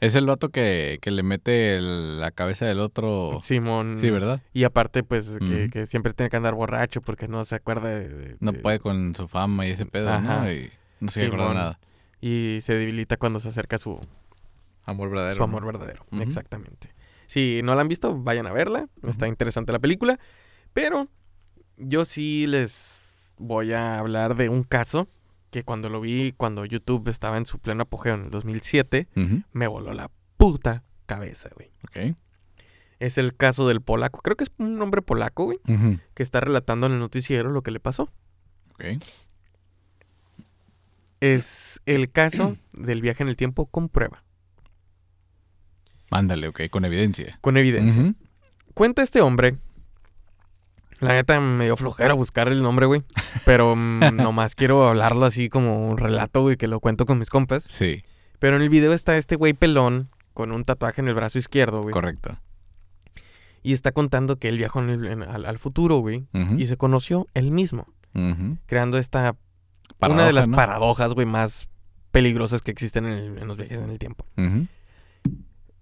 Es 0.00 0.14
el 0.14 0.24
vato 0.26 0.48
que, 0.48 0.98
que 1.02 1.10
le 1.10 1.22
mete 1.22 1.76
el- 1.76 2.20
la 2.20 2.30
cabeza 2.30 2.64
del 2.64 2.80
otro. 2.80 3.36
Simón. 3.40 3.98
Sí, 4.00 4.10
¿verdad? 4.10 4.42
Y 4.54 4.64
aparte, 4.64 5.02
pues, 5.02 5.38
que, 5.38 5.68
que 5.70 5.86
siempre 5.86 6.14
tiene 6.14 6.30
que 6.30 6.36
andar 6.36 6.54
borracho 6.54 7.02
porque 7.02 7.28
no 7.28 7.44
se 7.44 7.54
acuerda 7.56 7.88
de... 7.90 8.08
de- 8.08 8.36
No 8.40 8.52
de- 8.52 8.58
puede 8.60 8.80
con 8.80 9.14
su 9.14 9.28
fama 9.28 9.66
y 9.66 9.70
ese 9.70 9.84
pedo, 9.86 10.18
¿no? 10.20 10.50
Y 10.50 10.70
no 11.00 11.10
se 11.10 11.26
acuerda 11.26 11.48
de 11.48 11.54
nada. 11.54 11.80
Y 12.22 12.58
se 12.62 12.74
debilita 12.74 13.16
cuando 13.18 13.40
se 13.40 13.48
acerca 13.50 13.76
a 13.76 13.78
su, 13.78 14.00
Amor 14.84 15.10
verdadero. 15.10 15.36
su 15.36 15.42
amor 15.42 15.62
¿no? 15.62 15.66
verdadero. 15.66 16.04
Exactamente. 16.20 16.94
Si 17.26 17.60
no 17.62 17.74
la 17.74 17.82
han 17.82 17.88
visto, 17.88 18.16
vayan 18.16 18.46
a 18.46 18.52
verla. 18.52 18.88
Está 19.06 19.28
interesante 19.28 19.70
la 19.72 19.78
película. 19.78 20.18
Pero 20.72 21.08
yo 21.76 22.04
sí 22.04 22.46
les 22.46 23.32
voy 23.38 23.72
a 23.72 23.98
hablar 23.98 24.34
de 24.36 24.48
un 24.48 24.64
caso 24.64 25.08
que 25.50 25.64
cuando 25.64 25.88
lo 25.88 26.00
vi, 26.00 26.32
cuando 26.36 26.64
YouTube 26.64 27.08
estaba 27.08 27.36
en 27.38 27.46
su 27.46 27.58
pleno 27.58 27.82
apogeo 27.82 28.14
en 28.14 28.24
el 28.24 28.30
2007, 28.30 29.08
Ujú. 29.16 29.42
me 29.52 29.66
voló 29.66 29.92
la 29.92 30.10
puta 30.36 30.84
cabeza, 31.06 31.50
güey. 31.56 31.70
Ok. 31.88 32.16
Es 33.00 33.18
el 33.18 33.34
caso 33.36 33.66
del 33.66 33.80
polaco. 33.80 34.20
Creo 34.20 34.36
que 34.36 34.44
es 34.44 34.50
un 34.58 34.80
hombre 34.82 35.02
polaco, 35.02 35.44
güey, 35.44 35.58
que 36.14 36.22
está 36.22 36.40
relatando 36.40 36.86
en 36.86 36.92
el 36.92 36.98
noticiero 36.98 37.50
lo 37.50 37.62
que 37.62 37.70
le 37.70 37.80
pasó. 37.80 38.10
Ok. 38.74 38.84
Es 41.20 41.80
el 41.86 42.10
caso 42.10 42.56
del 42.72 43.00
viaje 43.02 43.22
en 43.22 43.28
el 43.28 43.36
tiempo 43.36 43.66
con 43.66 43.88
prueba, 43.88 44.22
Mándale, 46.10 46.48
ok, 46.48 46.62
con 46.70 46.84
evidencia. 46.84 47.38
con 47.40 47.56
evidencia. 47.56 48.02
Ujú. 48.02 48.14
Cuenta 48.74 49.02
este 49.02 49.20
hombre. 49.20 49.58
La 51.00 51.14
neta 51.14 51.40
me 51.40 51.64
dio 51.64 51.76
flojera 51.76 52.14
buscar 52.14 52.48
el 52.48 52.62
nombre, 52.62 52.86
güey. 52.86 53.02
Pero 53.44 53.74
mm, 53.76 54.00
nomás 54.16 54.54
quiero 54.54 54.86
hablarlo 54.88 55.26
así 55.26 55.48
como 55.48 55.88
un 55.88 55.96
relato, 55.98 56.42
güey, 56.42 56.56
que 56.56 56.66
lo 56.68 56.80
cuento 56.80 57.06
con 57.06 57.18
mis 57.18 57.30
compas. 57.30 57.64
Sí, 57.64 58.02
Pero 58.38 58.56
en 58.56 58.62
el 58.62 58.68
video 58.68 58.92
está 58.92 59.16
este 59.16 59.36
güey 59.36 59.52
pelón 59.54 60.10
con 60.34 60.52
un 60.52 60.64
tatuaje 60.64 61.00
en 61.00 61.08
el 61.08 61.14
brazo 61.14 61.38
izquierdo, 61.38 61.82
güey. 61.82 61.92
correcto. 61.92 62.38
Y 63.62 63.72
está 63.74 63.92
contando 63.92 64.36
que 64.38 64.48
él 64.48 64.56
viajó 64.58 64.80
en 64.80 64.88
el- 64.90 65.06
en- 65.06 65.22
al, 65.22 65.44
al 65.44 65.58
futuro, 65.58 65.98
güey. 65.98 66.26
Y 66.56 66.66
se 66.66 66.76
conoció 66.76 67.26
él 67.34 67.50
mismo. 67.50 67.86
Creando 68.66 68.96
esta... 68.98 69.30
una 69.30 69.98
Paradoja, 69.98 70.26
de 70.26 70.32
las 70.32 70.48
¿no? 70.48 70.56
paradojas, 70.56 71.12
güey, 71.14 71.26
más 71.26 71.68
peligrosas 72.10 72.62
que 72.62 72.70
existen 72.70 73.04
en, 73.06 73.12
el- 73.12 73.38
en 73.38 73.46
los 73.48 73.56
viajes 73.58 73.78
en 73.78 73.90
el 73.90 73.98
tiempo. 73.98 74.24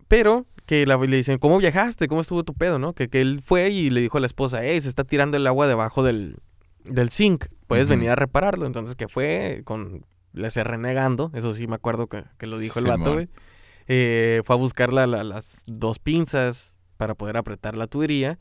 Pero 0.08 0.46
que 0.68 0.86
la- 0.86 0.96
le 0.98 1.16
dicen, 1.16 1.38
¿cómo 1.38 1.58
viajaste? 1.58 2.06
¿Cómo 2.06 2.20
estuvo 2.20 2.44
tu 2.44 2.54
pedo, 2.54 2.78
no? 2.78 2.92
Que, 2.92 3.08
que 3.08 3.20
él 3.22 3.40
fue 3.44 3.70
y 3.70 3.88
le 3.90 4.00
dijo 4.02 4.18
a 4.18 4.20
la 4.20 4.26
esposa, 4.26 4.60
hey, 4.62 4.80
se 4.80 4.88
está 4.88 5.02
tirando 5.02 5.36
el 5.36 5.46
agua 5.46 5.66
debajo 5.66 6.02
del, 6.04 6.36
del 6.84 7.10
zinc. 7.10 7.46
Puedes 7.66 7.88
venir 7.88 8.10
a 8.10 8.14
repararlo. 8.16 8.66
Entonces, 8.66 8.94
que 8.94 9.08
fue 9.08 9.62
con... 9.64 10.04
Le 10.34 10.50
se 10.50 10.62
renegando. 10.62 11.30
Eso 11.34 11.54
sí 11.54 11.66
me 11.66 11.74
acuerdo 11.74 12.06
que, 12.06 12.22
que 12.36 12.46
lo 12.46 12.58
dijo 12.58 12.78
el 12.78 12.84
vato, 12.86 13.14
güey. 13.14 13.28
Eh, 13.88 14.42
fue 14.44 14.54
a 14.56 14.58
buscar 14.58 14.92
la- 14.92 15.06
la- 15.06 15.24
las 15.24 15.62
dos 15.66 15.98
pinzas 15.98 16.76
para 16.98 17.14
poder 17.14 17.36
apretar 17.38 17.76
la 17.76 17.86
tubería. 17.86 18.36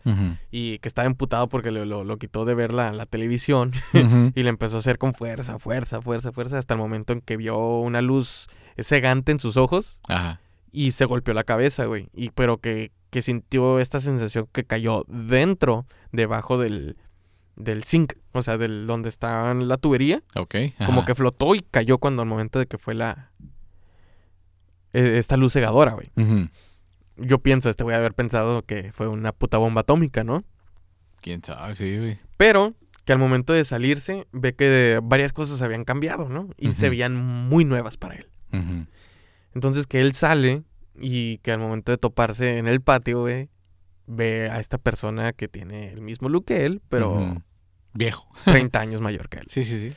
Y 0.51 0.79
que 0.79 0.87
estaba 0.89 1.05
emputado 1.07 1.47
porque 1.47 1.71
lo, 1.71 1.85
lo- 1.85 2.03
lo 2.03 2.17
quitó 2.17 2.43
de 2.43 2.55
ver 2.55 2.73
la, 2.73 2.91
la 2.91 3.05
televisión. 3.05 3.71
Y 4.35 4.43
le 4.43 4.49
empezó 4.49 4.75
a 4.75 4.79
hacer 4.79 4.97
con 4.97 5.13
fuerza, 5.13 5.59
fuerza, 5.59 6.01
fuerza, 6.01 6.31
fuerza. 6.33 6.57
Hasta 6.57 6.73
el 6.73 6.79
momento 6.79 7.13
en 7.13 7.21
que 7.21 7.37
vio 7.37 7.57
una 7.79 8.01
luz 8.01 8.47
cegante 8.79 9.31
en 9.31 9.39
sus 9.39 9.55
ojos 9.57 9.99
Ajá. 10.09 10.41
Y 10.71 10.91
se 10.91 11.05
golpeó 11.05 11.33
la 11.33 11.43
cabeza, 11.43 11.85
güey. 11.85 12.09
Y 12.13 12.29
pero 12.31 12.57
que, 12.57 12.91
que 13.09 13.21
sintió 13.21 13.79
esta 13.79 13.99
sensación 13.99 14.47
que 14.51 14.63
cayó 14.65 15.03
dentro, 15.07 15.85
debajo 16.11 16.57
del, 16.57 16.97
del 17.55 17.83
zinc, 17.83 18.13
o 18.33 18.41
sea, 18.41 18.57
del 18.57 18.85
donde 18.87 19.09
estaba 19.09 19.53
la 19.53 19.77
tubería, 19.77 20.23
Ok. 20.35 20.55
como 20.85 21.05
que 21.05 21.15
flotó 21.15 21.55
y 21.55 21.61
cayó 21.61 21.97
cuando 21.97 22.21
al 22.21 22.27
momento 22.27 22.59
de 22.59 22.65
que 22.67 22.77
fue 22.77 22.93
la 22.93 23.31
e- 24.93 25.17
esta 25.17 25.37
luz 25.37 25.53
cegadora, 25.53 25.93
güey. 25.93 26.11
Yo 27.17 27.39
pienso, 27.39 27.69
este 27.69 27.83
voy 27.83 27.93
a 27.93 27.97
haber 27.97 28.13
pensado 28.13 28.63
que 28.63 28.91
fue 28.91 29.07
una 29.07 29.31
puta 29.31 29.57
bomba 29.57 29.81
atómica, 29.81 30.23
¿no? 30.23 30.43
¿Quién 31.21 31.43
sabe? 31.43 31.75
Sí, 31.75 31.97
güey. 31.97 32.19
Pero 32.37 32.75
que 33.05 33.13
al 33.13 33.19
momento 33.19 33.53
de 33.53 33.63
salirse 33.63 34.27
ve 34.31 34.53
que 34.53 34.99
varias 35.01 35.33
cosas 35.33 35.61
habían 35.61 35.83
cambiado, 35.83 36.29
¿no? 36.29 36.49
Y 36.57 36.71
se 36.73 36.89
veían 36.89 37.15
muy 37.15 37.65
nuevas 37.65 37.97
para 37.97 38.15
él. 38.15 38.27
Ujú. 38.53 38.85
Entonces 39.57 39.87
que 39.87 40.01
él 40.01 40.13
sale 40.13 40.61
y 40.99 41.39
que 41.39 41.51
al 41.51 41.57
momento 41.57 41.91
de 41.91 41.97
toparse 41.97 42.59
en 42.59 42.67
el 42.67 42.79
patio, 42.79 43.21
güey, 43.21 43.49
ve 44.05 44.51
a 44.51 44.59
esta 44.59 44.77
persona 44.77 45.33
que 45.33 45.47
tiene 45.47 45.91
el 45.91 46.01
mismo 46.01 46.29
look 46.29 46.45
que 46.45 46.67
él, 46.67 46.79
pero. 46.89 47.41
Viejo. 47.91 48.29
30 48.45 48.79
años 48.79 49.01
mayor 49.01 49.29
que 49.29 49.39
él. 49.39 49.47
Sí, 49.49 49.63
sí, 49.63 49.89
sí. 49.89 49.95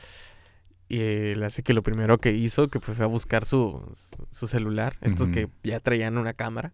Y 0.89 0.99
él 0.99 1.43
hace 1.43 1.61
que 1.61 1.73
lo 1.75 1.83
primero 1.83 2.17
que 2.17 2.31
hizo, 2.31 2.69
que 2.69 2.79
fue, 2.79 2.95
a 3.05 3.07
buscar 3.07 3.45
su, 3.45 3.87
su 4.31 4.47
celular, 4.47 4.97
estos 5.01 5.29
que 5.29 5.47
ya 5.61 5.79
traían 5.79 6.17
una 6.17 6.33
cámara. 6.33 6.73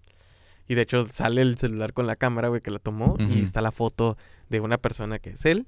Y 0.70 0.76
de 0.76 0.84
hecho 0.84 1.06
sale 1.10 1.42
el 1.42 1.58
celular 1.58 1.92
con 1.92 2.08
la 2.08 2.16
cámara, 2.16 2.48
güey, 2.48 2.62
que 2.62 2.72
la 2.72 2.80
tomó. 2.80 3.18
Y 3.20 3.42
está 3.42 3.60
la 3.60 3.74
foto 3.74 4.18
de 4.48 4.62
una 4.62 4.78
persona 4.78 5.20
que 5.20 5.32
es 5.32 5.46
él 5.46 5.68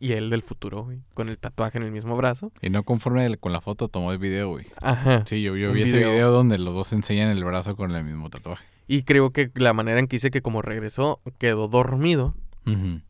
y 0.00 0.12
él 0.12 0.30
del 0.30 0.42
futuro, 0.42 0.84
güey, 0.84 1.00
con 1.14 1.28
el 1.28 1.38
tatuaje 1.38 1.78
en 1.78 1.84
el 1.84 1.90
mismo 1.92 2.16
brazo. 2.16 2.52
Y 2.62 2.70
no 2.70 2.82
conforme 2.84 3.36
con 3.38 3.52
la 3.52 3.60
foto 3.60 3.88
tomó 3.88 4.12
el 4.12 4.18
video, 4.18 4.50
güey. 4.50 4.66
Ajá. 4.80 5.24
Sí, 5.26 5.42
yo, 5.42 5.52
vi 5.54 5.82
ese 5.82 5.98
video. 5.98 6.30
donde 6.30 6.58
los 6.58 6.74
dos 6.74 6.92
enseñan 6.92 7.30
el 7.30 7.44
brazo 7.44 7.76
con 7.76 7.90
el 7.90 8.04
mismo 8.04 8.30
tatuaje. 8.30 8.64
Y 8.86 9.02
creo 9.02 9.30
que 9.32 9.50
la 9.54 9.72
manera 9.72 9.98
en 10.00 10.06
que 10.06 10.16
dice 10.16 10.30
que 10.30 10.40
como 10.40 10.62
regresó, 10.62 11.20
quedó 11.38 11.68
dormido 11.68 12.34
Ujú. 12.66 13.00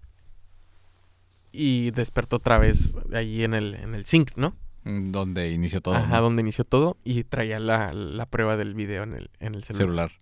y 1.53 1.91
despertó 1.93 2.37
otra 2.37 2.59
vez 2.59 2.97
allí 3.15 3.45
en 3.45 3.55
el, 3.55 3.75
en 3.75 3.95
el 3.95 4.05
zinc, 4.07 4.31
¿no? 4.37 4.57
Mm, 4.85 5.11
Donde 5.13 5.51
inició 5.51 5.81
todo. 5.81 5.95
Ajá, 5.95 6.17
¿no? 6.17 6.23
donde 6.23 6.43
inició 6.43 6.65
todo 6.65 6.97
y 7.05 7.25
traía 7.25 7.59
la, 7.61 7.93
la 7.93 8.27
prueba 8.27 8.57
del 8.57 8.75
video 8.75 9.03
en 9.03 9.15
el, 9.15 9.31
en 9.41 9.55
el 9.55 9.65
celular. 9.65 10.11
Celular. 10.11 10.13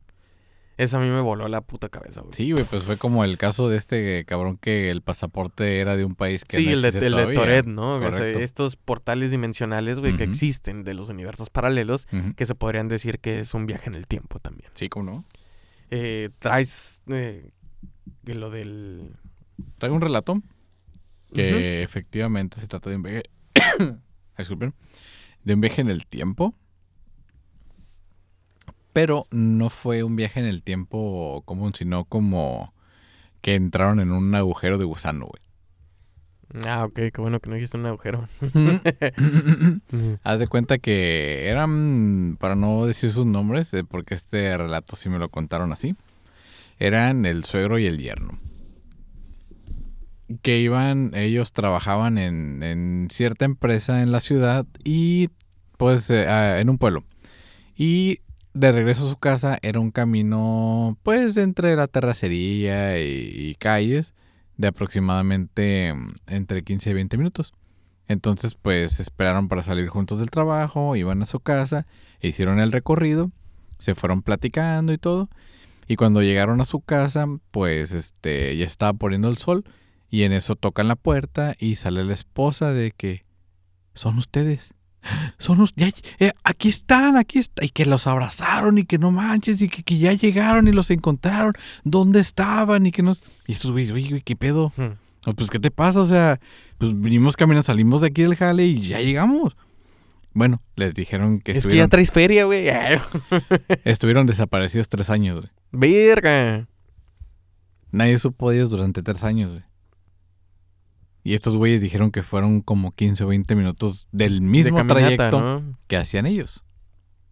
Eso 0.77 0.99
a 0.99 1.01
mí 1.01 1.09
me 1.09 1.21
voló 1.21 1.49
la 1.49 1.63
puta 1.63 1.89
cabeza, 1.89 2.21
güey. 2.21 2.35
Sí, 2.35 2.53
güey, 2.53 2.65
pues 2.69 2.83
fue 2.83 2.99
como 2.99 3.25
el 3.25 3.39
caso 3.39 3.71
de 3.71 3.79
este 3.79 4.25
cabrón 4.27 4.59
que 4.59 4.91
el 4.91 5.01
pasaporte 5.01 5.79
era 5.79 5.97
de 5.97 6.05
un 6.05 6.15
país 6.15 6.45
que 6.45 6.59
Sí, 6.59 6.67
no 6.67 6.73
el 6.73 6.83
de, 6.83 6.89
el 6.89 7.17
de. 7.17 7.35
Toret, 7.35 7.67
¿no? 7.67 7.95
O 7.95 8.13
sea, 8.13 8.29
estos 8.29 8.77
portales 8.77 9.31
dimensionales, 9.31 9.99
güey, 9.99 10.17
que 10.17 10.25
existen 10.25 10.85
de 10.85 10.93
los 10.93 11.09
universos 11.09 11.49
paralelos, 11.49 12.07
que 12.37 12.45
se 12.45 12.55
podrían 12.55 12.89
decir 12.89 13.21
que 13.21 13.41
es 13.41 13.55
un 13.55 13.67
viaje 13.67 13.89
en 13.89 13.95
el 13.95 14.07
tiempo 14.07 14.39
también. 14.39 14.71
Sí, 14.75 14.89
¿cómo 14.89 15.11
no? 15.11 15.25
Eh, 15.91 16.31
traes 16.39 17.01
eh, 17.09 17.51
lo 18.25 18.51
del... 18.51 19.17
Traigo 19.79 19.95
un 19.97 20.03
relato 20.03 20.43
que 21.33 21.83
efectivamente 21.83 22.61
se 22.61 22.67
trata 22.67 22.91
de 22.91 22.97
un 22.97 23.03
viaje. 23.03 23.23
Disculpen. 24.39 24.75
De 25.45 25.55
un 25.55 25.61
viaje 25.61 25.81
en 25.81 25.91
el 25.91 26.07
tiempo. 26.07 26.55
Pero 28.97 29.27
no 29.31 29.69
fue 29.69 30.05
un 30.05 30.17
viaje 30.17 30.41
en 30.41 30.47
el 30.47 30.63
tiempo 30.63 31.43
común, 31.45 31.75
sino 31.75 32.07
como 32.07 32.73
que 33.43 33.55
entraron 33.55 34.01
en 34.01 34.11
un 34.11 34.35
agujero 34.35 34.79
de 34.79 34.87
gusano, 34.87 35.27
güey. 35.27 36.65
Ah, 36.67 36.87
ok, 36.87 36.95
qué 36.95 37.13
bueno 37.19 37.39
que 37.41 37.51
no 37.51 37.57
dijiste 37.57 37.77
un 37.77 37.85
agujero. 37.85 38.27
Haz 40.25 40.39
de 40.39 40.47
cuenta 40.47 40.79
que 40.79 41.47
eran, 41.47 42.39
para 42.41 42.55
no 42.57 42.87
decir 42.87 43.13
sus 43.13 43.27
nombres, 43.27 43.75
eh, 43.75 43.85
porque 43.85 44.15
este 44.15 44.57
relato 44.57 44.97
sí 44.97 45.11
me 45.11 45.19
lo 45.19 45.29
contaron 45.29 45.73
así, 45.73 45.95
eran 46.79 47.27
el 47.27 47.45
suegro 47.45 47.79
y 47.79 47.85
el 47.85 47.99
yerno. 47.99 48.39
Que 50.41 50.59
iban, 50.59 51.15
ellos 51.15 51.53
trabajaban 51.53 52.17
en, 52.17 52.63
en 52.63 53.09
cierta 53.11 53.45
empresa 53.45 54.01
en 54.01 54.11
la 54.11 54.23
ciudad 54.23 54.65
y 54.85 55.29
pues 55.77 56.09
eh, 56.09 56.27
ah, 56.29 56.61
en 56.61 56.71
un 56.71 56.79
pueblo. 56.79 57.05
Y 57.77 58.21
de 58.57 58.73
regreso 58.73 59.07
a 59.07 59.11
su 59.11 59.19
casa 59.19 59.59
era 59.61 59.81
un 59.81 59.91
camino 59.91 60.97
pues 61.03 61.37
entre 61.37 61.77
la 61.77 61.89
terracería 61.89 62.99
y, 62.99 63.55
calles 63.59 64.15
de 64.57 64.69
aproximadamente 64.69 65.93
mm, 65.93 66.15
entre 66.27 66.65
15 66.65 66.91
y 66.91 66.95
20 66.95 67.19
minutos. 67.19 67.53
Entonces, 68.09 68.55
pues 68.55 68.99
esperaron 68.99 69.49
para 69.49 69.63
salir 69.63 69.89
juntos 69.89 70.21
del 70.21 70.31
trabajo, 70.31 70.97
iban 70.97 71.23
a 71.23 71.27
su 71.27 71.41
casa, 71.41 71.87
hicieron 72.21 72.61
el 72.61 72.73
recorrido, 72.73 73.31
se 73.79 73.95
fueron 73.95 74.23
platicando 74.23 74.93
y 74.93 74.99
todo. 74.99 75.29
Y 75.87 75.97
cuando 75.97 76.23
llegaron 76.23 76.61
a 76.61 76.65
su 76.65 76.81
casa, 76.81 77.27
pues 77.51 77.93
este 77.93 78.57
ya 78.57 78.65
estaba 78.65 78.95
poniendo 78.95 79.29
el 79.29 79.37
sol 79.37 79.65
y 80.09 80.23
en 80.23 80.33
eso 80.33 80.57
tocan 80.57 80.89
la 80.89 80.97
puerta 80.97 81.55
y 81.59 81.77
sale 81.77 82.05
la 82.05 82.15
esposa 82.15 82.73
de 82.73 82.93
que 82.93 83.27
son 83.93 84.17
ustedes. 84.17 84.76
Son 85.39 85.61
ustedes, 85.61 85.95
aquí 86.45 86.69
están, 86.69 87.17
aquí 87.17 87.39
están. 87.39 87.65
Y 87.65 87.69
que 87.71 87.87
los 87.87 88.07
abrazaron 88.07 88.79
y 88.79 88.85
que 88.85 88.99
no 88.99 89.11
manches 89.11 89.61
y 89.61 89.69
que, 89.69 89.83
que 89.83 89.99
ya 89.99 90.13
llegaron 90.13 90.69
y 90.69 90.73
los 90.73 90.91
encontraron. 90.91 91.55
¿Dónde 91.85 92.21
estaban? 92.21 92.87
Y 92.87 92.93
que 92.93 93.03
nos... 93.03 93.23
Y 93.47 93.53
estos 93.53 93.73
güeyes, 93.73 93.93
oye, 93.93 94.09
güey, 94.09 94.23
¿qué 94.23 94.37
pedo? 94.37 94.73
No, 95.27 95.35
pues, 95.35 95.51
¿qué 95.51 95.59
te 95.59 95.71
pasa? 95.71 96.01
O 96.01 96.07
sea, 96.07 96.41
pues 96.79 96.99
vinimos 96.99 97.37
caminando, 97.37 97.65
salimos 97.65 98.01
de 98.01 98.09
aquí 98.09 98.23
del 98.23 98.37
jale 98.37 98.65
y 98.65 98.81
ya 98.81 99.01
llegamos. 99.01 99.57
Bueno, 100.33 100.63
les 100.75 100.93
dijeron 100.93 101.39
que 101.39 101.53
es 101.53 101.55
que 101.67 101.77
ya 101.77 101.85
estuvieron, 101.85 101.91
traes 101.91 102.13
feria, 102.13 102.45
güey. 102.45 102.69
estuvieron 103.85 104.27
desaparecidos 104.27 104.89
tres 104.89 105.09
años, 105.09 105.41
güey. 105.41 105.51
Verga. 105.73 106.69
Nadie 107.91 108.19
supo 108.19 108.51
de 108.51 108.57
ellos 108.57 108.71
durante 108.71 109.03
tres 109.03 109.25
años, 109.25 109.51
güey. 109.51 109.63
Y 111.27 111.35
estos 111.35 111.57
güeyes 111.57 111.81
dijeron 111.81 112.13
que 112.13 112.23
fueron 112.23 112.61
como 112.61 112.93
15 112.93 113.25
o 113.25 113.27
20 113.27 113.57
minutos 113.57 114.07
del 114.13 114.41
mismo 114.43 114.79
de 114.79 114.85
trayecto 114.85 115.41
¿no? 115.41 115.73
que 115.89 115.97
hacían 115.97 116.25
ellos. 116.25 116.65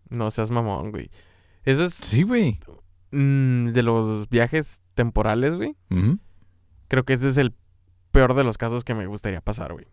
No 0.08 0.32
seas 0.32 0.50
mamón, 0.50 0.90
güey. 0.90 1.10
Eso 1.64 1.84
es 1.84 1.94
Sí, 1.94 2.24
güey. 2.24 2.58
mm, 3.12 3.68
de 3.68 3.82
los 3.84 4.28
viajes 4.28 4.80
temporales, 4.94 5.54
güey. 5.54 5.76
Creo 6.88 7.04
que 7.04 7.12
ese 7.12 7.28
es 7.28 7.36
el 7.36 7.54
peor 8.10 8.34
de 8.34 8.42
los 8.42 8.58
casos 8.58 8.82
que 8.82 8.96
me 8.96 9.06
gustaría 9.06 9.40
pasar, 9.40 9.72
güey. 9.72 9.86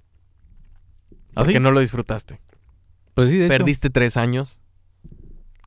¿Ah, 1.36 1.42
Porque 1.44 1.54
sí? 1.54 1.60
no 1.60 1.70
lo 1.70 1.80
disfrutaste. 1.80 2.42
Pues 3.14 3.30
sí, 3.30 3.38
de 3.38 3.46
hecho. 3.46 3.54
Perdiste 3.56 3.92
tres 3.92 4.18
años. 4.18 4.58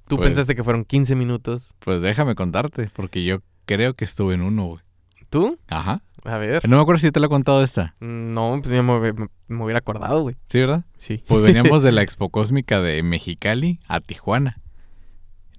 Tú 0.09 0.17
Pues- 0.17 0.27
pensaste 0.27 0.57
que 0.57 0.65
fueron 0.65 0.85
15 0.85 1.15
minutos. 1.15 1.73
Pues 1.79 2.03
déjame 2.03 2.35
contarte, 2.35 2.91
porque 2.97 3.23
yo 3.25 3.43
creo 3.65 3.95
que 3.95 4.05
estuve 4.05 4.35
en 4.35 4.43
uno, 4.43 4.67
güey. 4.67 4.83
¿Tú? 5.31 5.57
Ajá. 5.69 6.03
A 6.25 6.39
ver. 6.39 6.67
No 6.69 6.77
me 6.77 6.83
acuerdo 6.83 7.01
si 7.01 7.13
te 7.13 7.21
lo 7.21 7.27
he 7.27 7.29
contado 7.29 7.63
esta. 7.63 7.95
No, 8.01 8.59
pues 8.63 8.73
ya 8.75 8.83
me, 8.83 9.13
me- 9.13 9.29
me 9.49 9.63
hubiera 9.65 9.79
acordado, 9.79 10.23
güey. 10.23 10.37
¿Sí, 10.49 10.59
verdad? 10.61 10.85
Sí. 10.97 11.23
Pues 11.29 11.43
veníamos 11.43 11.83
de 11.83 11.93
la 11.93 12.03
Expo 12.03 12.31
Cósmica 12.31 12.81
de 12.81 13.03
Mexicali 13.03 13.79
a 13.89 14.01
Tijuana. 14.01 14.61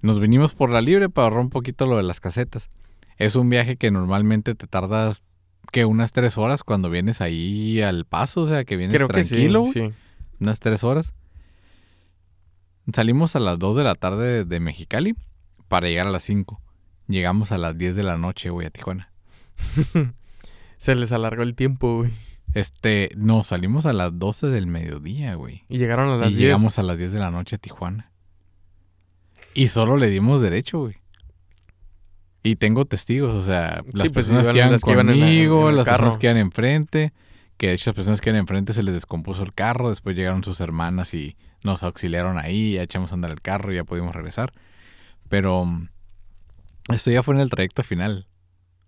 Nos 0.02 0.18
vinimos 0.20 0.54
por 0.54 0.70
la 0.70 0.80
libre 0.80 1.08
para 1.08 1.24
ahorrar 1.28 1.40
un 1.40 1.50
poquito 1.50 1.86
lo 1.86 1.96
de 1.96 2.02
las 2.02 2.20
casetas. 2.20 2.68
Es 3.16 3.36
un 3.36 3.48
viaje 3.48 3.76
que 3.76 3.90
normalmente 3.90 4.54
te 4.54 4.66
tardas 4.66 5.22
que 5.72 5.84
unas 5.84 6.12
tres 6.12 6.36
horas 6.38 6.62
cuando 6.62 6.90
vienes 6.90 7.20
ahí 7.20 7.80
al 7.80 8.04
paso, 8.04 8.42
o 8.42 8.46
sea, 8.46 8.64
que 8.64 8.76
vienes 8.76 8.94
Creo 8.94 9.08
que 9.08 9.24
sí. 9.24 9.30
tranquilo, 9.30 9.64
sí. 9.72 9.92
unas 10.40 10.60
tres 10.60 10.84
horas. 10.84 11.12
Salimos 12.92 13.34
a 13.36 13.40
las 13.40 13.58
2 13.58 13.76
de 13.76 13.84
la 13.84 13.94
tarde 13.96 14.44
de 14.44 14.60
Mexicali 14.60 15.14
para 15.68 15.88
llegar 15.88 16.06
a 16.06 16.10
las 16.10 16.22
5. 16.24 16.60
Llegamos 17.08 17.50
a 17.52 17.58
las 17.58 17.76
10 17.78 17.96
de 17.96 18.02
la 18.04 18.16
noche, 18.16 18.50
güey, 18.50 18.66
a 18.66 18.70
Tijuana. 18.70 19.10
Se 20.76 20.94
les 20.94 21.12
alargó 21.12 21.42
el 21.42 21.54
tiempo, 21.54 21.98
güey. 21.98 22.10
Este, 22.54 23.10
no, 23.16 23.44
salimos 23.44 23.84
a 23.86 23.92
las 23.92 24.18
12 24.18 24.46
del 24.48 24.66
mediodía, 24.66 25.34
güey. 25.34 25.64
Y 25.68 25.78
llegaron 25.78 26.08
a 26.10 26.16
las 26.16 26.28
y 26.32 26.36
10. 26.36 26.40
llegamos 26.40 26.78
a 26.78 26.82
las 26.82 26.96
10 26.98 27.12
de 27.12 27.18
la 27.18 27.30
noche 27.30 27.56
a 27.56 27.58
Tijuana. 27.58 28.12
Y 29.54 29.68
solo 29.68 29.96
le 29.96 30.08
dimos 30.10 30.40
derecho, 30.40 30.80
güey. 30.80 30.96
Y 32.42 32.56
tengo 32.56 32.84
testigos, 32.84 33.34
o 33.34 33.42
sea, 33.42 33.82
las 33.92 34.12
personas 34.12 34.44
iban- 34.46 34.52
que 34.54 34.58
iban 34.60 34.70
las 34.72 34.82
que 34.84 34.90
iban 34.92 35.08
en 35.10 35.20
la- 35.20 35.26
conmigo, 35.26 35.62
en 35.64 35.68
el 35.70 35.76
las 35.76 35.84
personas 35.86 36.16
que 36.18 36.26
iban 36.26 36.36
enfrente, 36.36 37.12
que 37.56 37.68
de 37.68 37.72
hecho 37.74 37.90
las 37.90 37.96
personas 37.96 38.20
que 38.20 38.30
iban 38.30 38.38
enfrente 38.40 38.72
se 38.72 38.82
les 38.82 38.94
descompuso 38.94 39.42
el 39.42 39.52
carro, 39.52 39.90
después 39.90 40.14
llegaron 40.16 40.44
sus 40.44 40.60
hermanas 40.60 41.12
y 41.14 41.36
nos 41.64 41.82
auxiliaron 41.82 42.38
ahí, 42.38 42.74
ya 42.74 42.82
echamos 42.82 43.10
a 43.10 43.14
andar 43.14 43.32
el 43.32 43.40
carro 43.40 43.72
y 43.72 43.76
ya 43.76 43.84
pudimos 43.84 44.14
regresar. 44.14 44.52
Pero 45.28 45.64
mm, 45.64 45.88
esto 46.94 47.10
ya 47.10 47.22
fue 47.24 47.34
en 47.34 47.40
el 47.40 47.50
trayecto 47.50 47.82
final. 47.82 48.28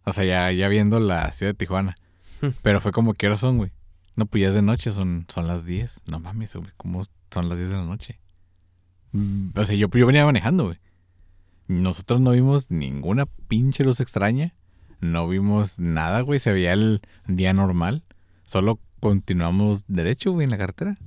O 0.08 0.12
sea, 0.12 0.24
ya, 0.24 0.50
ya 0.52 0.68
viendo 0.68 0.98
la 1.00 1.32
ciudad 1.32 1.52
de 1.52 1.56
Tijuana. 1.58 1.96
Pero 2.62 2.80
fue 2.80 2.92
como, 2.92 3.14
¿qué 3.14 3.26
horas 3.26 3.40
son, 3.40 3.58
güey? 3.58 3.72
No, 4.16 4.26
pues 4.26 4.42
ya 4.42 4.48
es 4.48 4.54
de 4.54 4.62
noche, 4.62 4.90
son, 4.90 5.26
son 5.32 5.46
las 5.46 5.64
10. 5.64 6.00
No 6.06 6.18
mames, 6.20 6.54
güey, 6.56 6.70
¿cómo 6.76 7.04
son 7.30 7.48
las 7.48 7.58
10 7.58 7.70
de 7.70 7.76
la 7.76 7.84
noche? 7.84 8.18
Mm, 9.12 9.50
O 9.56 9.64
sea, 9.64 9.76
yo, 9.76 9.88
yo 9.92 10.06
venía 10.06 10.24
manejando, 10.24 10.64
güey. 10.66 10.78
Nosotros 11.68 12.20
no 12.20 12.30
vimos 12.32 12.70
ninguna 12.70 13.26
pinche 13.46 13.84
luz 13.84 14.00
extraña. 14.00 14.54
No 15.00 15.28
vimos 15.28 15.78
nada, 15.78 16.22
güey. 16.22 16.38
Se 16.40 16.50
veía 16.52 16.72
el 16.72 17.02
día 17.26 17.52
normal. 17.52 18.02
Solo 18.44 18.80
continuamos 19.00 19.84
derecho, 19.86 20.32
güey, 20.32 20.44
en 20.44 20.50
la 20.50 20.58
carretera. 20.58 20.98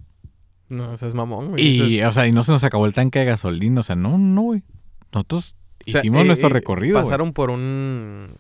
No, 0.70 0.96
seas 0.96 1.14
mamón, 1.16 1.50
güey. 1.52 1.82
Es- 1.82 1.90
Y, 1.90 2.02
o 2.04 2.12
sea, 2.14 2.28
y 2.28 2.32
no 2.32 2.44
se 2.44 2.52
nos 2.52 2.64
acabó 2.64 2.86
el 2.86 2.94
tanque 2.94 3.20
de 3.20 3.26
gasolina. 3.26 3.80
O 3.82 3.84
sea, 3.84 3.96
no, 3.96 4.18
no, 4.18 4.42
güey. 4.44 4.64
Nosotros 5.12 5.58
o 5.86 5.92
sea, 5.92 6.00
hicimos 6.02 6.22
eh, 6.22 6.28
nuestro 6.28 6.50
eh, 6.50 6.54
recorrido, 6.54 6.98
güey. 7.00 7.06
Pasaron 7.06 7.34
por 7.34 7.50
un... 7.50 8.36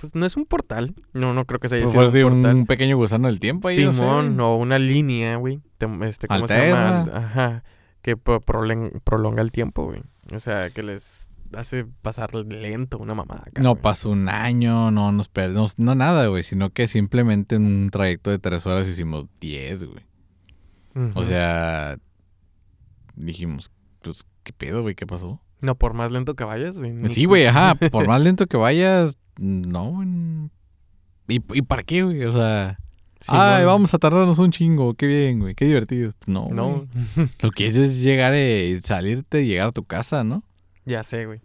Pues 0.00 0.14
no 0.14 0.26
es 0.26 0.36
un 0.36 0.44
portal. 0.44 0.94
No, 1.12 1.32
no 1.34 1.44
creo 1.46 1.58
que 1.60 1.68
se 1.68 1.76
haya 1.76 1.84
Pues 1.84 1.92
sido 2.12 2.26
un 2.28 2.34
portal. 2.42 2.56
un 2.56 2.66
pequeño 2.66 2.96
gusano 2.96 3.28
del 3.28 3.40
tiempo 3.40 3.68
ahí. 3.68 3.76
Simón, 3.76 4.38
o 4.40 4.56
una 4.56 4.78
línea, 4.78 5.36
güey. 5.36 5.60
Te- 5.78 5.88
Este, 6.02 6.28
¿Cómo 6.28 6.46
se 6.48 6.68
llama? 6.68 7.02
Ajá. 7.14 7.64
Que 8.02 8.16
prolonga 8.16 9.42
el 9.42 9.50
tiempo, 9.52 9.84
güey. 9.84 10.02
O 10.34 10.38
sea, 10.40 10.70
que 10.70 10.82
les 10.82 11.28
hace 11.54 11.86
pasar 12.02 12.34
lento 12.34 12.98
una 12.98 13.14
mamada. 13.14 13.44
acá, 13.46 13.62
No 13.62 13.70
güey. 13.70 13.82
pasó 13.82 14.10
un 14.10 14.28
año, 14.28 14.90
no 14.90 15.12
nos 15.12 15.28
perdimos, 15.28 15.78
no 15.78 15.94
nada, 15.94 16.26
güey, 16.26 16.42
sino 16.42 16.70
que 16.70 16.88
simplemente 16.88 17.54
en 17.56 17.64
un 17.66 17.90
trayecto 17.90 18.30
de 18.30 18.38
tres 18.38 18.66
horas 18.66 18.86
hicimos 18.88 19.26
diez, 19.40 19.84
güey. 19.84 20.04
O 21.14 21.24
sea, 21.24 21.98
dijimos, 23.14 23.70
pues, 24.02 24.24
¿qué 24.42 24.52
pedo, 24.52 24.82
güey? 24.82 24.94
¿Qué 24.94 25.06
pasó? 25.06 25.40
No, 25.60 25.74
por 25.74 25.94
más 25.94 26.12
lento 26.12 26.34
que 26.34 26.44
vayas, 26.44 26.78
güey. 26.78 26.94
Sí, 27.10 27.24
güey, 27.24 27.46
ajá, 27.46 27.74
por 27.92 28.06
más 28.06 28.20
lento 28.20 28.46
que 28.46 28.56
vayas, 28.56 29.18
no. 29.38 30.48
¿Y, 31.28 31.42
¿Y 31.54 31.62
para 31.62 31.82
qué, 31.82 32.02
güey? 32.02 32.24
O 32.24 32.32
sea, 32.32 32.78
ay, 33.28 33.64
vamos 33.64 33.92
a 33.94 33.98
tardarnos 33.98 34.38
un 34.38 34.50
chingo, 34.52 34.94
qué 34.94 35.06
bien, 35.06 35.40
güey, 35.40 35.54
qué 35.54 35.64
divertido. 35.66 36.12
No, 36.26 36.48
No. 36.52 36.86
Lo 37.40 37.50
que 37.50 37.66
es 37.66 37.76
es 37.76 38.00
llegar, 38.00 38.32
eh, 38.34 38.80
salirte 38.82 39.42
y 39.42 39.46
llegar 39.48 39.68
a 39.68 39.72
tu 39.72 39.84
casa, 39.84 40.22
¿no? 40.24 40.42
ya 40.84 41.02
sé, 41.02 41.26
güey. 41.26 41.40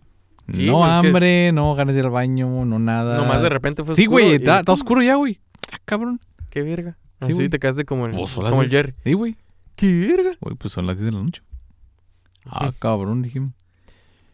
Sí, 0.52 0.66
no 0.68 0.80
pues 0.80 0.92
es 0.94 1.00
que- 1.02 1.08
hambre, 1.08 1.52
no 1.52 1.74
ganas 1.76 1.94
de 1.96 2.00
ir 2.00 2.06
al 2.06 2.12
baño, 2.12 2.66
no 2.66 2.78
nada. 2.78 3.18
Nomás 3.18 3.42
de 3.42 3.50
repente 3.50 3.84
fue 3.84 3.96
Sí, 3.96 4.04
oscuro 4.04 4.24
güey, 4.24 4.36
está, 4.36 4.60
está 4.60 4.72
oscuro 4.74 5.02
ya, 5.02 5.16
güey. 5.16 5.40
Ah, 5.72 5.78
cabrón. 5.86 6.20
Qué 6.50 6.62
verga. 6.62 6.98
Sí, 7.22 7.26
Así 7.26 7.34
güey. 7.34 7.50
te 7.50 7.58
quedaste 7.60 7.86
como 7.86 8.06
el, 8.08 8.12
Pues 8.14 8.34
como 8.36 8.62
el 8.62 8.70
Jerry. 8.70 8.94
Sí, 9.04 9.14
güey. 9.14 9.38
¿Qué 9.76 10.08
verga? 10.08 10.32
Güey, 10.42 10.56
pues 10.56 10.74
son 10.74 10.86
las 10.88 10.98
10 10.98 11.06
de 11.12 11.18
la 11.18 11.24
noche. 11.24 11.42
Ah, 12.46 12.72
cabrón, 12.80 13.22
dijimos. 13.22 13.54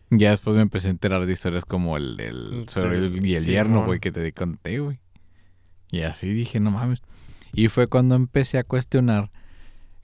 Ya 0.09 0.31
después 0.31 0.55
me 0.55 0.61
empecé 0.61 0.87
a 0.87 0.91
enterar 0.91 1.25
de 1.25 1.33
historias 1.33 1.65
como 1.65 1.97
el 1.97 2.15
del 2.15 2.65
el, 2.75 3.25
y 3.25 3.35
el 3.35 3.43
sí, 3.43 3.51
yerno, 3.51 3.85
güey, 3.85 3.99
que 3.99 4.11
te 4.11 4.31
conté, 4.31 4.79
güey. 4.79 4.99
Y 5.91 6.01
así 6.01 6.33
dije, 6.33 6.59
no 6.59 6.71
mames. 6.71 7.01
Y 7.53 7.67
fue 7.67 7.87
cuando 7.87 8.15
empecé 8.15 8.57
a 8.57 8.63
cuestionar 8.63 9.31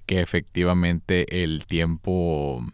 que 0.06 0.20
efectivamente 0.20 1.43
el 1.43 1.66
tiempo, 1.66 2.66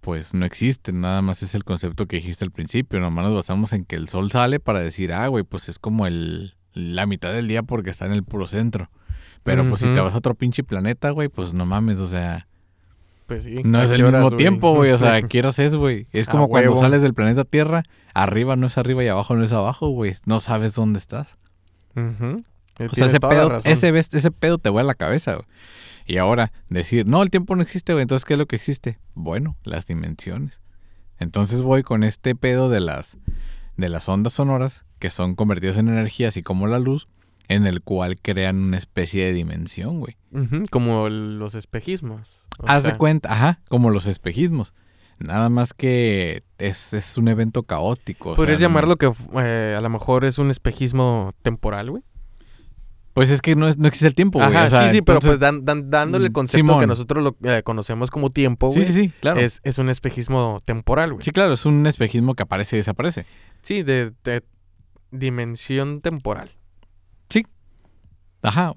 pues 0.00 0.34
no 0.34 0.46
existe. 0.46 0.92
Nada 0.92 1.20
más 1.20 1.42
es 1.42 1.54
el 1.54 1.64
concepto 1.64 2.06
que 2.06 2.16
dijiste 2.16 2.44
al 2.44 2.50
principio. 2.50 3.00
Nomás 3.00 3.26
nos 3.26 3.34
basamos 3.34 3.72
en 3.72 3.84
que 3.84 3.96
el 3.96 4.08
sol 4.08 4.30
sale 4.30 4.60
para 4.60 4.80
decir, 4.80 5.12
ah, 5.12 5.26
güey, 5.28 5.44
pues 5.44 5.68
es 5.68 5.78
como 5.78 6.06
el, 6.06 6.54
la 6.72 7.06
mitad 7.06 7.32
del 7.32 7.48
día 7.48 7.62
porque 7.62 7.90
está 7.90 8.06
en 8.06 8.12
el 8.12 8.24
puro 8.24 8.46
centro. 8.46 8.90
Pero 9.42 9.68
pues 9.68 9.82
si 9.82 9.92
te 9.92 10.00
vas 10.00 10.14
a 10.14 10.18
otro 10.18 10.34
pinche 10.34 10.64
planeta, 10.64 11.10
güey, 11.10 11.28
pues 11.28 11.52
no 11.52 11.66
mames, 11.66 11.96
o 11.96 12.08
sea, 12.08 12.48
Pues 13.26 13.44
sí. 13.44 13.62
no 13.64 13.78
¿a 13.78 13.84
es 13.84 13.90
el 13.90 14.04
horas, 14.04 14.22
mismo 14.22 14.36
tiempo, 14.36 14.74
güey. 14.74 14.92
O 14.92 14.98
sea, 14.98 15.22
¿qué 15.28 15.38
horas 15.38 15.58
es, 15.58 15.74
güey? 15.76 16.06
Es 16.12 16.28
A 16.28 16.30
como 16.30 16.48
cuando 16.48 16.70
huevo. 16.72 16.80
sales 16.82 17.00
del 17.02 17.14
planeta 17.14 17.44
Tierra, 17.44 17.82
arriba 18.12 18.56
no 18.56 18.66
es 18.66 18.76
arriba 18.78 19.02
y 19.02 19.08
abajo 19.08 19.34
no 19.36 19.44
es 19.44 19.52
abajo, 19.52 19.88
güey. 19.88 20.14
No 20.26 20.40
sabes 20.40 20.74
dónde 20.74 20.98
estás. 20.98 21.38
O 21.96 22.94
sea, 22.94 23.06
ese 23.06 23.20
pedo, 23.20 23.56
ese, 23.64 24.30
pedo 24.30 24.58
te 24.58 24.68
vuela 24.68 24.88
la 24.88 24.94
cabeza, 24.94 25.34
güey. 25.34 25.46
Y 26.06 26.18
ahora, 26.18 26.52
decir, 26.68 27.06
no, 27.06 27.22
el 27.22 27.30
tiempo 27.30 27.56
no 27.56 27.62
existe, 27.62 27.92
güey. 27.92 28.02
Entonces, 28.02 28.24
¿qué 28.26 28.34
es 28.34 28.38
lo 28.38 28.46
que 28.46 28.56
existe? 28.56 28.98
Bueno, 29.14 29.56
las 29.64 29.86
dimensiones. 29.86 30.60
Entonces 31.18 31.62
voy 31.62 31.82
con 31.82 32.04
este 32.04 32.34
pedo 32.34 32.68
de 32.68 32.80
las, 32.80 33.16
de 33.76 33.88
las 33.88 34.08
ondas 34.08 34.34
sonoras, 34.34 34.84
que 34.98 35.08
son 35.08 35.34
convertidas 35.36 35.78
en 35.78 35.88
energía, 35.88 36.28
así 36.28 36.42
como 36.42 36.66
la 36.66 36.78
luz, 36.78 37.08
en 37.48 37.66
el 37.66 37.80
cual 37.80 38.20
crean 38.20 38.56
una 38.62 38.76
especie 38.76 39.24
de 39.24 39.32
dimensión, 39.32 40.00
güey. 40.00 40.16
Como 40.70 41.06
el- 41.06 41.38
los 41.38 41.54
espejismos. 41.54 42.40
O 42.60 42.64
Haz 42.68 42.82
de 42.84 42.96
cuenta, 42.96 43.32
ajá, 43.32 43.60
como 43.68 43.90
los 43.90 44.06
espejismos. 44.06 44.74
Nada 45.18 45.48
más 45.48 45.72
que 45.74 46.42
es, 46.58 46.92
es 46.92 47.16
un 47.18 47.28
evento 47.28 47.62
caótico. 47.62 48.32
o 48.32 48.34
¿Podrías 48.34 48.58
sea, 48.58 48.68
llamarlo 48.68 48.96
que 48.96 49.10
eh, 49.38 49.74
a 49.76 49.80
lo 49.80 49.88
mejor 49.90 50.24
es 50.24 50.38
un 50.38 50.50
espejismo 50.50 51.30
temporal, 51.42 51.90
güey? 51.90 52.02
Pues 53.12 53.30
es 53.30 53.40
que 53.40 53.54
no, 53.54 53.68
es, 53.68 53.78
no 53.78 53.86
existe 53.86 54.08
el 54.08 54.16
tiempo, 54.16 54.40
güey. 54.40 54.50
Ajá, 54.50 54.66
o 54.66 54.70
sea, 54.70 54.88
sí, 54.88 54.96
sí, 54.96 55.02
pero 55.02 55.20
pues 55.20 55.38
dan- 55.38 55.64
dan- 55.64 55.88
dándole 55.88 56.24
el 56.24 56.30
Mm, 56.32 56.34
concepto 56.34 56.78
que 56.80 56.86
nosotros 56.88 57.22
lo 57.22 57.36
eh, 57.48 57.62
conocemos 57.62 58.10
como 58.10 58.30
tiempo, 58.30 58.68
Sí, 58.70 58.80
güey. 58.80 58.86
sí, 58.86 58.92
sí, 58.92 59.12
claro. 59.20 59.38
Es, 59.38 59.60
es 59.62 59.78
un 59.78 59.88
espejismo 59.88 60.60
temporal, 60.64 61.12
güey. 61.12 61.24
Sí, 61.24 61.30
claro, 61.30 61.52
es 61.52 61.64
un 61.64 61.86
espejismo 61.86 62.34
que 62.34 62.42
aparece 62.42 62.74
y 62.74 62.80
desaparece. 62.80 63.24
Sí, 63.62 63.84
de, 63.84 64.12
de 64.24 64.42
dimensión 65.12 66.00
temporal. 66.00 66.50
Ajá. 68.42 68.74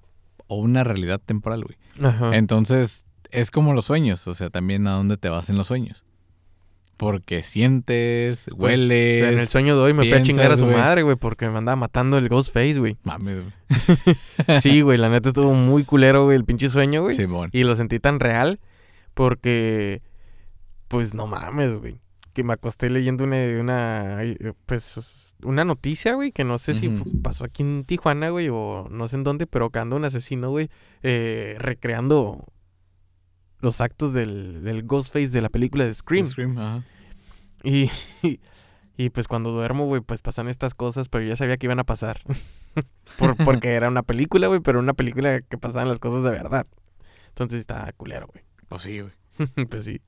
O 0.47 0.55
una 0.57 0.83
realidad 0.83 1.19
temporal, 1.25 1.63
güey. 1.65 1.77
Ajá. 2.07 2.35
Entonces, 2.37 3.05
es 3.31 3.51
como 3.51 3.73
los 3.73 3.85
sueños. 3.85 4.27
O 4.27 4.33
sea, 4.33 4.49
también 4.49 4.87
a 4.87 4.91
dónde 4.93 5.17
te 5.17 5.29
vas 5.29 5.49
en 5.49 5.57
los 5.57 5.67
sueños. 5.67 6.03
Porque 6.97 7.43
sientes, 7.43 8.45
Pues, 8.57 8.79
hueles. 8.79 9.23
en 9.23 9.37
el 9.37 9.47
sueño 9.47 9.75
de 9.75 9.81
hoy 9.83 9.93
me 9.93 10.01
fui 10.03 10.13
a 10.13 10.23
chingar 10.23 10.47
a 10.47 10.55
piensas, 10.55 10.67
su 10.67 10.75
madre, 10.75 11.03
güey, 11.03 11.15
porque 11.15 11.47
me 11.47 11.59
andaba 11.59 11.75
matando 11.75 12.17
el 12.17 12.27
Ghostface, 12.27 12.79
güey. 12.79 12.97
Mames, 13.03 13.43
güey. 13.43 13.53
Sí, 14.61 14.81
güey, 14.81 14.97
la 14.97 15.07
neta 15.09 15.29
estuvo 15.29 15.53
muy 15.53 15.83
culero, 15.85 16.23
güey, 16.25 16.35
el 16.37 16.43
pinche 16.45 16.69
sueño, 16.69 17.03
güey. 17.03 17.15
Y 17.51 17.63
lo 17.63 17.75
sentí 17.75 17.99
tan 17.99 18.19
real 18.19 18.59
porque, 19.13 20.01
pues 20.87 21.13
no 21.13 21.27
mames, 21.27 21.77
güey. 21.77 21.99
Que 22.33 22.43
me 22.43 22.53
acosté 22.53 22.89
leyendo 22.89 23.23
una, 23.23 23.37
una 23.59 24.19
pues, 24.65 25.35
una 25.43 25.65
noticia, 25.65 26.13
güey, 26.15 26.31
que 26.31 26.43
no 26.43 26.57
sé 26.57 26.73
si 26.73 26.89
pasó 27.21 27.43
aquí 27.45 27.61
en 27.63 27.83
Tijuana, 27.83 28.29
güey, 28.29 28.49
o 28.49 28.87
no 28.89 29.07
sé 29.07 29.17
en 29.17 29.23
dónde, 29.23 29.45
pero 29.47 29.69
que 29.69 29.77
anda 29.79 29.95
un 29.95 30.05
asesino, 30.05 30.49
güey, 30.49 30.69
eh, 31.03 31.55
recreando 31.59 32.43
los 33.59 33.81
actos 33.81 34.13
del, 34.13 34.63
del 34.63 34.83
Ghostface 34.83 35.29
de 35.29 35.41
la 35.41 35.49
película 35.49 35.85
de 35.85 35.93
Scream. 35.93 36.25
Scream, 36.25 36.57
ajá. 36.57 36.83
Y, 37.63 37.89
y, 38.23 38.39
y, 38.97 39.09
pues 39.09 39.27
cuando 39.27 39.51
duermo, 39.51 39.85
güey, 39.85 40.01
pues 40.01 40.21
pasan 40.21 40.47
estas 40.47 40.73
cosas, 40.73 41.09
pero 41.09 41.25
ya 41.25 41.35
sabía 41.35 41.57
que 41.57 41.65
iban 41.65 41.79
a 41.79 41.83
pasar. 41.83 42.21
Por- 43.17 43.35
porque 43.37 43.73
era 43.73 43.87
una 43.87 44.03
película, 44.03 44.47
güey, 44.47 44.59
pero 44.59 44.79
una 44.79 44.93
película 44.93 45.41
que 45.41 45.57
pasaban 45.57 45.87
las 45.89 45.97
cosas 45.99 46.23
de 46.23 46.29
verdad. 46.29 46.67
Entonces 47.29 47.59
está 47.59 47.91
culero, 47.97 48.27
güey. 48.27 48.43
Pues 48.69 48.83
sí, 48.83 48.99
güey. 48.99 49.13
pues 49.69 49.85
sí. 49.85 50.01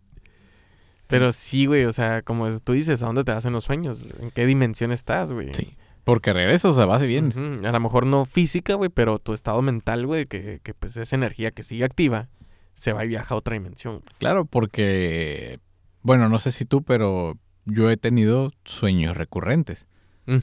Pero 1.07 1.33
sí, 1.33 1.65
güey, 1.65 1.85
o 1.85 1.93
sea, 1.93 2.21
como 2.21 2.47
es- 2.47 2.61
tú 2.61 2.73
dices, 2.73 3.01
¿a 3.01 3.07
dónde 3.07 3.23
te 3.23 3.31
hacen 3.31 3.53
los 3.53 3.63
sueños? 3.63 4.13
¿En 4.19 4.29
qué 4.31 4.45
dimensión 4.45 4.91
estás, 4.91 5.31
güey? 5.31 5.51
Sí. 5.55 5.75
Porque 6.03 6.33
regresas, 6.33 6.71
o 6.71 6.75
sea, 6.75 6.85
vas 6.85 7.01
y 7.03 7.07
vienes. 7.07 7.37
A 7.37 7.71
lo 7.71 7.79
mejor 7.79 8.05
no 8.05 8.25
física, 8.25 8.75
güey, 8.75 8.89
pero 8.89 9.19
tu 9.19 9.33
estado 9.33 9.61
mental, 9.61 10.05
güey, 10.07 10.25
que, 10.27 10.59
que 10.63 10.73
pues 10.73 10.95
esa 10.97 11.15
energía 11.15 11.51
que 11.51 11.61
sigue 11.63 11.83
activa, 11.83 12.29
se 12.73 12.93
va 12.93 13.05
y 13.05 13.07
viaja 13.07 13.33
a 13.33 13.37
otra 13.37 13.53
dimensión. 13.53 14.03
Claro, 14.17 14.45
porque. 14.45 15.59
Bueno, 16.01 16.29
no 16.29 16.39
sé 16.39 16.51
si 16.51 16.65
tú, 16.65 16.81
pero 16.83 17.37
yo 17.65 17.89
he 17.89 17.97
tenido 17.97 18.51
sueños 18.65 19.17
recurrentes. 19.17 19.85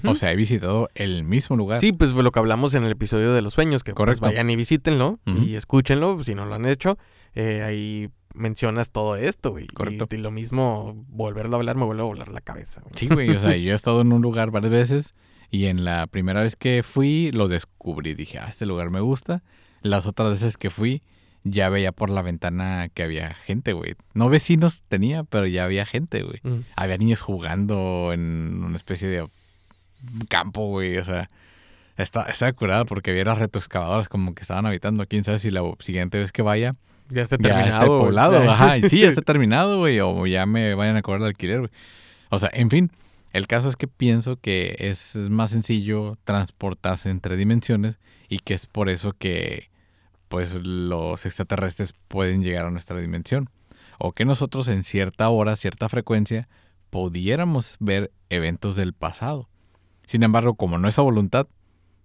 O 0.05 0.17
sea, 0.17 0.33
he 0.33 0.37
visitado 0.37 0.89
el 0.97 1.23
mismo 1.23 1.57
lugar. 1.57 1.79
Sí, 1.79 1.93
pues 1.93 2.13
fue 2.13 2.25
lo 2.25 2.33
que 2.33 2.41
hablamos 2.41 2.75
en 2.75 2.83
el 2.83 2.91
episodio 2.91 3.33
de 3.33 3.41
los 3.41 3.55
sueños, 3.55 3.85
que 3.85 3.95
pues, 3.95 4.19
vayan 4.19 4.51
y 4.51 4.57
visítenlo 4.57 5.21
y 5.25 5.55
escúchenlo, 5.55 6.23
si 6.25 6.35
no 6.35 6.45
lo 6.45 6.57
han 6.57 6.67
hecho. 6.67 6.99
eh, 7.35 7.63
ahí 7.63 8.09
mencionas 8.35 8.91
todo 8.91 9.17
esto, 9.17 9.51
güey. 9.53 9.67
Correcto. 9.69 10.09
Y, 10.11 10.17
y 10.17 10.19
lo 10.19 10.31
mismo, 10.31 11.05
volverlo 11.09 11.57
a 11.57 11.59
hablar, 11.59 11.77
me 11.77 11.85
vuelve 11.85 12.03
a 12.03 12.07
volar 12.07 12.29
la 12.31 12.41
cabeza. 12.41 12.81
güey. 12.83 12.95
Sí, 12.97 13.07
güey. 13.09 13.31
O 13.31 13.39
sea, 13.39 13.57
yo 13.57 13.73
he 13.73 13.75
estado 13.75 14.01
en 14.01 14.13
un 14.13 14.23
lugar 14.23 14.51
varias 14.51 14.73
veces 14.73 15.15
y 15.51 15.67
en 15.67 15.85
la 15.85 16.07
primera 16.07 16.43
vez 16.43 16.57
que 16.57 16.83
fui 16.83 17.31
lo 17.33 17.49
descubrí. 17.49 18.15
Dije, 18.15 18.39
ah, 18.39 18.47
este 18.49 18.67
lugar 18.67 18.91
me 18.91 19.01
gusta. 19.01 19.43
Las 19.83 20.07
otras 20.07 20.31
veces 20.31 20.57
que 20.57 20.71
fui 20.71 21.03
ya 21.49 21.69
veía 21.69 21.93
por 21.93 22.11
la 22.11 22.23
ventana 22.23 22.89
que 22.93 23.03
había 23.05 23.35
gente, 23.35 23.73
güey. 23.73 23.95
No 24.15 24.29
vecinos 24.29 24.83
tenía, 24.89 25.23
pero 25.25 25.47
ya 25.47 25.65
había 25.65 25.87
gente, 25.87 26.23
güey. 26.23 26.41
Mm. 26.43 26.65
Había 26.75 26.99
niños 26.99 27.21
jugando 27.21 28.11
en 28.13 28.65
una 28.65 28.77
especie 28.77 29.09
de 29.09 29.29
campo, 30.29 30.67
güey. 30.69 30.99
O 30.99 31.05
sea, 31.05 31.31
estaba, 31.97 32.27
estaba 32.27 32.53
curada 32.53 32.85
porque 32.85 33.13
había 33.13 33.25
las 33.25 33.39
retroexcavadoras 33.39 34.09
como 34.09 34.35
que 34.35 34.43
estaban 34.43 34.67
habitando. 34.67 35.07
Quién 35.07 35.25
sabe 35.25 35.39
si 35.39 35.51
la 35.51 35.63
siguiente 35.79 36.19
vez 36.19 36.33
que 36.33 36.43
vaya 36.43 36.75
Ya 37.11 37.23
está 37.23 37.37
ya 37.37 37.43
terminado. 37.43 37.69
está 37.75 37.87
güey. 37.87 37.99
poblado. 38.01 38.39
Ajá, 38.51 38.79
y 38.79 38.89
sí, 38.89 39.01
ya 39.01 39.09
está 39.09 39.23
terminado, 39.23 39.79
güey. 39.79 40.01
O 40.01 40.27
ya 40.27 40.47
me 40.47 40.75
vayan 40.75 40.97
a 40.97 41.03
cobrar 41.03 41.21
el 41.23 41.29
alquiler, 41.29 41.61
güey. 41.61 41.71
O 42.31 42.39
sea, 42.39 42.51
en 42.53 42.71
fin, 42.71 42.91
el 43.33 43.47
caso 43.47 43.69
es 43.69 43.77
que 43.77 43.87
pienso 43.87 44.37
que 44.41 44.75
es 44.81 45.15
más 45.31 45.51
sencillo 45.51 46.19
transportarse 46.25 47.09
entre 47.11 47.37
dimensiones 47.37 47.99
y 48.29 48.39
que 48.41 48.55
es 48.55 48.67
por 48.67 48.89
eso 48.89 49.13
que 49.17 49.71
pues 50.29 50.55
los 50.55 51.25
extraterrestres 51.27 51.95
pueden 52.09 52.43
llegar 52.43 52.67
a 52.67 52.71
nuestra 52.71 52.99
dimensión. 53.01 53.51
O 53.99 54.13
que 54.13 54.25
nosotros 54.25 54.69
en 54.69 54.85
cierta 54.85 55.29
hora, 55.29 55.57
cierta 55.57 55.89
frecuencia, 55.89 56.49
pudiéramos 56.91 57.77
ver 57.81 58.13
eventos 58.29 58.77
del 58.77 58.93
pasado. 58.93 59.49
Sin 60.05 60.23
embargo, 60.23 60.55
como 60.55 60.79
no 60.79 60.89
es 60.89 60.99
a 60.99 61.03
voluntad 61.03 61.47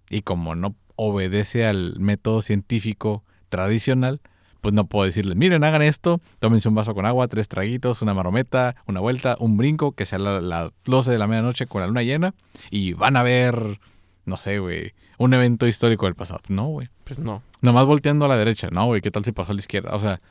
y 0.09 0.22
como 0.22 0.55
no 0.55 0.76
obedece 0.95 1.65
al 1.65 1.99
método 1.99 2.41
científico 2.41 3.24
tradicional, 3.49 4.22
pues 4.61 4.74
no 4.74 4.86
puedo 4.86 5.05
decirles, 5.05 5.36
miren, 5.36 5.63
hagan 5.63 5.82
esto, 5.82 6.22
tómense 6.39 6.69
un 6.69 6.76
vaso 6.76 6.93
con 6.93 7.05
agua, 7.05 7.28
tres 7.28 7.47
traguitos, 7.47 8.01
una 8.01 8.13
marometa, 8.13 8.76
una 8.86 8.99
vuelta, 8.99 9.36
un 9.39 9.57
brinco, 9.57 9.93
que 9.93 10.05
sea 10.05 10.19
las 10.19 10.43
la 10.43 10.72
12 10.86 11.11
de 11.11 11.17
la 11.17 11.28
medianoche 11.28 11.65
con 11.65 11.82
la 11.82 11.88
luna 11.88 12.03
llena, 12.03 12.36
y 12.69 12.93
van 12.93 13.17
a 13.17 13.24
ver, 13.24 13.80
no 14.26 14.38
sé, 14.38 14.59
güey, 14.59 14.93
un 15.17 15.34
evento 15.34 15.67
histórico 15.67 16.05
del 16.05 16.15
pasado. 16.15 16.41
No, 16.47 16.67
güey. 16.67 16.89
Pues 17.03 17.19
no. 17.19 17.43
Nomás 17.61 17.86
volteando 17.86 18.26
a 18.26 18.28
la 18.28 18.38
derecha, 18.38 18.69
no, 18.72 18.86
güey, 18.88 19.01
¿qué 19.01 19.11
tal 19.11 19.24
si 19.26 19.32
pasó 19.32 19.51
a 19.51 19.55
la 19.55 19.61
izquierda? 19.61 19.95
O 19.95 19.99
sea, 19.99 20.22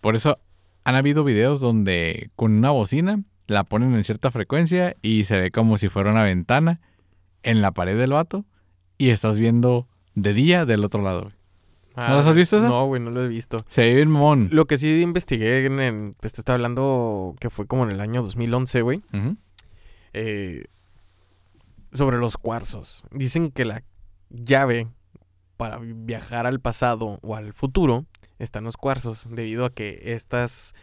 por 0.00 0.14
eso 0.16 0.38
han 0.84 0.94
habido 0.94 1.24
videos 1.24 1.60
donde 1.60 2.30
con 2.36 2.52
una 2.52 2.70
bocina 2.70 3.22
la 3.48 3.64
ponen 3.64 3.94
en 3.94 4.04
cierta 4.04 4.30
frecuencia 4.30 4.94
y 5.02 5.24
se 5.24 5.38
ve 5.40 5.50
como 5.50 5.76
si 5.76 5.88
fuera 5.88 6.10
una 6.10 6.22
ventana 6.24 6.80
en 7.42 7.62
la 7.62 7.72
pared 7.72 7.98
del 7.98 8.12
vato 8.12 8.44
y 8.98 9.10
estás 9.10 9.38
viendo 9.38 9.88
de 10.14 10.32
día 10.32 10.64
del 10.66 10.84
otro 10.84 11.02
lado, 11.02 11.22
güey. 11.22 11.34
Ah, 11.98 12.14
las 12.14 12.26
has 12.26 12.36
visto 12.36 12.58
esa? 12.58 12.68
No, 12.68 12.86
güey, 12.86 13.00
no 13.00 13.10
lo 13.10 13.24
he 13.24 13.28
visto. 13.28 13.58
Se 13.68 13.80
ve 13.80 13.94
bien 13.94 14.10
mamón. 14.10 14.50
Lo 14.52 14.66
que 14.66 14.76
sí 14.76 15.00
investigué 15.00 15.64
en, 15.64 16.14
pues 16.20 16.34
te 16.34 16.42
estaba 16.42 16.54
hablando 16.56 17.34
que 17.40 17.48
fue 17.48 17.66
como 17.66 17.84
en 17.84 17.90
el 17.90 18.00
año 18.02 18.20
2011, 18.20 18.82
güey. 18.82 19.02
Ujú. 19.14 19.36
eh, 20.12 20.64
sobre 21.96 22.18
los 22.18 22.36
cuarzos. 22.36 23.02
Dicen 23.10 23.50
que 23.50 23.64
la 23.64 23.82
llave 24.30 24.88
para 25.56 25.78
viajar 25.78 26.46
al 26.46 26.60
pasado 26.60 27.18
o 27.22 27.34
al 27.36 27.52
futuro 27.54 28.04
está 28.38 28.58
en 28.58 28.66
los 28.66 28.76
cuarzos, 28.76 29.26
debido 29.30 29.64
a 29.64 29.70
que 29.70 30.00
estas, 30.04 30.74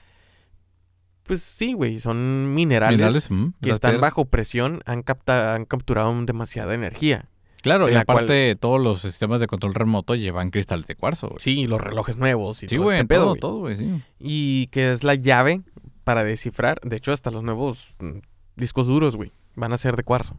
pues 1.23 1.41
sí, 1.43 1.73
güey, 1.73 1.99
son 1.99 2.49
minerales, 2.49 2.97
Minerales, 2.97 3.31
ujú, 3.31 3.53
que 3.61 3.69
están 3.69 4.01
bajo 4.01 4.25
presión, 4.25 4.81
han, 4.85 5.03
capta- 5.03 5.53
han 5.55 5.65
capturado 5.65 6.13
demasiada 6.25 6.73
energía. 6.73 7.29
Claro, 7.61 7.87
y 7.87 7.91
cual- 7.91 8.01
aparte 8.01 8.55
todos 8.57 8.81
los 8.81 9.01
sistemas 9.01 9.39
de 9.39 9.47
control 9.47 9.73
remoto 9.73 10.15
llevan 10.15 10.49
cristales 10.49 10.85
de 10.85 10.95
cuarzo, 10.95 11.27
güey. 11.29 11.39
Sí, 11.39 11.61
y 11.61 11.67
los 11.67 11.79
relojes 11.79 12.17
nuevos 12.17 12.61
y 12.63 12.67
Sí, 12.67 12.75
todo 12.75 12.85
güey, 12.85 12.97
este 12.97 13.07
pedo, 13.07 13.35
todo, 13.35 13.59
güey. 13.59 13.77
todo, 13.77 13.87
güey, 13.87 13.99
sí. 13.99 14.03
Y 14.19 14.67
que 14.67 14.91
es 14.91 15.03
la 15.05 15.15
llave 15.15 15.61
para 16.03 16.25
descifrar, 16.25 16.81
de 16.83 16.97
hecho 16.97 17.13
hasta 17.13 17.31
los 17.31 17.43
nuevos 17.43 17.93
mm, 17.99 18.17
discos 18.57 18.87
duros, 18.87 19.15
güey, 19.15 19.31
van 19.55 19.71
a 19.71 19.77
ser 19.77 19.95
de 19.95 20.03
cuarzo. 20.03 20.37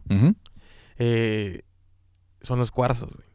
Eh, 0.97 1.61
son 2.41 2.59
los 2.59 2.71
cuarzos, 2.71 3.09
güey. 3.13 3.27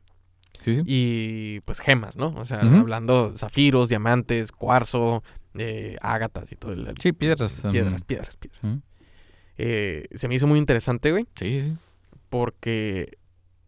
Sí, 0.62 0.76
sí. 0.76 0.82
y 0.84 1.60
pues 1.60 1.80
gemas, 1.80 2.18
¿no? 2.18 2.34
O 2.36 2.44
sea, 2.44 2.64
Ujú. 2.66 2.76
hablando 2.76 3.32
zafiros, 3.34 3.88
diamantes, 3.88 4.52
cuarzo, 4.52 5.22
eh, 5.54 5.96
ágatas 6.02 6.52
y 6.52 6.56
todo 6.56 6.72
el... 6.74 6.92
Sí, 7.00 7.12
piedras. 7.12 7.64
um, 7.64 7.72
Piedras, 7.72 8.04
piedras, 8.04 8.36
piedras. 8.36 8.78
Eh, 9.56 10.04
se 10.14 10.28
me 10.28 10.34
hizo 10.34 10.46
muy 10.46 10.58
interesante, 10.58 11.12
güey, 11.12 11.26
Sí, 11.36 11.60
sí. 11.62 11.76
porque 12.28 13.16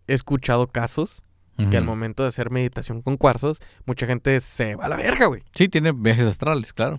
he 0.06 0.12
escuchado 0.14 0.66
casos 0.68 1.22
que 1.70 1.76
al 1.76 1.84
momento 1.84 2.22
de 2.22 2.28
hacer 2.30 2.50
meditación 2.50 3.02
con 3.02 3.16
cuarzos, 3.16 3.60
mucha 3.86 4.06
gente 4.06 4.38
se 4.40 4.74
va 4.74 4.86
a 4.86 4.88
la 4.88 4.96
verga, 4.96 5.26
güey. 5.26 5.42
Sí, 5.54 5.68
tiene 5.68 5.92
viajes 5.92 6.26
astrales, 6.26 6.72
claro. 6.72 6.98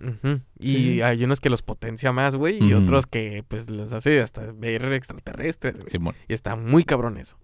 Y 0.60 0.74
Sí, 0.76 0.84
sí. 0.94 1.02
hay 1.02 1.24
unos 1.24 1.40
que 1.40 1.50
los 1.50 1.62
potencia 1.62 2.12
más, 2.12 2.36
güey, 2.36 2.64
y 2.64 2.74
otros 2.74 3.06
que 3.06 3.44
pues 3.48 3.70
les 3.70 3.92
hace 3.94 4.20
hasta 4.22 4.52
ver 4.54 4.92
extraterrestres, 4.94 5.76
güey. 5.78 5.90
Simón. 5.92 6.16
Y 6.28 6.34
está 6.34 6.56
muy 6.56 6.84
cabrón 6.84 7.18
eso, 7.18 7.38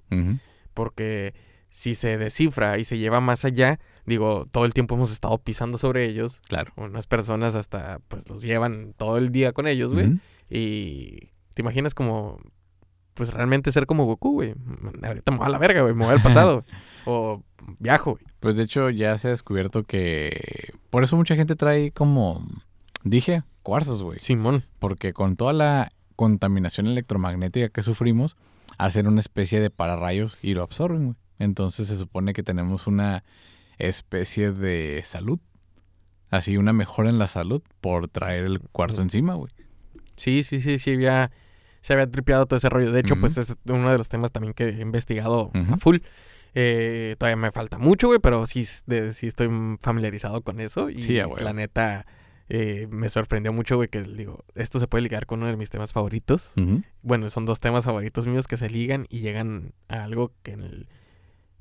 porque 0.73 1.33
si 1.71 1.93
se 1.93 2.17
descifra 2.17 2.79
y 2.79 2.83
se 2.83 2.97
lleva 2.97 3.19
más 3.21 3.45
allá, 3.45 3.79
digo, 4.05 4.47
todo 4.51 4.65
el 4.65 4.73
tiempo 4.73 4.95
hemos 4.95 5.11
estado 5.11 5.37
pisando 5.37 5.77
sobre 5.77 6.05
ellos. 6.05 6.41
Claro. 6.47 6.73
Unas 6.77 7.05
personas 7.05 7.53
hasta 7.55 7.99
pues 8.07 8.27
los 8.29 8.41
llevan 8.41 8.93
todo 8.97 9.17
el 9.17 9.31
día 9.31 9.51
con 9.53 9.67
ellos, 9.67 9.93
güey. 9.93 10.19
Y 10.49 11.29
te 11.53 11.61
imaginas 11.61 11.93
como, 11.93 12.39
pues 13.19 13.33
realmente 13.33 13.73
ser 13.73 13.85
como 13.85 14.05
Goku, 14.05 14.31
güey. 14.31 14.55
Ahorita 15.03 15.29
me 15.33 15.39
voy 15.39 15.47
a 15.47 15.49
la 15.49 15.57
verga, 15.57 15.81
güey, 15.81 15.93
me 15.93 16.05
voy 16.05 16.13
al 16.13 16.21
pasado. 16.21 16.63
o 17.05 17.43
viajo, 17.77 18.11
güey. 18.11 18.23
Pues 18.39 18.55
de 18.55 18.63
hecho 18.63 18.89
ya 18.89 19.17
se 19.17 19.27
ha 19.27 19.31
descubierto 19.31 19.83
que 19.83 20.71
por 20.89 21.03
eso 21.03 21.17
mucha 21.17 21.35
gente 21.35 21.57
trae 21.57 21.91
como 21.91 22.41
dije 23.03 23.43
cuarzos, 23.61 24.03
güey, 24.03 24.21
Simón. 24.21 24.63
porque 24.79 25.11
con 25.11 25.35
toda 25.35 25.51
la 25.51 25.91
contaminación 26.15 26.87
electromagnética 26.87 27.67
que 27.67 27.83
sufrimos, 27.83 28.37
hacen 28.77 29.05
una 29.05 29.19
especie 29.19 29.59
de 29.59 29.69
pararrayos 29.69 30.39
y 30.41 30.53
lo 30.53 30.63
absorben, 30.63 31.03
güey. 31.03 31.17
Entonces 31.39 31.89
se 31.89 31.97
supone 31.97 32.31
que 32.31 32.41
tenemos 32.41 32.87
una 32.87 33.25
especie 33.79 34.53
de 34.53 35.01
salud, 35.03 35.41
así 36.29 36.55
una 36.55 36.71
mejora 36.71 37.09
en 37.09 37.19
la 37.19 37.27
salud 37.27 37.61
por 37.81 38.07
traer 38.07 38.45
el 38.45 38.61
cuarzo 38.61 39.01
encima, 39.01 39.33
güey. 39.33 39.51
Sí, 40.15 40.43
sí, 40.43 40.61
sí, 40.61 40.79
sí, 40.79 40.93
había, 40.93 41.31
se 41.81 41.93
había 41.93 42.09
tripeado 42.09 42.45
todo 42.45 42.57
ese 42.57 42.69
rollo. 42.69 42.91
De 42.91 42.99
hecho, 43.01 43.15
pues 43.19 43.37
es 43.37 43.55
uno 43.65 43.91
de 43.91 43.97
los 43.97 44.09
temas 44.09 44.31
también 44.31 44.53
que 44.53 44.65
he 44.69 44.81
investigado 44.81 45.51
a 45.73 45.77
full. 45.77 45.97
Eh, 46.55 47.15
todavía 47.19 47.35
me 47.35 47.51
falta 47.51 47.77
mucho, 47.77 48.07
güey, 48.07 48.19
pero 48.19 48.45
sí, 48.47 48.65
de- 48.87 49.13
sí 49.13 49.27
estoy 49.27 49.49
familiarizado 49.81 50.41
con 50.41 50.59
eso. 50.59 50.89
Y 50.89 50.99
Sí, 50.99 51.13
la 51.43 51.53
neta, 51.53 52.05
eh, 52.49 52.87
me 52.89 53.07
sorprendió 53.09 53.53
mucho, 53.53 53.75
güey, 53.75 53.87
que 53.87 54.01
digo, 54.01 54.43
esto 54.55 54.79
se 54.79 54.87
puede 54.87 55.03
ligar 55.03 55.25
con 55.27 55.39
uno 55.39 55.47
de 55.51 55.57
mis 55.57 55.69
temas 55.69 55.93
favoritos. 55.93 56.53
Bueno, 57.03 57.29
son 57.29 57.45
dos 57.45 57.59
temas 57.59 57.85
favoritos 57.85 58.25
míos 58.27 58.47
que 58.47 58.57
se 58.57 58.69
ligan 58.69 59.05
y 59.09 59.19
llegan 59.19 59.73
a 59.87 60.03
algo 60.03 60.33
que 60.41 60.51
en 60.53 60.61
el, 60.61 60.87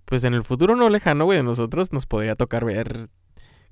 pues 0.06 0.24
en 0.24 0.32
el 0.34 0.42
futuro 0.42 0.74
no 0.74 0.88
lejano, 0.88 1.26
güey, 1.26 1.36
de 1.38 1.44
nosotros 1.44 1.92
nos 1.92 2.06
podría 2.06 2.34
tocar 2.34 2.64
ver 2.64 3.08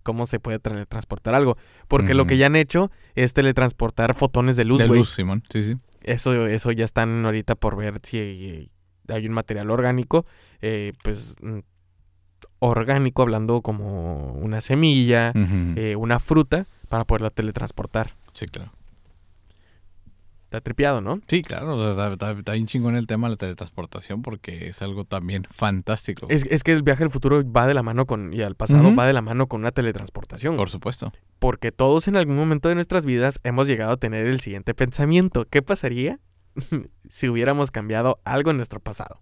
cómo 0.03 0.26
se 0.26 0.38
puede 0.38 0.59
teletransportar 0.61 1.34
algo. 1.34 1.57
Porque 1.88 2.12
lo 2.14 2.26
que 2.26 2.36
ya 2.36 2.47
han 2.47 2.55
hecho 2.57 2.92
es 3.14 3.32
teletransportar 3.32 4.14
fotones 4.14 4.55
de 4.57 4.64
luz, 4.66 4.78
de 4.80 4.86
güey. 4.86 5.01
luz, 5.01 5.14
Simón. 5.14 5.42
Sí, 5.51 5.62
sí. 5.64 5.76
Eso, 6.07 6.46
eso 6.46 6.70
ya 6.70 6.84
están 6.84 7.24
ahorita 7.26 7.57
por 7.57 7.76
ver 7.76 8.00
si 8.02 8.70
hay, 9.09 9.26
un 9.26 9.34
material 9.34 9.70
orgánico, 9.70 10.24
eh, 10.61 10.92
pues 11.02 11.34
mm, 11.42 11.59
orgánico 12.61 13.22
hablando 13.22 13.61
como 13.61 14.32
una 14.34 14.61
semilla, 14.61 15.32
eh, 15.34 15.96
una 15.96 16.20
fruta, 16.20 16.66
para 16.88 17.04
poderla 17.04 17.30
teletransportar. 17.30 18.14
Sí, 18.32 18.46
claro. 18.46 18.72
Está 20.47 20.61
tripeado, 20.61 21.01
¿no? 21.01 21.20
Sí, 21.26 21.42
claro, 21.42 21.76
o 21.76 21.80
sea, 21.80 21.90
está, 21.90 22.12
está- 22.12 22.30
está 22.38 22.53
bien 22.53 22.66
chingón 22.66 22.94
el 22.94 23.09
tema 23.09 23.26
de 23.26 23.32
la 23.32 23.36
teletransportación 23.36 24.22
porque 24.22 24.68
es 24.68 24.80
algo 24.80 25.05
también 25.05 25.44
fantástico. 25.51 26.26
Es, 26.30 26.44
es 26.44 26.62
que 26.62 26.72
el 26.72 26.82
viaje 26.84 27.03
al 27.03 27.11
futuro 27.11 27.42
va 27.51 27.66
de 27.66 27.74
la 27.74 27.82
mano 27.82 28.07
con, 28.07 28.32
y 28.32 28.42
al 28.42 28.55
pasado 28.55 28.94
va 28.94 29.07
de 29.09 29.12
la 29.12 29.22
mano 29.22 29.49
con 29.49 29.61
una 29.62 29.72
teletransportación. 29.72 30.55
Por 30.57 30.68
supuesto. 30.70 31.12
Porque 31.40 31.72
todos 31.72 32.07
en 32.07 32.16
algún 32.16 32.36
momento 32.36 32.68
de 32.68 32.76
nuestras 32.76 33.05
vidas 33.05 33.40
hemos 33.42 33.66
llegado 33.66 33.90
a 33.92 33.97
tener 33.97 34.24
el 34.26 34.38
siguiente 34.40 34.72
pensamiento. 34.72 35.47
¿Qué 35.51 35.62
pasaría 35.62 36.20
si 37.09 37.28
hubiéramos 37.28 37.72
cambiado 37.72 38.20
algo 38.24 38.53
en 38.53 38.57
nuestro 38.59 38.78
pasado? 38.78 39.20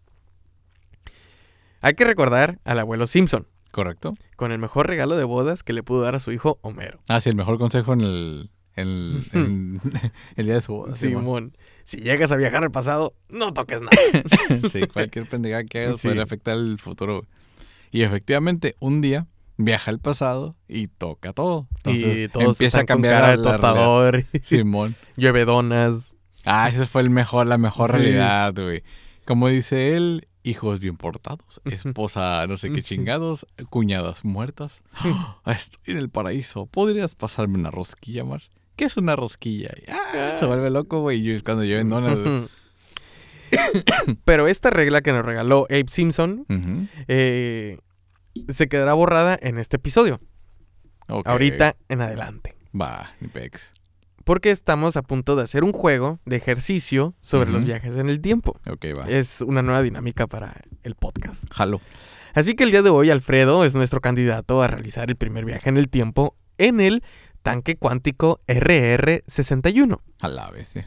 Hay 1.80 1.94
que 1.94 2.04
recordar 2.04 2.60
al 2.64 2.78
abuelo 2.78 3.06
Simpson, 3.06 3.46
¿Correcto? 3.70 4.14
con 4.36 4.52
el 4.52 4.58
mejor 4.58 4.86
regalo 4.86 5.16
de 5.16 5.24
bodas 5.24 5.62
que 5.62 5.72
le 5.72 5.82
pudo 5.82 6.02
dar 6.02 6.14
a 6.14 6.20
su 6.20 6.32
hijo 6.32 6.58
Homero. 6.62 7.00
Ah, 7.08 7.20
sí, 7.20 7.28
el 7.30 7.36
mejor 7.36 7.58
consejo 7.58 7.92
en 7.92 8.00
el, 8.02 8.50
en 9.34 9.74
el 10.36 10.44
día 10.46 10.54
de 10.54 10.60
su 10.60 10.72
boda. 10.74 10.94
Simón. 10.94 11.56
Si 11.84 11.98
llegas 11.98 12.32
a 12.32 12.36
viajar 12.36 12.64
al 12.64 12.70
pasado, 12.70 13.14
no 13.28 13.52
toques 13.52 13.82
nada. 13.82 13.96
sí, 14.72 14.86
cualquier 14.86 15.26
pendejada 15.28 15.64
que 15.64 15.80
hagas 15.84 16.00
Sí. 16.00 16.08
puede 16.08 16.22
afectar 16.22 16.54
el 16.56 16.78
futuro. 16.78 17.26
Y 17.90 18.02
efectivamente, 18.02 18.74
un 18.80 19.00
día 19.00 19.26
viaja 19.56 19.90
al 19.90 20.00
pasado 20.00 20.56
y 20.66 20.88
toca 20.88 21.32
todo. 21.32 21.68
Entonces, 21.76 22.16
y 22.16 22.28
todos 22.28 22.46
empieza 22.48 22.78
a 22.78 22.80
con 22.80 22.86
cambiar 22.86 23.14
cara 23.22 23.36
de 23.36 23.42
tostador, 23.42 24.24
Simón. 24.42 24.96
llueve 25.16 25.44
donas. 25.44 26.16
Ah, 26.44 26.68
ese 26.68 26.86
fue 26.86 27.02
el 27.02 27.10
mejor, 27.10 27.46
la 27.46 27.58
mejor 27.58 27.90
Sí. 27.92 27.98
realidad, 27.98 28.52
güey. 28.54 28.82
Como 29.24 29.48
dice 29.48 29.94
él, 29.94 30.26
hijos 30.42 30.80
bien 30.80 30.96
portados, 30.96 31.60
esposa 31.64 32.46
no 32.48 32.58
sé 32.58 32.70
qué 32.72 32.82
chingados, 32.82 33.46
cuñadas 33.70 34.24
muertas. 34.24 34.82
Ah, 35.44 35.52
Estoy 35.52 35.92
en 35.94 35.98
el 35.98 36.10
paraíso. 36.10 36.66
¿Podrías 36.66 37.14
pasarme 37.14 37.58
una 37.58 37.70
rosquilla, 37.70 38.24
Mar? 38.24 38.42
¿Qué 38.76 38.86
es 38.86 38.96
una 38.96 39.16
rosquilla? 39.16 39.68
Y, 39.76 39.90
ah, 39.90 40.36
se 40.38 40.46
vuelve 40.46 40.70
loco, 40.70 41.00
güey. 41.00 41.28
y 41.30 41.40
cuando 41.40 41.64
llueven 41.64 41.88
donas. 41.88 42.18
güey. 42.18 42.48
Pero 44.24 44.48
esta 44.48 44.70
regla 44.70 45.00
que 45.00 45.12
nos 45.12 45.24
regaló 45.24 45.66
Abe 45.70 45.84
Simpson 45.88 46.46
eh, 47.06 47.78
se 48.48 48.68
quedará 48.68 48.94
borrada 48.94 49.38
en 49.40 49.58
este 49.58 49.76
episodio. 49.76 50.20
Ahorita 51.06 51.76
en 51.88 52.00
adelante. 52.00 52.56
Va, 52.78 53.14
ni 53.20 53.28
pex. 53.28 53.72
Porque 54.24 54.50
estamos 54.50 54.96
a 54.96 55.02
punto 55.02 55.36
de 55.36 55.42
hacer 55.42 55.64
un 55.64 55.72
juego 55.72 56.18
de 56.24 56.36
ejercicio 56.36 57.14
sobre 57.20 57.50
los 57.50 57.64
viajes 57.64 57.96
en 57.96 58.08
el 58.08 58.20
tiempo. 58.22 58.58
Ok, 58.68 58.86
va. 58.98 59.04
Es 59.06 59.42
una 59.42 59.60
nueva 59.60 59.82
dinámica 59.82 60.26
para 60.26 60.62
el 60.82 60.94
podcast. 60.94 61.44
Jalo. 61.52 61.80
Así 62.32 62.54
que 62.54 62.64
el 62.64 62.70
día 62.70 62.82
de 62.82 62.88
hoy 62.88 63.10
Alfredo 63.10 63.64
es 63.64 63.74
nuestro 63.74 64.00
candidato 64.00 64.62
a 64.62 64.66
realizar 64.66 65.10
el 65.10 65.16
primer 65.16 65.44
viaje 65.44 65.68
en 65.68 65.76
el 65.76 65.88
tiempo 65.90 66.36
en 66.56 66.80
el 66.80 67.02
tanque 67.44 67.76
cuántico 67.76 68.40
RR61. 68.48 70.00
A 70.20 70.28
la 70.28 70.50
vez, 70.50 70.68
sí. 70.68 70.80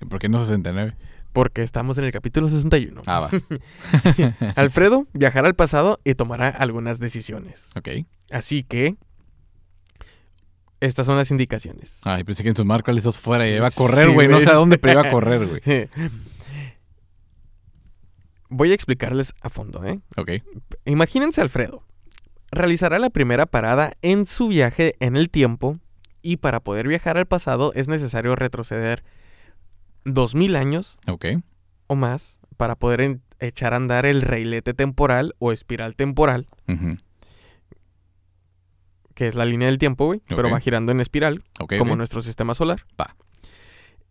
¿Y 0.00 0.06
¿Por 0.06 0.18
qué 0.18 0.28
no 0.28 0.38
69? 0.40 0.96
Porque 1.32 1.62
estamos 1.62 1.98
en 1.98 2.04
el 2.04 2.10
capítulo 2.10 2.48
61. 2.48 3.02
Ah, 3.06 3.20
va. 3.20 3.30
Alfredo 4.56 5.06
viajará 5.12 5.46
al 5.46 5.54
pasado 5.54 6.00
y 6.02 6.14
tomará 6.14 6.48
algunas 6.48 6.98
decisiones. 6.98 7.70
ok. 7.76 7.88
Así 8.32 8.64
que... 8.64 8.96
Estas 10.80 11.04
son 11.04 11.16
las 11.18 11.30
indicaciones. 11.30 12.00
Ay, 12.04 12.24
pensé 12.24 12.42
que 12.42 12.48
en 12.48 12.56
su 12.56 12.64
marco 12.64 12.90
esos 12.90 13.18
fuera 13.18 13.46
y 13.46 13.52
iba 13.56 13.68
a 13.68 13.70
correr, 13.70 14.08
Sí, 14.08 14.14
güey. 14.14 14.28
no 14.28 14.40
sé 14.40 14.48
a 14.48 14.54
dónde, 14.54 14.78
pero 14.78 14.94
iba 15.00 15.08
a 15.08 15.10
correr, 15.12 15.46
güey. 15.46 15.60
Voy 18.48 18.70
a 18.72 18.74
explicarles 18.74 19.34
a 19.42 19.50
fondo, 19.50 19.84
¿eh? 19.84 20.00
Ok. 20.16 20.30
Imagínense 20.86 21.42
Alfredo. 21.42 21.84
Realizará 22.50 22.98
la 22.98 23.10
primera 23.10 23.44
parada 23.46 23.92
en 24.02 24.24
su 24.26 24.48
viaje 24.48 24.96
en 25.00 25.16
el 25.16 25.28
tiempo 25.30 25.78
y 26.22 26.38
para 26.38 26.60
poder 26.60 26.88
viajar 26.88 27.18
al 27.18 27.26
pasado 27.26 27.72
es 27.74 27.88
necesario 27.88 28.36
retroceder 28.36 29.04
2000 30.04 30.56
años 30.56 30.98
o 31.86 31.94
más 31.94 32.38
para 32.56 32.74
poder 32.76 33.20
echar 33.38 33.72
a 33.72 33.76
andar 33.76 34.06
el 34.06 34.22
reilete 34.22 34.74
temporal 34.74 35.34
o 35.38 35.52
espiral 35.52 35.96
temporal, 35.96 36.46
que 39.14 39.26
es 39.26 39.34
la 39.34 39.44
línea 39.44 39.68
del 39.68 39.78
tiempo, 39.78 40.06
güey, 40.06 40.22
pero 40.28 40.50
va 40.50 40.60
girando 40.60 40.92
en 40.92 41.00
espiral, 41.00 41.44
como 41.78 41.96
nuestro 41.96 42.20
sistema 42.20 42.54
solar. 42.54 42.84
Va. 43.00 43.16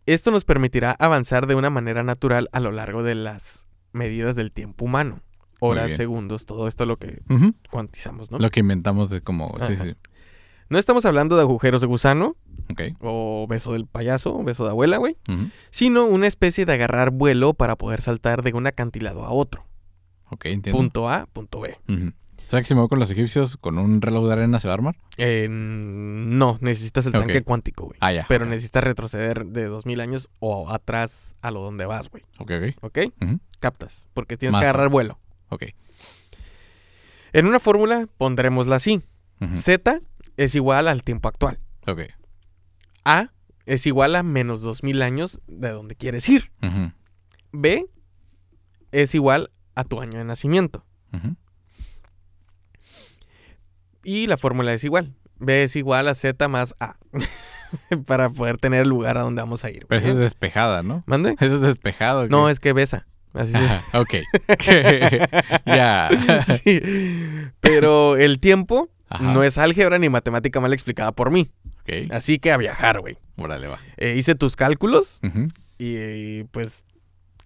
Esto 0.06 0.30
nos 0.30 0.44
permitirá 0.44 0.92
avanzar 0.92 1.46
de 1.46 1.54
una 1.54 1.70
manera 1.70 2.02
natural 2.02 2.48
a 2.52 2.60
lo 2.60 2.72
largo 2.72 3.02
de 3.02 3.14
las 3.14 3.68
medidas 3.92 4.34
del 4.34 4.50
tiempo 4.52 4.84
humano. 4.84 5.22
Horas, 5.60 5.92
segundos, 5.92 6.46
todo 6.46 6.66
esto 6.68 6.84
es 6.84 6.88
lo 6.88 6.96
que 6.96 7.22
cuantizamos, 7.70 8.30
¿no? 8.30 8.38
Lo 8.38 8.50
que 8.50 8.60
inventamos 8.60 9.10
de 9.10 9.20
como... 9.20 9.54
Sí, 9.66 9.74
Ajá. 9.74 9.84
sí. 9.84 9.94
No 10.70 10.78
estamos 10.78 11.04
hablando 11.04 11.36
de 11.36 11.42
agujeros 11.42 11.80
de 11.80 11.86
gusano 11.88 12.36
Ok. 12.70 12.80
o 13.00 13.46
beso 13.48 13.72
del 13.72 13.86
payaso 13.86 14.34
o 14.36 14.44
beso 14.44 14.64
de 14.64 14.70
abuela, 14.70 14.96
güey, 14.98 15.16
sino 15.70 16.06
una 16.06 16.26
especie 16.28 16.64
de 16.64 16.72
agarrar 16.72 17.10
vuelo 17.10 17.52
para 17.54 17.76
poder 17.76 18.00
saltar 18.00 18.42
de 18.42 18.52
un 18.54 18.66
acantilado 18.66 19.24
a 19.24 19.30
otro. 19.30 19.66
Ok, 20.30 20.46
entiendo. 20.46 20.78
Punto 20.78 21.08
A, 21.10 21.26
punto 21.26 21.60
B. 21.60 21.76
O 21.88 22.50
sea 22.50 22.60
que 22.60 22.66
si 22.68 22.74
me 22.74 22.80
voy 22.80 22.88
con 22.88 22.98
los 23.00 23.10
egipcios, 23.10 23.56
con 23.56 23.78
un 23.78 24.00
reloj 24.00 24.26
de 24.26 24.32
arena 24.32 24.58
se 24.60 24.68
va 24.68 24.74
a 24.74 24.76
armar. 24.76 24.96
Eh, 25.18 25.48
no, 25.50 26.58
necesitas 26.60 27.06
el 27.06 27.12
tanque 27.12 27.42
cuántico, 27.42 27.86
güey. 27.86 27.98
Ah, 28.00 28.12
ya. 28.12 28.26
Pero 28.28 28.46
necesitas 28.46 28.82
retroceder 28.84 29.46
de 29.46 29.66
2000 29.66 30.00
años 30.00 30.30
o 30.40 30.70
atrás 30.70 31.36
a 31.42 31.50
lo 31.50 31.60
donde 31.62 31.86
vas, 31.86 32.10
güey. 32.10 32.22
Ok, 32.38 32.50
ok. 32.82 32.84
¿Ok? 32.84 32.98
Captas. 33.58 34.08
Porque 34.14 34.36
tienes 34.36 34.52
Más 34.54 34.62
que 34.62 34.68
agarrar 34.68 34.88
vuelo. 34.88 35.18
Ok. 35.48 35.64
En 37.32 37.46
una 37.46 37.58
fórmula 37.60 38.06
pondremosla 38.18 38.76
así. 38.76 39.02
Ujú. 39.40 39.54
Z 39.54 40.00
es 40.40 40.54
igual 40.54 40.88
al 40.88 41.04
tiempo 41.04 41.28
actual. 41.28 41.58
Ok. 41.86 42.00
A 43.04 43.30
es 43.66 43.86
igual 43.86 44.16
a 44.16 44.22
menos 44.22 44.62
2000 44.62 45.02
años 45.02 45.40
de 45.46 45.68
donde 45.70 45.94
quieres 45.94 46.26
ir. 46.30 46.50
B 47.52 47.86
es 48.90 49.14
igual 49.14 49.50
a 49.74 49.84
tu 49.84 50.00
año 50.00 50.18
de 50.18 50.24
nacimiento. 50.24 50.86
Y 54.02 54.26
la 54.28 54.38
fórmula 54.38 54.72
es 54.72 54.82
igual. 54.82 55.14
B 55.38 55.62
es 55.64 55.76
igual 55.76 56.08
a 56.08 56.14
Z 56.14 56.48
más 56.48 56.74
A. 56.80 56.96
para 58.06 58.30
poder 58.30 58.56
tener 58.56 58.82
el 58.82 58.88
lugar 58.88 59.18
a 59.18 59.22
donde 59.22 59.42
vamos 59.42 59.64
a 59.64 59.70
ir. 59.70 59.86
Pero 59.88 60.00
eso 60.00 60.12
es 60.12 60.18
despejada, 60.18 60.82
¿no? 60.82 61.04
¿Mande? 61.06 61.36
Eso 61.38 61.56
es 61.56 61.60
despejado. 61.60 62.28
No, 62.28 62.48
es 62.48 62.60
que 62.60 62.72
besa. 62.72 63.06
Así 63.32 63.52
es. 63.54 63.94
Ok. 63.94 64.14
ya. 65.66 66.08
Sí. 66.64 66.80
Pero 67.60 68.16
el 68.16 68.40
tiempo 68.40 68.90
Ajá. 69.10 69.22
no 69.32 69.42
es 69.44 69.58
álgebra 69.58 69.98
ni 69.98 70.08
matemática 70.08 70.60
mal 70.60 70.72
explicada 70.72 71.12
por 71.12 71.30
mí. 71.30 71.50
Ok. 71.82 72.10
Así 72.12 72.38
que 72.38 72.52
a 72.52 72.56
viajar, 72.56 73.00
güey. 73.00 73.18
Órale, 73.36 73.66
va. 73.66 73.78
Eh, 73.96 74.14
hice 74.16 74.34
tus 74.34 74.56
cálculos 74.56 75.20
y, 75.78 75.96
y, 75.96 76.44
pues 76.50 76.84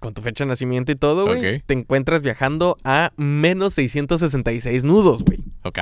con 0.01 0.13
tu 0.13 0.21
fecha 0.23 0.45
de 0.45 0.49
nacimiento 0.49 0.93
y 0.93 0.97
todo, 0.97 1.25
güey, 1.27 1.61
te 1.63 1.73
encuentras 1.73 2.21
viajando 2.21 2.77
a 2.85 3.13
menos 3.17 3.73
666 3.75 4.85
nudos, 4.85 5.23
güey. 5.25 5.39
Ok. 5.63 5.79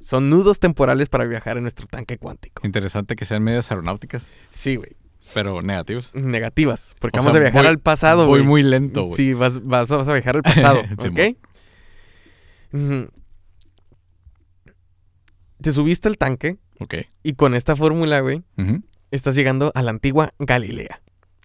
Son 0.00 0.30
nudos 0.30 0.60
temporales 0.60 1.08
para 1.08 1.24
viajar 1.24 1.56
en 1.56 1.64
nuestro 1.64 1.88
tanque 1.88 2.18
cuántico. 2.18 2.64
Interesante 2.64 3.16
que 3.16 3.24
sean 3.24 3.42
medias 3.42 3.68
aeronáuticas, 3.72 4.30
Sí, 4.50 4.76
güey. 4.76 4.92
pero 5.34 5.60
negativos. 5.60 6.14
Negativas. 6.14 6.94
Porque 7.00 7.18
O 7.18 7.22
vamos 7.22 7.32
sea, 7.32 7.40
a 7.40 7.42
viajar 7.42 7.62
voy- 7.62 7.68
al 7.70 7.78
pasado, 7.80 8.26
Voy 8.28 8.38
güey. 8.40 8.48
muy 8.48 8.62
lento, 8.62 9.04
güey. 9.06 9.16
Sí, 9.16 9.32
vas, 9.34 9.64
vas- 9.64 9.88
vas 9.88 10.08
a 10.08 10.12
viajar 10.12 10.36
al 10.36 10.42
pasado, 10.42 10.82
Sí, 11.02 11.08
¿ok? 11.08 11.18
Te 15.60 15.72
subiste 15.72 16.08
al 16.08 16.18
tanque 16.18 16.56
Ok. 16.80 16.94
y 17.22 17.34
con 17.34 17.54
esta 17.54 17.74
fórmula, 17.76 18.20
güey, 18.20 18.42
estás 19.10 19.34
llegando 19.34 19.72
a 19.74 19.82
la 19.82 19.90
antigua 19.90 20.32
Galilea. 20.38 21.00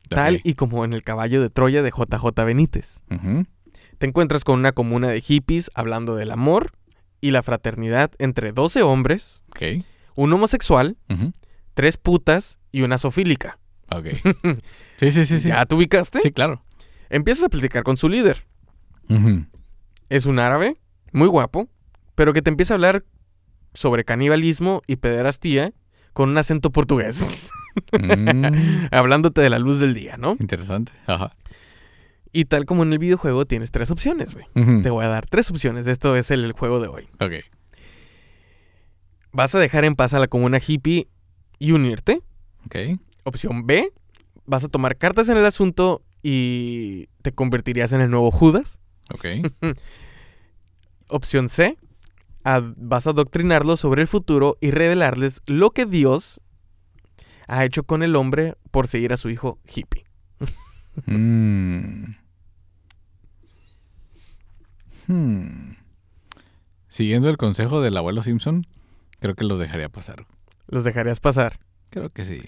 Tal 0.10 0.42
y 0.44 0.54
como 0.54 0.86
en 0.86 0.94
el 0.94 1.04
caballo 1.04 1.42
de 1.42 1.50
Troya 1.50 1.82
de 1.82 1.90
JJ 1.90 2.44
Benítez. 2.46 3.00
Ujú. 3.10 3.46
Te 3.98 4.06
encuentras 4.06 4.44
con 4.44 4.60
una 4.60 4.72
comuna 4.74 5.08
de 5.08 5.22
hippies 5.22 5.72
hablando 5.74 6.16
del 6.16 6.30
amor 6.32 6.72
y 7.22 7.32
la 7.32 7.42
fraternidad 7.42 8.12
entre 8.20 8.52
12 8.52 8.84
hombres, 8.84 9.44
Ok. 9.50 9.84
un 10.16 10.32
homosexual, 10.34 10.98
tres 11.74 11.98
putas 11.98 12.60
y 12.72 12.82
una 12.84 12.98
sofílica. 13.00 13.58
Ok. 13.90 14.06
Sí, 15.00 15.12
sí, 15.12 15.26
sí, 15.26 15.40
sí. 15.40 15.48
¿Ya 15.48 15.66
te 15.66 15.76
ubicaste? 15.76 16.20
Sí, 16.22 16.32
claro. 16.32 16.64
Empiezas 17.10 17.46
a 17.46 17.50
platicar 17.50 17.84
con 17.84 17.98
su 17.98 18.08
líder. 18.10 18.46
Es 20.10 20.26
un 20.26 20.40
árabe, 20.40 20.78
muy 21.12 21.28
guapo, 21.28 21.68
pero 22.16 22.34
que 22.34 22.42
te 22.42 22.50
empieza 22.50 22.74
a 22.74 22.76
hablar 22.76 23.04
sobre 23.74 24.04
canibalismo 24.06 24.82
y 24.88 24.98
pederastía 24.98 25.74
con 26.14 26.30
un 26.30 26.38
acento 26.38 26.72
portugués, 26.72 27.50
Mm, 27.92 28.88
hablándote 28.92 29.42
de 29.42 29.50
la 29.50 29.58
luz 29.58 29.80
del 29.80 29.96
día, 29.96 30.16
¿no? 30.18 30.38
Interesante. 30.40 30.92
Ajá. 31.08 31.32
Y 32.32 32.46
tal 32.46 32.66
como 32.66 32.84
en 32.84 32.94
el 32.94 33.00
videojuego 33.00 33.46
tienes 33.46 33.72
tres 33.72 33.90
opciones, 33.90 34.34
güey. 34.34 34.46
Te 34.84 34.90
voy 34.92 35.04
a 35.06 35.08
dar 35.08 35.26
tres 35.26 35.50
opciones, 35.50 35.88
esto 35.88 36.16
es 36.16 36.30
el, 36.30 36.44
el 36.44 36.52
juego 36.52 36.80
de 36.80 36.88
hoy. 36.88 37.08
Ok. 37.20 37.34
Vas 39.32 39.56
a 39.56 39.60
dejar 39.60 39.86
en 39.86 39.96
paz 39.96 40.14
a 40.14 40.20
la 40.20 40.28
comuna 40.28 40.60
hippie 40.66 41.08
y 41.58 41.72
unirte. 41.72 42.22
Ok. 42.68 42.76
Opción 43.24 43.66
B, 43.66 43.90
vas 44.46 44.64
a 44.64 44.68
tomar 44.68 44.98
cartas 44.98 45.30
en 45.30 45.38
el 45.38 45.46
asunto 45.46 46.04
y 46.22 47.08
te 47.24 47.32
convertirías 47.32 47.92
en 47.94 48.02
el 48.02 48.12
nuevo 48.12 48.30
Judas. 48.30 48.80
Ok. 49.12 49.26
Opción 51.10 51.50
C, 51.50 51.78
vas 52.44 53.08
a 53.08 53.12
adoctrinarlos 53.12 53.80
sobre 53.80 54.02
el 54.02 54.08
futuro 54.08 54.58
y 54.62 54.72
revelarles 54.72 55.42
lo 55.46 55.72
que 55.72 55.86
Dios 55.86 56.42
ha 57.48 57.66
hecho 57.66 57.84
con 57.84 58.04
el 58.04 58.16
hombre 58.16 58.56
por 58.72 58.88
seguir 58.88 59.14
a 59.14 59.18
su 59.18 59.30
hijo 59.30 59.60
hippie. 59.74 60.06
Mm. 61.06 62.16
Hmm. 65.08 65.76
Siguiendo 66.88 67.30
el 67.30 67.38
consejo 67.38 67.82
del 67.82 67.98
abuelo 67.98 68.22
Simpson, 68.22 68.68
creo 69.20 69.36
que 69.36 69.44
los 69.44 69.60
dejaría 69.60 69.90
pasar. 69.90 70.28
Los 70.68 70.84
dejarías 70.84 71.20
pasar. 71.20 71.60
Creo 71.90 72.10
que 72.12 72.26
sí. 72.26 72.42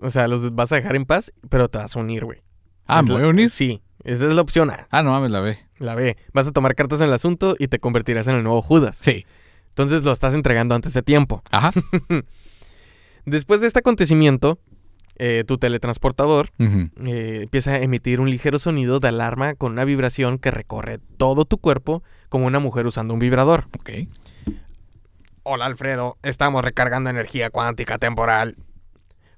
O 0.00 0.10
sea, 0.10 0.26
los 0.28 0.54
vas 0.54 0.72
a 0.72 0.76
dejar 0.76 0.96
en 0.96 1.04
paz, 1.04 1.32
pero 1.48 1.68
te 1.68 1.78
vas 1.78 1.94
a 1.94 2.00
unir, 2.00 2.24
güey. 2.24 2.42
Ah, 2.86 3.02
¿me 3.02 3.12
voy 3.12 3.22
a 3.22 3.28
unir? 3.28 3.50
Sí, 3.50 3.82
esa 4.04 4.26
es 4.26 4.34
la 4.34 4.42
opción 4.42 4.70
A. 4.70 4.86
Ah, 4.90 5.02
no 5.02 5.10
mames, 5.10 5.30
la 5.30 5.40
ve. 5.40 5.58
La 5.78 5.94
B, 5.94 6.16
vas 6.32 6.46
a 6.46 6.52
tomar 6.52 6.74
cartas 6.74 7.00
en 7.00 7.08
el 7.08 7.14
asunto 7.14 7.56
y 7.58 7.68
te 7.68 7.78
convertirás 7.78 8.26
en 8.28 8.36
el 8.36 8.42
nuevo 8.42 8.62
Judas. 8.62 8.98
Sí. 8.98 9.26
Entonces 9.70 10.04
lo 10.04 10.12
estás 10.12 10.34
entregando 10.34 10.74
antes 10.74 10.92
de 10.94 11.02
tiempo. 11.02 11.42
Ajá. 11.50 11.72
Después 13.24 13.60
de 13.60 13.66
este 13.66 13.80
acontecimiento, 13.80 14.58
eh, 15.16 15.44
tu 15.46 15.58
teletransportador 15.58 16.50
eh, 16.58 17.40
empieza 17.42 17.72
a 17.72 17.78
emitir 17.78 18.20
un 18.20 18.30
ligero 18.30 18.58
sonido 18.58 19.00
de 19.00 19.08
alarma 19.08 19.54
con 19.54 19.72
una 19.72 19.84
vibración 19.84 20.38
que 20.38 20.50
recorre 20.50 20.98
todo 21.16 21.44
tu 21.44 21.58
cuerpo 21.58 22.02
como 22.28 22.46
una 22.46 22.58
mujer 22.58 22.86
usando 22.86 23.14
un 23.14 23.20
vibrador. 23.20 23.68
Ok. 23.78 23.90
Hola 25.44 25.66
Alfredo, 25.66 26.16
estamos 26.22 26.64
recargando 26.64 27.10
energía 27.10 27.50
cuántica 27.50 27.98
temporal. 27.98 28.56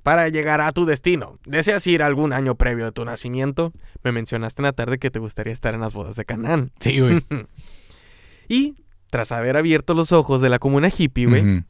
Para 0.06 0.28
llegar 0.28 0.60
a 0.60 0.70
tu 0.70 0.84
destino, 0.84 1.36
¿deseas 1.46 1.84
ir 1.88 2.00
algún 2.00 2.32
año 2.32 2.54
previo 2.54 2.84
de 2.84 2.92
tu 2.92 3.04
nacimiento? 3.04 3.72
Me 4.04 4.12
mencionaste 4.12 4.62
en 4.62 4.66
la 4.66 4.72
tarde 4.72 4.98
que 4.98 5.10
te 5.10 5.18
gustaría 5.18 5.52
estar 5.52 5.74
en 5.74 5.80
las 5.80 5.94
bodas 5.94 6.14
de 6.14 6.24
Canaán. 6.24 6.70
Sí, 6.78 7.00
güey. 7.00 7.26
Y 8.48 8.76
tras 9.10 9.32
haber 9.32 9.56
abierto 9.56 9.94
los 9.94 10.12
ojos 10.12 10.40
de 10.40 10.48
la 10.48 10.60
comuna 10.60 10.90
hippie, 10.96 11.26
güey, 11.26 11.64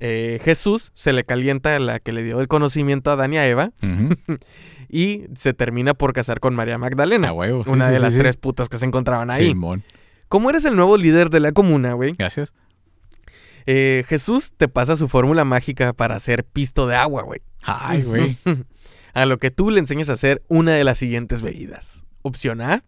eh, 0.00 0.40
Jesús 0.42 0.90
se 0.94 1.12
le 1.12 1.24
calienta 1.24 1.78
la 1.78 1.98
que 1.98 2.14
le 2.14 2.22
dio 2.22 2.40
el 2.40 2.48
conocimiento 2.48 3.10
a 3.10 3.12
Adán 3.12 3.34
y 3.34 3.36
a 3.36 3.46
Eva 3.46 3.72
y 4.88 5.24
se 5.34 5.52
termina 5.52 5.92
por 5.92 6.14
casar 6.14 6.40
con 6.40 6.54
María 6.54 6.78
Magdalena, 6.78 7.28
A 7.28 7.32
huevo. 7.34 7.62
Sí, 7.64 7.68
una 7.68 7.88
sí, 7.88 7.92
de 7.92 7.98
sí, 7.98 8.02
las 8.04 8.14
tres 8.16 8.38
putas 8.38 8.70
que 8.70 8.78
se 8.78 8.86
encontraban 8.86 9.30
ahí. 9.30 9.48
Simón. 9.48 9.82
Como 10.30 10.48
eres 10.48 10.64
el 10.64 10.76
nuevo 10.76 10.96
líder 10.96 11.28
de 11.28 11.40
la 11.40 11.52
comuna, 11.52 11.92
güey, 11.92 12.14
Gracias. 12.18 12.54
Eh, 13.66 14.04
Jesús 14.08 14.52
te 14.56 14.68
pasa 14.68 14.96
su 14.96 15.08
fórmula 15.08 15.44
mágica 15.44 15.92
para 15.92 16.16
hacer 16.16 16.44
pisto 16.44 16.86
de 16.86 16.96
agua, 16.96 17.22
güey. 17.22 17.40
Ay, 17.62 18.02
güey. 18.02 18.36
a 19.14 19.26
lo 19.26 19.38
que 19.38 19.50
tú 19.50 19.70
le 19.70 19.80
enseñas 19.80 20.08
a 20.08 20.14
hacer 20.14 20.42
una 20.48 20.72
de 20.74 20.84
las 20.84 20.98
siguientes 20.98 21.42
bebidas. 21.42 22.04
Opción 22.22 22.60
A, 22.60 22.84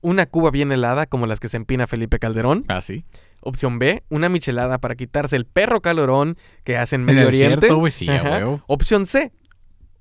una 0.00 0.26
cuba 0.26 0.50
bien 0.50 0.70
helada 0.70 1.06
como 1.06 1.26
las 1.26 1.40
que 1.40 1.48
se 1.48 1.56
empina 1.56 1.86
Felipe 1.86 2.18
Calderón. 2.18 2.64
Ah, 2.68 2.80
sí. 2.80 3.04
Opción 3.40 3.78
B, 3.78 4.02
una 4.08 4.28
michelada 4.28 4.78
para 4.78 4.94
quitarse 4.94 5.36
el 5.36 5.46
perro 5.46 5.80
calorón 5.80 6.36
que 6.64 6.76
hace 6.76 6.96
en 6.96 7.02
En 7.02 7.06
Medio 7.06 7.20
el 7.22 7.26
Oriente. 7.28 7.56
desierto, 7.56 7.78
güey, 7.78 7.92
sí. 7.92 8.08
Opción 8.66 9.06
C, 9.06 9.32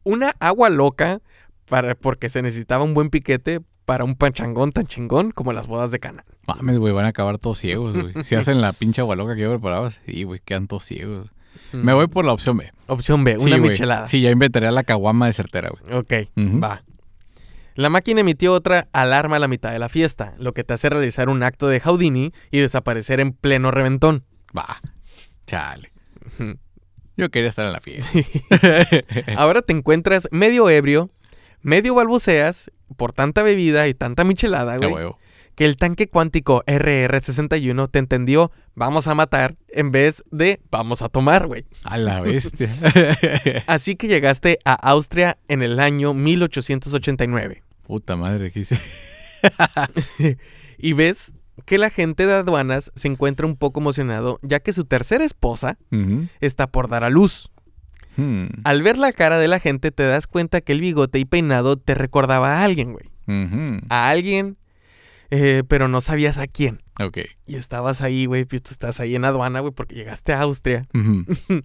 una 0.04 0.36
agua 0.40 0.70
loca 0.70 1.22
para, 1.66 1.96
porque 1.96 2.30
se 2.30 2.42
necesitaba 2.42 2.84
un 2.84 2.94
buen 2.94 3.10
piquete 3.10 3.62
para 3.88 4.04
un 4.04 4.16
panchangón 4.16 4.74
tan 4.74 4.86
chingón 4.86 5.32
como 5.32 5.54
las 5.54 5.66
bodas 5.66 5.92
de 5.92 6.00
Cana. 6.00 6.26
Mames, 6.46 6.78
güey, 6.78 6.92
van 6.92 7.06
a 7.06 7.08
acabar 7.08 7.38
todos 7.38 7.58
ciegos, 7.58 7.96
güey. 7.96 8.26
Si 8.26 8.36
hacen 8.36 8.60
la 8.60 8.74
pinche 8.74 9.00
agua 9.00 9.16
loca 9.16 9.34
que 9.34 9.44
yo 9.44 9.50
preparaba, 9.50 9.90
sí, 9.92 10.24
güey, 10.24 10.42
quedan 10.44 10.68
todos 10.68 10.84
ciegos. 10.84 11.30
Me 11.72 11.94
voy 11.94 12.08
por 12.08 12.26
la 12.26 12.34
opción 12.34 12.58
B. 12.58 12.70
Opción 12.88 13.24
B, 13.24 13.38
Sí, 13.40 13.46
una 13.46 13.58
güey. 13.58 13.70
michelada. 13.72 14.10
Sí, 14.10 14.20
ya 14.20 14.30
inventaría 14.30 14.72
la 14.72 14.84
caguama 14.84 15.28
de 15.28 15.34
certera, 15.34 15.70
güey. 15.70 15.98
Ok, 15.98 16.14
va. 16.62 16.84
La 17.76 17.90
máquina 17.90 18.20
emitió 18.22 18.52
otra 18.54 18.90
alarma 18.92 19.38
a 19.38 19.40
la 19.40 19.48
mitad 19.48 19.72
de 19.72 19.80
la 19.80 19.88
fiesta, 19.88 20.36
lo 20.38 20.54
que 20.54 20.66
te 20.66 20.74
hace 20.74 20.90
realizar 20.90 21.30
un 21.30 21.42
acto 21.44 21.68
de 21.70 21.80
Houdini 21.80 22.34
y 22.52 22.60
desaparecer 22.60 23.22
en 23.22 23.32
pleno 23.32 23.72
reventón. 23.72 24.26
Va. 24.56 24.82
Chale. 25.48 25.94
Yo 27.16 27.30
quería 27.32 27.50
estar 27.50 27.66
en 27.66 27.72
la 27.74 27.80
fiesta. 27.82 28.10
Ahora 29.38 29.62
te 29.62 29.74
encuentras 29.74 30.28
medio 30.32 30.70
ebrio, 30.70 31.10
medio 31.68 31.94
balbuceas 31.96 32.72
por 32.96 33.12
tanta 33.12 33.44
bebida 33.44 33.90
y 33.90 33.94
tanta 33.94 34.24
michelada, 34.24 34.78
güey, 34.78 34.94
huevo. 34.94 35.18
que 35.56 35.66
el 35.66 35.76
tanque 35.76 36.08
cuántico 36.08 36.64
RR61 36.66 37.90
te 37.92 38.00
entendió 38.00 38.52
vamos 38.74 39.10
a 39.10 39.16
matar 39.16 39.58
en 39.68 39.92
vez 39.92 40.24
de 40.32 40.62
vamos 40.72 41.02
a 41.02 41.10
tomar, 41.10 41.46
güey. 41.48 41.66
A 41.84 41.98
la 41.98 42.22
bestia. 42.22 42.74
Así 43.68 43.98
que 43.98 44.08
llegaste 44.08 44.60
a 44.64 44.74
Austria 44.76 45.38
en 45.50 45.62
el 45.62 45.82
año 45.82 46.14
1889 46.14 47.64
Puta 47.86 48.16
madre, 48.16 48.52
¿qué 48.52 48.62
hice? 48.62 48.80
y 50.78 50.94
ves 50.94 51.34
que 51.66 51.78
la 51.78 51.90
gente 51.90 52.28
de 52.28 52.34
aduanas 52.34 52.92
se 52.96 53.10
encuentra 53.10 53.46
un 53.46 53.58
poco 53.58 53.82
emocionado 53.82 54.40
ya 54.42 54.60
que 54.62 54.72
su 54.72 54.86
tercera 54.86 55.26
esposa 55.26 55.78
está 56.40 56.68
por 56.68 56.88
dar 56.88 57.04
a 57.04 57.10
luz. 57.10 57.52
Hmm. 58.18 58.48
Al 58.64 58.84
ver 58.84 58.98
la 58.98 59.14
cara 59.14 59.38
de 59.38 59.48
la 59.48 59.60
gente 59.60 59.92
te 59.92 60.04
das 60.04 60.28
cuenta 60.28 60.62
que 60.62 60.74
el 60.74 60.82
bigote 60.82 61.20
y 61.20 61.26
peinado 61.26 61.78
te 61.78 61.94
recordaba 61.94 62.58
a 62.58 62.64
alguien, 62.64 62.94
güey. 62.94 63.10
A 63.90 64.10
alguien, 64.10 64.58
eh, 65.30 65.64
pero 65.68 65.88
no 65.88 66.02
sabías 66.02 66.38
a 66.38 66.48
quién. 66.48 66.82
Ok. 67.00 67.20
Y 67.46 67.56
estabas 67.56 68.02
ahí, 68.02 68.26
güey, 68.26 68.46
pues 68.46 68.64
tú 68.64 68.72
estás 68.72 69.00
ahí 69.00 69.16
en 69.16 69.26
aduana, 69.26 69.60
güey, 69.60 69.74
porque 69.74 69.96
llegaste 69.96 70.34
a 70.34 70.42
Austria. 70.42 70.88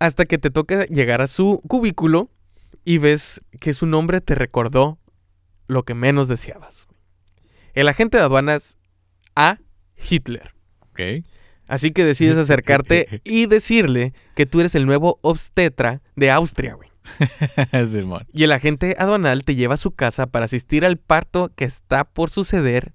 Hasta 0.00 0.24
que 0.24 0.38
te 0.38 0.50
toca 0.50 0.84
llegar 0.86 1.20
a 1.20 1.26
su 1.26 1.62
cubículo 1.68 2.30
y 2.84 2.98
ves 2.98 3.40
que 3.60 3.74
su 3.74 3.86
nombre 3.86 4.20
te 4.20 4.34
recordó 4.34 4.98
lo 5.68 5.84
que 5.84 5.94
menos 5.94 6.28
deseabas. 6.28 6.88
El 7.74 7.88
agente 7.88 8.18
de 8.18 8.24
aduanas 8.24 8.78
A. 9.36 9.58
Hitler. 10.10 10.54
Ok. 10.80 11.24
Así 11.72 11.90
que 11.90 12.04
decides 12.04 12.36
acercarte 12.36 13.22
y 13.24 13.46
decirle 13.46 14.12
que 14.34 14.44
tú 14.44 14.60
eres 14.60 14.74
el 14.74 14.84
nuevo 14.84 15.18
obstetra 15.22 16.02
de 16.16 16.30
Austria, 16.30 16.74
güey. 16.74 16.90
Y 18.32 18.44
el 18.44 18.52
agente 18.52 18.94
aduanal 18.98 19.42
te 19.42 19.54
lleva 19.54 19.74
a 19.74 19.78
su 19.78 19.92
casa 19.92 20.26
para 20.26 20.44
asistir 20.44 20.84
al 20.84 20.98
parto 20.98 21.50
que 21.56 21.64
está 21.64 22.04
por 22.04 22.28
suceder 22.28 22.92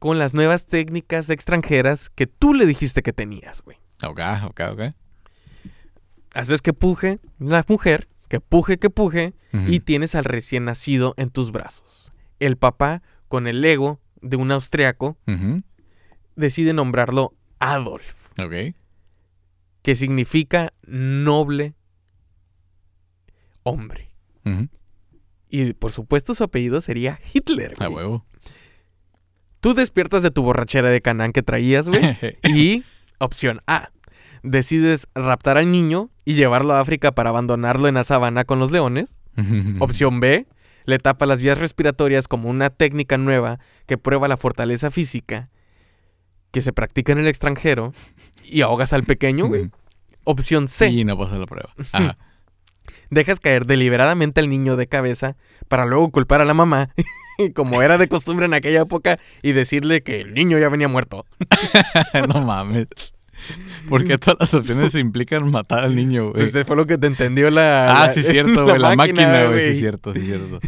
con 0.00 0.18
las 0.18 0.34
nuevas 0.34 0.66
técnicas 0.66 1.30
extranjeras 1.30 2.10
que 2.10 2.26
tú 2.26 2.54
le 2.54 2.66
dijiste 2.66 3.02
que 3.02 3.12
tenías, 3.12 3.62
güey. 3.62 3.78
Ok, 4.04 4.20
ok, 4.44 4.60
ok. 4.72 4.80
haces 6.34 6.62
que 6.62 6.72
puje 6.72 7.20
la 7.38 7.64
mujer, 7.68 8.08
que 8.28 8.40
puje, 8.40 8.78
que 8.78 8.90
puje, 8.90 9.32
y 9.68 9.78
tienes 9.80 10.16
al 10.16 10.24
recién 10.24 10.64
nacido 10.64 11.14
en 11.16 11.30
tus 11.30 11.52
brazos. 11.52 12.10
El 12.40 12.56
papá, 12.56 13.02
con 13.28 13.46
el 13.46 13.64
ego 13.64 14.00
de 14.20 14.36
un 14.36 14.50
austriaco, 14.50 15.16
decide 16.34 16.72
nombrarlo 16.72 17.32
Adolf, 17.60 18.30
Ok. 18.38 18.74
que 19.82 19.94
significa 19.94 20.72
noble 20.86 21.74
hombre. 23.62 24.10
Y 25.50 25.72
por 25.74 25.90
supuesto 25.92 26.34
su 26.34 26.44
apellido 26.44 26.80
sería 26.80 27.18
Hitler. 27.32 27.74
A 27.78 27.88
huevo. 27.88 28.24
Tú 29.60 29.74
despiertas 29.74 30.22
de 30.22 30.30
tu 30.30 30.42
borrachera 30.42 30.90
de 30.90 31.00
Canaán 31.00 31.32
que 31.32 31.42
traías, 31.42 31.88
güey. 31.88 32.00
y 32.44 32.84
opción 33.18 33.60
A. 33.66 33.90
Decides 34.42 35.08
raptar 35.14 35.56
al 35.58 35.72
niño 35.72 36.10
y 36.24 36.34
llevarlo 36.34 36.74
a 36.74 36.80
África 36.80 37.10
para 37.12 37.30
abandonarlo 37.30 37.88
en 37.88 37.94
la 37.94 38.04
sabana 38.04 38.44
con 38.44 38.58
los 38.60 38.70
leones. 38.70 39.20
Opción 39.80 40.20
B. 40.20 40.46
Le 40.84 40.98
tapa 41.00 41.26
las 41.26 41.42
vías 41.42 41.58
respiratorias 41.58 42.28
como 42.28 42.48
una 42.48 42.70
técnica 42.70 43.18
nueva 43.18 43.58
que 43.86 43.98
prueba 43.98 44.28
la 44.28 44.36
fortaleza 44.36 44.92
física 44.92 45.50
que 46.50 46.62
se 46.62 46.72
practica 46.72 47.12
en 47.12 47.18
el 47.18 47.28
extranjero 47.28 47.92
y 48.44 48.62
ahogas 48.62 48.92
al 48.92 49.04
pequeño, 49.04 49.46
güey. 49.46 49.70
Opción 50.24 50.68
C. 50.68 50.88
Y 50.88 51.04
no 51.04 51.16
pasa 51.16 51.36
la 51.36 51.46
prueba. 51.46 51.72
Ajá. 51.92 52.18
Dejas 53.10 53.40
caer 53.40 53.66
deliberadamente 53.66 54.40
al 54.40 54.48
niño 54.48 54.76
de 54.76 54.88
cabeza 54.88 55.36
para 55.68 55.86
luego 55.86 56.10
culpar 56.10 56.40
a 56.40 56.44
la 56.44 56.54
mamá, 56.54 56.90
como 57.54 57.82
era 57.82 57.98
de 57.98 58.08
costumbre 58.08 58.46
en 58.46 58.54
aquella 58.54 58.82
época, 58.82 59.18
y 59.42 59.52
decirle 59.52 60.02
que 60.02 60.20
el 60.20 60.34
niño 60.34 60.58
ya 60.58 60.68
venía 60.68 60.88
muerto. 60.88 61.24
no 62.34 62.42
mames. 62.44 62.88
Porque 63.88 64.18
todas 64.18 64.38
las 64.40 64.54
opciones 64.54 64.94
implican 64.94 65.50
matar 65.50 65.84
al 65.84 65.94
niño, 65.94 66.30
güey. 66.32 66.44
Ese 66.44 66.64
fue 66.64 66.74
lo 66.74 66.86
que 66.86 66.96
te 66.98 67.06
entendió 67.06 67.50
la. 67.50 67.90
ah, 67.90 68.06
la- 68.08 68.14
sí, 68.14 68.22
cierto, 68.22 68.64
güey. 68.64 68.78
La, 68.78 68.96
máquina, 68.96 69.46
güey. 69.46 69.74
Sí, 69.74 69.80
cierto, 69.80 70.14
sí, 70.14 70.20
cierto. 70.22 70.58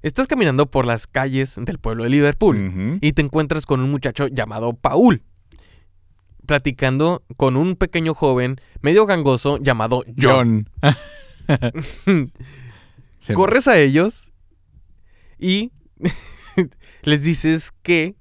Estás 0.01 0.28
caminando 0.28 0.70
por 0.70 0.86
las 0.86 1.07
calles 1.07 1.55
del 1.62 1.80
pueblo 1.80 2.03
de 2.03 2.10
Liverpool. 2.10 2.97
Y 3.01 3.14
te 3.14 3.22
encuentras 3.22 3.66
con 3.66 3.80
un 3.80 3.89
muchacho 3.89 4.28
llamado 4.28 4.74
Paul, 4.74 5.22
platicando 6.45 7.24
con 7.38 7.55
un 7.55 7.76
pequeño 7.78 8.14
joven 8.14 8.57
medio 8.82 9.05
gangoso 9.05 9.60
llamado 9.60 10.03
John. 10.22 10.70
John. 12.05 12.32
Corres 13.34 13.68
a 13.70 13.80
ellos 13.80 14.34
y 15.38 15.72
les 17.03 17.24
dices 17.24 17.72
que, 17.82 18.16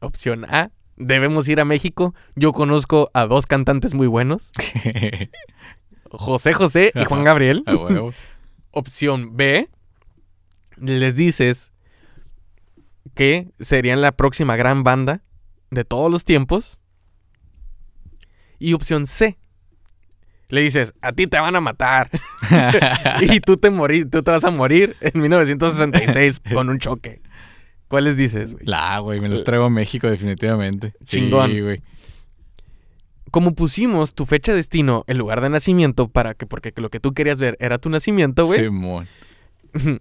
opción 0.00 0.44
A, 0.46 0.70
debemos 0.96 1.48
ir 1.48 1.60
a 1.60 1.64
México. 1.64 2.14
Yo 2.34 2.52
conozco 2.52 3.10
a 3.14 3.26
dos 3.26 3.46
cantantes 3.46 3.94
muy 3.94 4.06
buenos, 4.06 4.52
José 6.10 6.52
José 6.52 6.92
y 6.94 7.04
Juan. 7.04 7.24
Gabriel. 7.24 7.64
Opción 8.70 9.36
B, 9.36 9.68
les 10.76 11.16
dices 11.16 11.72
que 13.14 13.50
serían 13.58 14.02
la 14.02 14.12
próxima 14.12 14.56
gran 14.56 14.84
banda 14.84 15.22
de 15.70 15.84
todos 15.84 16.10
los 16.10 16.24
tiempos. 16.24 16.78
Y 18.58 18.72
opción 18.72 19.06
C, 19.06 19.38
le 20.48 20.60
dices, 20.62 20.94
a 21.02 21.12
ti 21.12 21.26
te 21.26 21.38
van 21.38 21.56
a 21.56 21.60
matar. 21.60 22.10
y 23.20 23.40
tú 23.40 23.56
te, 23.56 23.70
morí, 23.70 24.04
tú 24.04 24.22
te 24.22 24.30
vas 24.30 24.44
a 24.44 24.50
morir 24.50 24.96
en 25.00 25.20
1966 25.20 26.40
con 26.52 26.68
un 26.68 26.78
choque. 26.78 27.20
¿Cuáles 27.88 28.16
dices, 28.16 28.52
güey? 28.52 28.64
La 28.66 28.98
güey. 28.98 29.20
Me 29.20 29.28
los 29.28 29.44
traigo 29.44 29.64
a 29.66 29.68
México, 29.70 30.08
definitivamente. 30.08 30.94
Chingón. 31.04 31.50
Sí, 31.52 31.60
güey. 31.60 31.82
Como 33.30 33.52
pusimos 33.54 34.14
tu 34.14 34.24
fecha 34.26 34.52
de 34.52 34.56
destino 34.56 35.04
en 35.06 35.18
lugar 35.18 35.40
de 35.40 35.50
nacimiento 35.50 36.08
para 36.08 36.34
que, 36.34 36.46
porque 36.46 36.72
lo 36.76 36.90
que 36.90 37.00
tú 37.00 37.12
querías 37.12 37.38
ver 37.38 37.56
era 37.60 37.78
tu 37.78 37.90
nacimiento, 37.90 38.46
güey. 38.46 38.60
Simón. 38.64 39.06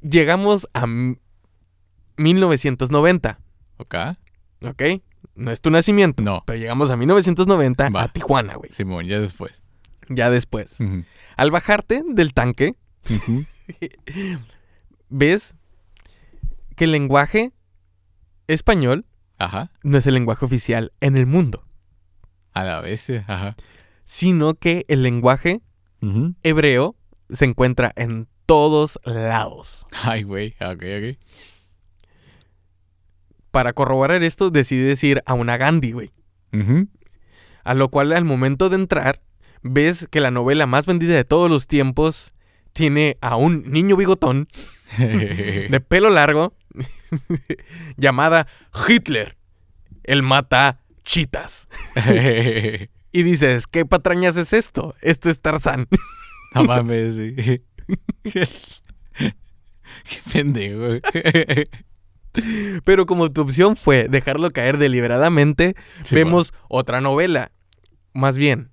Llegamos 0.00 0.68
a 0.74 0.84
m- 0.84 1.16
1990. 2.16 3.38
¿Ok? 3.78 3.94
¿Ok? 4.62 4.82
No 5.34 5.50
es 5.50 5.60
tu 5.60 5.70
nacimiento. 5.70 6.22
No. 6.22 6.42
Pero 6.46 6.58
llegamos 6.58 6.90
a 6.90 6.96
1990 6.96 7.90
Va. 7.90 8.02
a 8.04 8.08
Tijuana, 8.08 8.54
güey. 8.54 8.70
Simón, 8.72 9.06
ya 9.06 9.18
después. 9.20 9.60
Ya 10.08 10.30
después. 10.30 10.76
Al 11.36 11.50
bajarte 11.50 12.02
del 12.06 12.34
tanque, 12.34 12.74
ves 15.08 15.56
que 16.74 16.84
el 16.84 16.92
lenguaje 16.92 17.52
español 18.46 19.06
Ajá. 19.38 19.70
no 19.82 19.98
es 19.98 20.06
el 20.06 20.14
lenguaje 20.14 20.44
oficial 20.44 20.92
en 21.00 21.16
el 21.16 21.26
mundo, 21.26 21.64
A 22.52 22.64
la 22.64 22.80
bestia. 22.80 23.24
Ajá. 23.28 23.56
sino 24.04 24.54
que 24.54 24.84
el 24.88 25.02
lenguaje 25.02 25.60
hebreo 26.42 26.94
se 27.30 27.46
encuentra 27.46 27.92
en 27.96 28.28
todos 28.46 28.98
lados. 29.04 29.86
Ay, 30.02 30.22
güey. 30.22 30.54
Ok, 30.60 30.82
ok. 30.82 31.18
Para 33.50 33.72
corroborar 33.72 34.22
esto, 34.22 34.50
decides 34.50 35.02
ir 35.04 35.22
a 35.26 35.34
una 35.34 35.56
Gandhi, 35.56 35.92
güey. 35.92 36.10
A 37.64 37.74
lo 37.74 37.88
cual 37.88 38.12
al 38.12 38.24
momento 38.24 38.68
de 38.68 38.76
entrar, 38.76 39.22
ves 39.62 40.06
que 40.10 40.20
la 40.20 40.30
novela 40.30 40.66
más 40.66 40.84
vendida 40.86 41.14
de 41.14 41.24
todos 41.24 41.50
los 41.50 41.66
tiempos 41.66 42.34
tiene 42.72 43.16
a 43.22 43.36
un 43.36 43.62
niño 43.70 43.96
bigotón 43.96 44.46
de 44.98 45.82
pelo 45.88 46.10
largo 46.10 46.54
llamada 47.96 48.46
Hitler, 48.88 49.36
el 50.02 50.22
mata 50.22 50.80
chitas. 51.04 51.68
Y 53.16 53.22
dices, 53.22 53.68
¿qué 53.68 53.86
patrañas 53.86 54.36
es 54.36 54.52
esto? 54.52 54.96
Esto 55.00 55.30
es 55.30 55.40
Tarzán. 55.40 55.86
no 56.52 56.64
mames, 56.64 57.14
sí. 57.14 57.62
Qué 59.14 59.28
pendejo. 60.32 61.00
Pero 62.84 63.06
como 63.06 63.30
tu 63.30 63.42
opción 63.42 63.76
fue 63.76 64.08
dejarlo 64.08 64.50
caer 64.50 64.78
deliberadamente, 64.78 65.76
vemos 66.10 66.52
otra 66.68 67.00
novela. 67.00 67.52
Más 68.12 68.36
bien, 68.36 68.70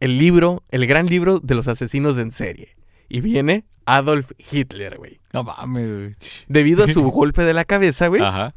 el 0.00 0.18
libro, 0.18 0.62
el 0.70 0.86
gran 0.86 1.06
libro 1.06 1.38
de 1.38 1.54
los 1.54 1.68
asesinos 1.68 2.16
en 2.16 2.30
serie. 2.30 2.74
Y 3.12 3.20
viene 3.20 3.64
Adolf 3.86 4.30
Hitler, 4.50 4.96
güey. 4.98 5.20
No 5.32 5.44
mames, 5.44 5.88
güey. 5.88 6.14
Debido 6.48 6.84
a 6.84 6.88
su 6.88 7.02
golpe 7.10 7.44
de 7.44 7.52
la 7.54 7.64
cabeza, 7.64 8.06
güey, 8.08 8.22
Ajá. 8.22 8.54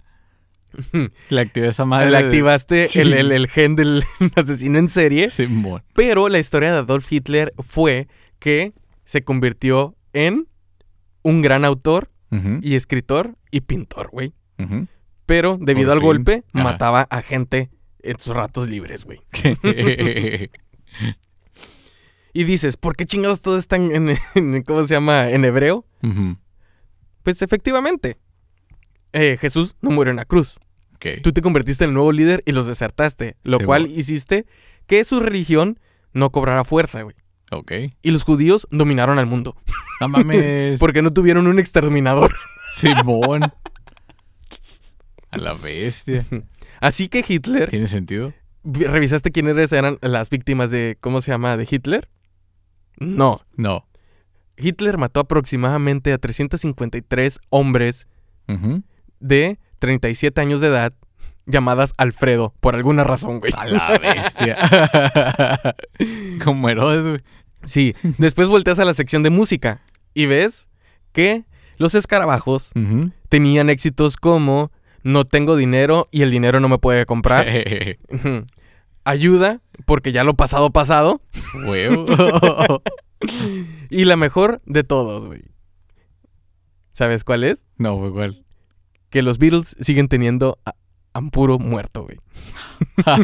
Le 1.29 1.41
activé 1.41 1.69
esa 1.69 1.85
madre. 1.85 2.11
le 2.11 2.17
activaste 2.17 2.99
el, 3.01 3.13
el- 3.13 3.31
el 3.31 3.47
gen 3.47 3.75
del 3.75 4.03
asesino 4.35 4.77
en 4.79 4.89
serie. 4.89 5.29
Simón. 5.29 5.83
Pero 5.93 6.27
la 6.29 6.39
historia 6.39 6.71
de 6.71 6.79
Adolf 6.79 7.11
Hitler 7.11 7.53
fue 7.59 8.07
que 8.39 8.73
se 9.03 9.23
convirtió 9.23 9.95
en 10.13 10.47
un 11.23 11.41
gran 11.41 11.63
autor 11.65 12.11
y 12.61 12.75
escritor 12.75 13.37
y 13.49 13.61
pintor, 13.61 14.09
güey. 14.11 14.33
Pero 15.25 15.57
debido 15.59 15.87
Por 15.87 15.93
al 15.93 15.99
fin. 15.99 16.05
golpe, 16.07 16.43
Ajá. 16.53 16.63
mataba 16.65 17.01
a 17.09 17.21
gente 17.21 17.69
en 18.03 18.19
sus 18.19 18.35
ratos 18.35 18.67
libres, 18.67 19.05
güey. 19.05 19.21
Y 22.37 22.43
dices, 22.43 22.75
¿por 22.75 22.97
qué 22.97 23.05
chingados 23.05 23.39
todo 23.41 23.57
está 23.57 23.75
en, 23.77 24.17
¿cómo 24.63 24.83
se 24.83 24.93
llama? 24.93 25.29
En 25.29 25.45
hebreo. 25.45 25.85
Pues 27.23 27.41
efectivamente, 27.41 28.17
eh, 29.13 29.37
Jesús 29.39 29.77
no 29.81 29.89
murió 29.91 30.11
en 30.11 30.17
la 30.17 30.25
cruz. 30.25 30.59
Tú 31.23 31.31
te 31.33 31.41
convertiste 31.41 31.83
en 31.83 31.91
el 31.91 31.93
nuevo 31.93 32.11
líder 32.11 32.41
y 32.47 32.51
los 32.51 32.65
desertaste, 32.67 33.37
lo 33.43 33.59
Sí, 33.59 33.65
cual 33.65 33.85
hiciste 33.87 34.45
que 34.87 35.03
su 35.03 35.19
religión 35.19 35.79
no 36.13 36.31
cobrara 36.31 36.63
fuerza, 36.63 37.03
güey. 37.03 37.15
Ok. 37.51 37.71
Y 38.01 38.11
los 38.11 38.23
judíos 38.23 38.67
dominaron 38.71 39.17
al 39.19 39.27
mundo, 39.27 39.55
No 40.01 40.09
mames. 40.09 40.77
porque 40.79 41.01
no 41.03 41.13
tuvieron 41.13 41.45
un 41.47 41.59
exterminador. 41.59 42.35
Simón. 42.75 43.43
A 45.31 45.37
la 45.37 45.53
bestia. 45.53 46.25
Así 46.81 47.07
que 47.07 47.23
Hitler, 47.27 47.69
¿Tiene 47.69 47.87
sentido? 47.87 48.33
vi- 48.63 48.85
¿revisaste 48.85 49.31
quiénes 49.31 49.71
eran 49.71 49.97
las 50.01 50.29
víctimas 50.29 50.71
de, 50.71 50.97
¿cómo 50.99 51.21
se 51.21 51.31
llama? 51.31 51.55
De 51.55 51.67
Hitler? 51.69 52.09
No. 52.99 53.41
No. 53.55 53.85
Hitler 54.57 54.97
mató 54.97 55.19
aproximadamente 55.21 56.13
a 56.13 56.17
353 56.17 57.39
hombres 57.49 58.07
Ujú. 58.47 58.83
de 59.19 59.59
37 59.79 60.39
años 60.41 60.61
de 60.61 60.67
edad 60.67 60.93
llamadas 61.45 61.93
Alfredo, 61.97 62.53
por 62.59 62.75
alguna 62.75 63.03
razón, 63.03 63.39
güey. 63.39 63.51
A 63.57 63.65
la 63.65 63.97
bestia. 63.99 64.57
Como 66.43 66.69
Herodes, 66.69 67.07
güey. 67.07 67.21
Sí, 67.63 67.95
después 68.17 68.47
volteas 68.47 68.79
a 68.79 68.85
la 68.85 68.93
sección 68.93 69.23
de 69.23 69.29
música 69.31 69.81
y 70.13 70.25
ves 70.27 70.69
que 71.11 71.45
los 71.77 71.95
escarabajos 71.95 72.71
tenían 73.29 73.69
éxitos 73.69 74.15
como 74.17 74.71
No 75.03 75.25
tengo 75.25 75.55
dinero 75.55 76.07
y 76.11 76.21
el 76.21 76.31
dinero 76.31 76.59
no 76.59 76.69
me 76.69 76.77
puede 76.77 77.05
comprar. 77.05 77.47
Ayuda, 79.05 79.61
porque 79.85 80.11
ya 80.11 80.23
lo 80.23 80.33
pasado 80.35 80.71
pasado. 80.71 81.21
Huevo. 81.65 82.05
Y 83.89 84.03
la 84.05 84.17
mejor 84.17 84.61
de 84.65 84.83
todos, 84.83 85.25
güey. 85.25 85.41
¿Sabes 86.91 87.23
cuál 87.23 87.43
es? 87.45 87.65
no, 87.77 87.97
fue 87.97 88.07
igual. 88.09 88.45
Que 89.09 89.21
los 89.21 89.37
Beatles 89.37 89.75
siguen 89.79 90.09
teniendo 90.09 90.59
a 90.65 90.75
Ampuro 91.13 91.57
muerto, 91.57 92.03
güey. 92.03 92.19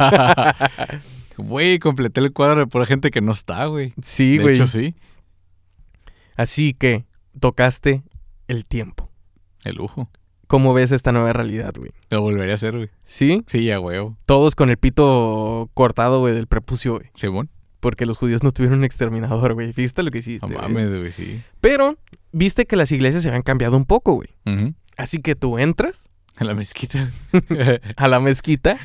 Güey, 1.37 1.79
completé 1.79 2.21
el 2.21 2.33
cuadro 2.33 2.67
por 2.67 2.85
gente 2.85 3.09
que 3.09 3.21
no 3.21 3.31
está, 3.31 3.65
güey. 3.65 3.93
Sí, 4.01 4.37
de 4.37 4.43
güey. 4.43 4.55
hecho, 4.55 4.67
sí. 4.67 4.95
Así 6.35 6.73
que 6.73 7.05
tocaste 7.39 8.03
el 8.47 8.65
tiempo. 8.65 9.09
El 9.63 9.75
lujo. 9.75 10.09
¿Cómo 10.51 10.73
ves 10.73 10.91
esta 10.91 11.13
nueva 11.13 11.31
realidad, 11.31 11.73
güey? 11.77 11.91
Lo 12.09 12.19
volvería 12.19 12.51
a 12.51 12.55
hacer, 12.55 12.75
güey. 12.75 12.89
¿Sí? 13.03 13.41
Sí, 13.47 13.63
ya, 13.63 13.79
huevo. 13.79 14.17
Todos 14.25 14.53
con 14.53 14.69
el 14.69 14.75
pito 14.75 15.69
cortado, 15.73 16.19
güey, 16.19 16.33
del 16.33 16.47
prepucio, 16.47 16.95
güey. 16.95 17.09
Simón. 17.15 17.49
Porque 17.79 18.05
los 18.05 18.17
judíos 18.17 18.43
no 18.43 18.51
tuvieron 18.51 18.79
un 18.79 18.83
exterminador, 18.83 19.53
güey. 19.53 19.71
¿Viste 19.71 20.03
lo 20.03 20.11
que 20.11 20.17
No 20.17 20.19
hiciste? 20.19 20.45
güey? 20.47 20.57
mames, 20.59 20.89
güey, 20.89 21.13
sí. 21.13 21.41
Pero, 21.61 21.97
viste 22.33 22.65
que 22.65 22.75
las 22.75 22.91
iglesias 22.91 23.23
se 23.23 23.29
habían 23.29 23.43
cambiado 23.43 23.77
un 23.77 23.85
poco, 23.85 24.13
güey. 24.15 24.27
Así 24.97 25.21
que 25.21 25.35
tú 25.35 25.57
entras 25.57 26.09
A 26.35 26.43
la 26.43 26.53
mezquita. 26.53 27.09
a 27.95 28.07
la 28.09 28.19
mezquita 28.19 28.77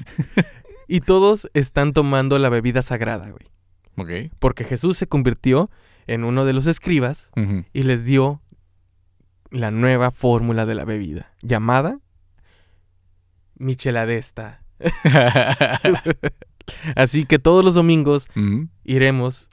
y 0.86 1.00
todos 1.00 1.50
están 1.52 1.92
tomando 1.92 2.38
la 2.38 2.48
bebida 2.48 2.82
sagrada, 2.82 3.28
güey. 3.28 4.28
ok. 4.28 4.32
Porque 4.38 4.62
Jesús 4.62 4.96
se 4.98 5.08
convirtió 5.08 5.68
en 6.06 6.22
uno 6.22 6.44
de 6.44 6.52
los 6.52 6.68
escribas 6.68 7.32
y 7.72 7.82
les 7.82 8.04
dio 8.04 8.40
la 9.50 9.70
nueva 9.70 10.10
fórmula 10.10 10.66
de 10.66 10.74
la 10.74 10.84
bebida, 10.84 11.32
llamada 11.42 11.98
Micheladesta. 13.56 14.62
Así 16.96 17.24
que 17.26 17.38
todos 17.38 17.64
los 17.64 17.74
domingos 17.74 18.28
iremos, 18.84 19.48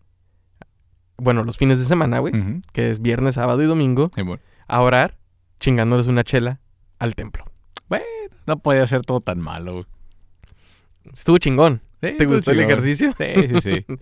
bueno, 1.18 1.44
los 1.44 1.58
fines 1.58 1.80
de 1.80 1.86
semana, 1.86 2.20
güey, 2.20 2.34
que 2.74 2.90
es 2.90 3.02
viernes, 3.02 3.36
sábado 3.36 3.62
y 3.62 3.66
domingo, 3.66 4.12
Simón. 4.16 4.40
a 4.68 4.82
orar, 4.82 5.18
chingándoles 5.60 6.08
una 6.08 6.24
chela 6.24 6.60
al 7.00 7.16
templo. 7.16 7.46
No 8.46 8.60
podía 8.60 8.86
ser 8.88 9.04
todo 9.04 9.22
tan 9.22 9.40
malo, 9.40 9.74
güey. 9.74 9.86
Estuvo 11.14 11.38
chingón. 11.38 11.82
Sí, 11.94 12.00
¿Te 12.02 12.10
estuvo 12.12 12.34
gustó 12.34 12.52
el 12.52 12.60
ejercicio? 12.60 13.14
Sí, 13.18 13.48
sí, 13.48 13.62
sí. 13.62 13.86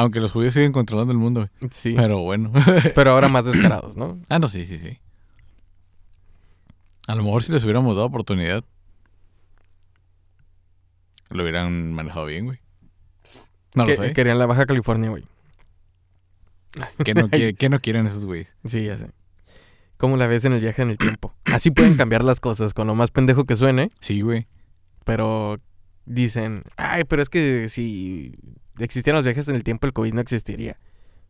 Aunque 0.00 0.18
los 0.20 0.32
judíos 0.32 0.54
siguen 0.54 0.72
controlando 0.72 1.12
el 1.12 1.18
mundo, 1.18 1.46
güey. 1.60 1.70
Sí. 1.70 1.92
Pero 1.94 2.20
bueno. 2.20 2.50
Pero 2.94 3.10
ahora 3.12 3.28
más 3.28 3.44
descarados, 3.44 3.96
¿no? 3.98 4.18
ah, 4.30 4.38
no, 4.38 4.48
sí, 4.48 4.64
sí, 4.64 4.78
sí. 4.78 4.98
A 7.06 7.14
lo 7.14 7.22
mejor 7.22 7.42
si 7.42 7.52
les 7.52 7.62
hubiéramos 7.64 7.94
dado 7.96 8.06
oportunidad, 8.06 8.64
lo 11.30 11.42
hubieran 11.42 11.92
manejado 11.92 12.26
bien, 12.26 12.46
güey. 12.46 12.58
No 13.74 13.84
que, 13.86 13.94
lo 13.96 14.02
sé. 14.02 14.12
Querían 14.12 14.38
la 14.38 14.46
Baja 14.46 14.66
California, 14.66 15.10
güey. 15.10 15.24
¿Qué 17.04 17.14
no, 17.14 17.28
quiere- 17.28 17.54
qué 17.58 17.68
no 17.68 17.80
quieren 17.80 18.06
esos 18.06 18.24
güeyes? 18.24 18.54
Sí, 18.64 18.84
ya 18.86 18.96
sé. 18.98 19.10
¿Cómo 19.96 20.16
la 20.16 20.26
ves 20.26 20.44
en 20.46 20.52
el 20.54 20.60
viaje 20.60 20.80
en 20.82 20.90
el 20.90 20.98
tiempo? 20.98 21.34
Así 21.44 21.70
pueden 21.70 21.96
cambiar 21.96 22.24
las 22.24 22.40
cosas, 22.40 22.72
con 22.72 22.86
lo 22.86 22.94
más 22.94 23.10
pendejo 23.10 23.44
que 23.44 23.54
suene, 23.54 23.90
Sí, 24.00 24.22
güey. 24.22 24.46
pero 25.04 25.58
dicen, 26.06 26.62
ay, 26.78 27.04
pero 27.04 27.20
es 27.22 27.28
que 27.28 27.68
si 27.68 28.34
existieran 28.84 29.18
los 29.18 29.24
viajes 29.24 29.48
en 29.48 29.56
el 29.56 29.64
tiempo, 29.64 29.86
el 29.86 29.92
COVID 29.92 30.12
no 30.12 30.20
existiría. 30.20 30.78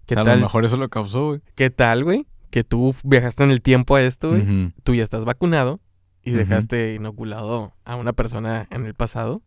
¿Qué 0.06 0.14
O 0.14 0.16
sea, 0.16 0.22
a 0.22 0.24
tal? 0.24 0.38
lo 0.40 0.46
mejor 0.46 0.64
eso 0.64 0.76
lo 0.76 0.88
causó, 0.88 1.28
güey. 1.28 1.40
¿Qué 1.54 1.70
tal, 1.70 2.04
güey? 2.04 2.26
Que 2.50 2.64
tú 2.64 2.94
viajaste 3.04 3.44
en 3.44 3.50
el 3.50 3.62
tiempo 3.62 3.96
a 3.96 4.02
esto, 4.02 4.30
güey. 4.30 4.72
Tú 4.82 4.94
ya 4.94 5.02
estás 5.02 5.24
vacunado 5.24 5.80
y 6.22 6.32
dejaste 6.32 6.94
inoculado 6.94 7.74
a 7.84 7.96
una 7.96 8.12
persona 8.12 8.66
en 8.70 8.86
el 8.86 8.94
pasado. 8.94 9.42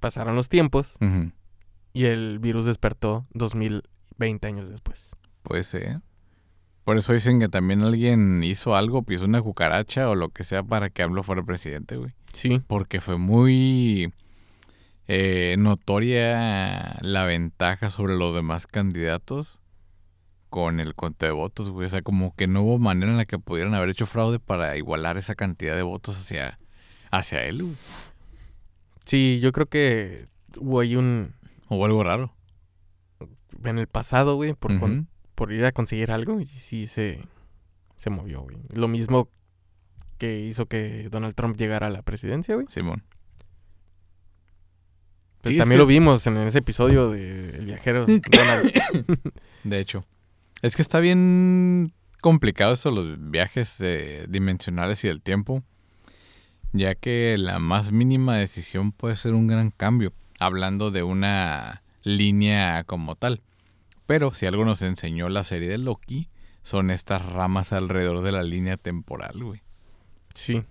Pasaron 0.00 0.36
los 0.36 0.48
tiempos 0.48 0.96
y 1.92 2.04
el 2.04 2.38
virus 2.38 2.64
despertó 2.64 3.26
2020 3.32 4.46
años 4.46 4.68
después. 4.68 5.10
Puede 5.42 5.64
ser. 5.64 6.00
Por 6.84 6.98
eso 6.98 7.12
dicen 7.12 7.40
que 7.40 7.48
también 7.48 7.82
alguien 7.82 8.44
hizo 8.44 8.76
algo, 8.76 9.02
pisó 9.02 9.24
una 9.24 9.42
cucaracha 9.42 10.08
o 10.08 10.14
lo 10.14 10.28
que 10.28 10.44
sea 10.44 10.62
para 10.62 10.88
que 10.88 11.02
AMLO 11.02 11.24
fuera 11.24 11.42
presidente, 11.42 11.96
güey. 11.96 12.12
Sí. 12.32 12.62
Porque 12.66 13.00
fue 13.00 13.18
muy 13.18 14.12
eh, 15.08 15.56
notoria 15.58 16.96
la 17.00 17.24
ventaja 17.24 17.90
sobre 17.90 18.14
los 18.16 18.34
demás 18.34 18.66
candidatos 18.66 19.60
con 20.50 20.80
el 20.80 20.94
conteo 20.94 21.28
de 21.28 21.32
votos, 21.34 21.70
güey. 21.70 21.86
O 21.86 21.90
sea, 21.90 22.02
como 22.02 22.34
que 22.34 22.46
no 22.46 22.62
hubo 22.62 22.78
manera 22.78 23.10
en 23.12 23.18
la 23.18 23.24
que 23.26 23.38
pudieran 23.38 23.74
haber 23.74 23.90
hecho 23.90 24.06
fraude 24.06 24.38
para 24.38 24.76
igualar 24.76 25.16
esa 25.18 25.34
cantidad 25.34 25.76
de 25.76 25.82
votos 25.82 26.16
hacia, 26.18 26.58
hacia 27.10 27.44
él, 27.44 27.62
güey. 27.62 27.76
Sí, 29.04 29.38
yo 29.40 29.52
creo 29.52 29.66
que 29.66 30.26
hubo 30.58 30.80
ahí 30.80 30.96
un... 30.96 31.34
O 31.68 31.84
algo 31.84 32.02
raro. 32.02 32.32
En 33.64 33.78
el 33.78 33.86
pasado, 33.86 34.34
güey, 34.36 34.54
por, 34.54 34.78
con- 34.78 35.08
por 35.34 35.52
ir 35.52 35.64
a 35.64 35.72
conseguir 35.72 36.10
algo 36.10 36.40
y 36.40 36.44
sí 36.44 36.86
se, 36.86 37.20
se 37.96 38.10
movió, 38.10 38.42
güey. 38.42 38.56
Lo 38.72 38.88
mismo 38.88 39.28
que 40.18 40.40
hizo 40.40 40.66
que 40.66 41.08
Donald 41.10 41.34
Trump 41.34 41.56
llegara 41.56 41.88
a 41.88 41.90
la 41.90 42.02
presidencia, 42.02 42.54
güey. 42.54 42.66
Simón. 42.68 43.02
Sí, 45.48 45.58
también 45.58 45.76
que- 45.78 45.82
lo 45.82 45.86
vimos 45.86 46.26
en 46.26 46.36
ese 46.38 46.58
episodio 46.58 47.10
de 47.10 47.50
El 47.50 47.66
viajero 47.66 48.06
Donald. 48.06 48.72
De 49.64 49.78
hecho. 49.80 50.04
Es 50.62 50.76
que 50.76 50.82
está 50.82 51.00
bien 51.00 51.92
complicado 52.22 52.72
eso, 52.74 52.90
los 52.90 53.16
viajes 53.30 53.76
eh, 53.80 54.26
dimensionales 54.28 55.04
y 55.04 55.08
del 55.08 55.20
tiempo. 55.22 55.62
Ya 56.72 56.94
que 56.94 57.36
la 57.38 57.58
más 57.58 57.92
mínima 57.92 58.36
decisión 58.36 58.92
puede 58.92 59.16
ser 59.16 59.34
un 59.34 59.46
gran 59.46 59.70
cambio. 59.70 60.12
Hablando 60.40 60.90
de 60.90 61.02
una 61.02 61.82
línea 62.02 62.84
como 62.84 63.14
tal. 63.16 63.40
Pero 64.06 64.34
si 64.34 64.46
algo 64.46 64.64
nos 64.64 64.82
enseñó 64.82 65.28
la 65.28 65.44
serie 65.44 65.68
de 65.68 65.78
Loki, 65.78 66.28
son 66.62 66.90
estas 66.90 67.24
ramas 67.24 67.72
alrededor 67.72 68.22
de 68.22 68.32
la 68.32 68.42
línea 68.42 68.76
temporal, 68.76 69.42
güey. 69.42 69.62
Sí. 70.34 70.62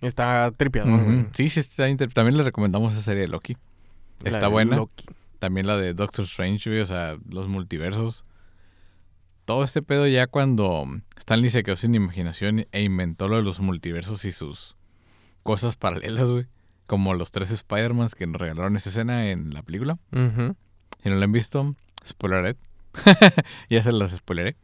Está 0.00 0.50
tripeado, 0.56 0.94
Ujú. 0.94 1.04
güey. 1.04 1.26
Sí, 1.34 1.48
sí, 1.48 1.60
está 1.60 1.88
inter- 1.88 2.12
también 2.12 2.36
le 2.36 2.42
recomendamos 2.42 2.92
esa 2.92 3.02
serie 3.02 3.22
de 3.22 3.28
Loki. 3.28 3.56
Está 4.24 4.48
buena. 4.48 4.76
Loki. 4.76 5.06
También 5.38 5.66
la 5.66 5.76
de 5.76 5.94
Doctor 5.94 6.26
Strange, 6.26 6.68
güey, 6.68 6.82
o 6.82 6.86
sea, 6.86 7.16
los 7.28 7.48
multiversos. 7.48 8.24
Todo 9.46 9.64
este 9.64 9.82
pedo 9.82 10.06
ya 10.06 10.26
cuando 10.26 10.86
Stanley 11.16 11.50
se 11.50 11.62
quedó 11.62 11.76
sin 11.76 11.94
imaginación 11.94 12.66
e 12.70 12.82
inventó 12.82 13.26
lo 13.26 13.36
de 13.36 13.42
los 13.42 13.58
multiversos 13.60 14.24
y 14.24 14.32
sus 14.32 14.76
cosas 15.42 15.76
paralelas, 15.76 16.30
güey. 16.30 16.46
Como 16.86 17.14
los 17.14 17.30
tres 17.30 17.50
Spider-Mans 17.50 18.14
que 18.14 18.26
nos 18.26 18.40
regalaron 18.40 18.76
esa 18.76 18.90
escena 18.90 19.30
en 19.30 19.54
la 19.54 19.62
película. 19.62 19.98
Si 20.12 21.08
no 21.08 21.16
la 21.16 21.24
han 21.24 21.32
visto, 21.32 21.74
spoileré. 22.06 22.56
ya 23.70 23.82
se 23.82 23.92
las 23.92 24.10
spoileré. 24.10 24.56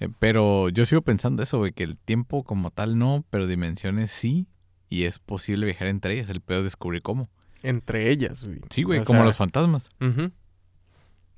Eh, 0.00 0.08
pero 0.18 0.68
yo 0.70 0.84
sigo 0.86 1.02
pensando 1.02 1.42
eso, 1.42 1.58
güey, 1.58 1.72
que 1.72 1.84
el 1.84 1.96
tiempo 1.96 2.42
como 2.42 2.70
tal 2.70 2.98
no, 2.98 3.24
pero 3.30 3.46
dimensiones 3.46 4.10
sí. 4.10 4.46
Y 4.88 5.04
es 5.04 5.18
posible 5.18 5.66
viajar 5.66 5.88
entre 5.88 6.14
ellas. 6.14 6.28
El 6.28 6.40
pedo 6.40 6.58
es 6.58 6.64
descubrir 6.64 7.02
cómo. 7.02 7.28
Entre 7.64 8.10
ellas, 8.10 8.44
güey. 8.46 8.60
Sí, 8.70 8.82
güey, 8.84 9.00
O 9.00 9.04
como 9.04 9.20
sea, 9.20 9.26
los 9.26 9.36
fantasmas. 9.38 9.88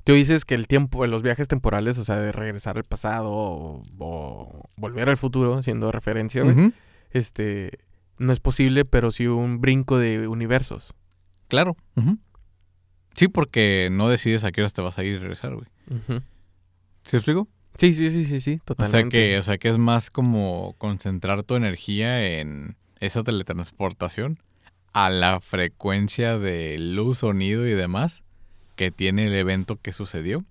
Tú 0.05 0.13
dices 0.13 0.45
que 0.45 0.55
el 0.55 0.67
tiempo, 0.69 1.07
los 1.07 1.23
viajes 1.23 1.49
temporales, 1.49 1.99
o 1.99 2.05
sea, 2.05 2.17
de 2.17 2.31
regresar 2.33 2.77
al 2.77 2.85
pasado 2.85 3.31
o, 3.33 3.83
o 3.99 4.63
volver 4.77 5.09
al 5.09 5.17
futuro, 5.17 5.63
siendo 5.63 5.91
referencia, 5.91 6.43
güey, 6.43 6.73
este, 7.11 7.79
no 8.19 8.33
es 8.33 8.41
posible, 8.41 8.85
pero 8.85 9.11
sí 9.11 9.27
un 9.27 9.61
brinco 9.61 9.99
de 9.99 10.29
universos. 10.29 10.95
Claro. 11.49 11.77
Sí, 13.15 13.29
porque 13.29 13.89
no 13.91 14.09
decides 14.09 14.45
a 14.45 14.53
qué 14.53 14.61
horas 14.61 14.75
te 14.75 14.83
vas 14.83 14.99
a 14.99 15.05
ir 15.05 15.15
y 15.15 15.19
regresar, 15.19 15.55
güey. 15.55 15.67
¿Sí 17.05 17.17
explico? 17.17 17.49
Sí, 17.79 17.93
sí, 17.93 18.11
sí, 18.11 18.25
sí, 18.25 18.41
sí, 18.41 18.59
O 18.63 18.65
totalmente. 18.65 19.17
sea 19.17 19.29
que, 19.29 19.39
o 19.39 19.43
sea 19.43 19.59
que 19.59 19.69
es 19.69 19.79
más 19.79 20.11
como 20.11 20.75
concentrar 20.79 21.43
tu 21.45 21.55
energía 21.57 22.39
en 22.41 22.77
esa 23.01 23.23
teletransportación 23.23 24.39
a 24.99 25.11
la 25.11 25.41
frecuencia 25.41 26.39
de 26.39 26.79
luz, 26.79 27.19
sonido 27.19 27.67
y 27.67 27.73
demás 27.73 28.23
que 28.77 28.91
tiene 28.91 29.27
el 29.27 29.35
evento 29.35 29.79
que 29.81 29.93
sucedió. 29.93 30.43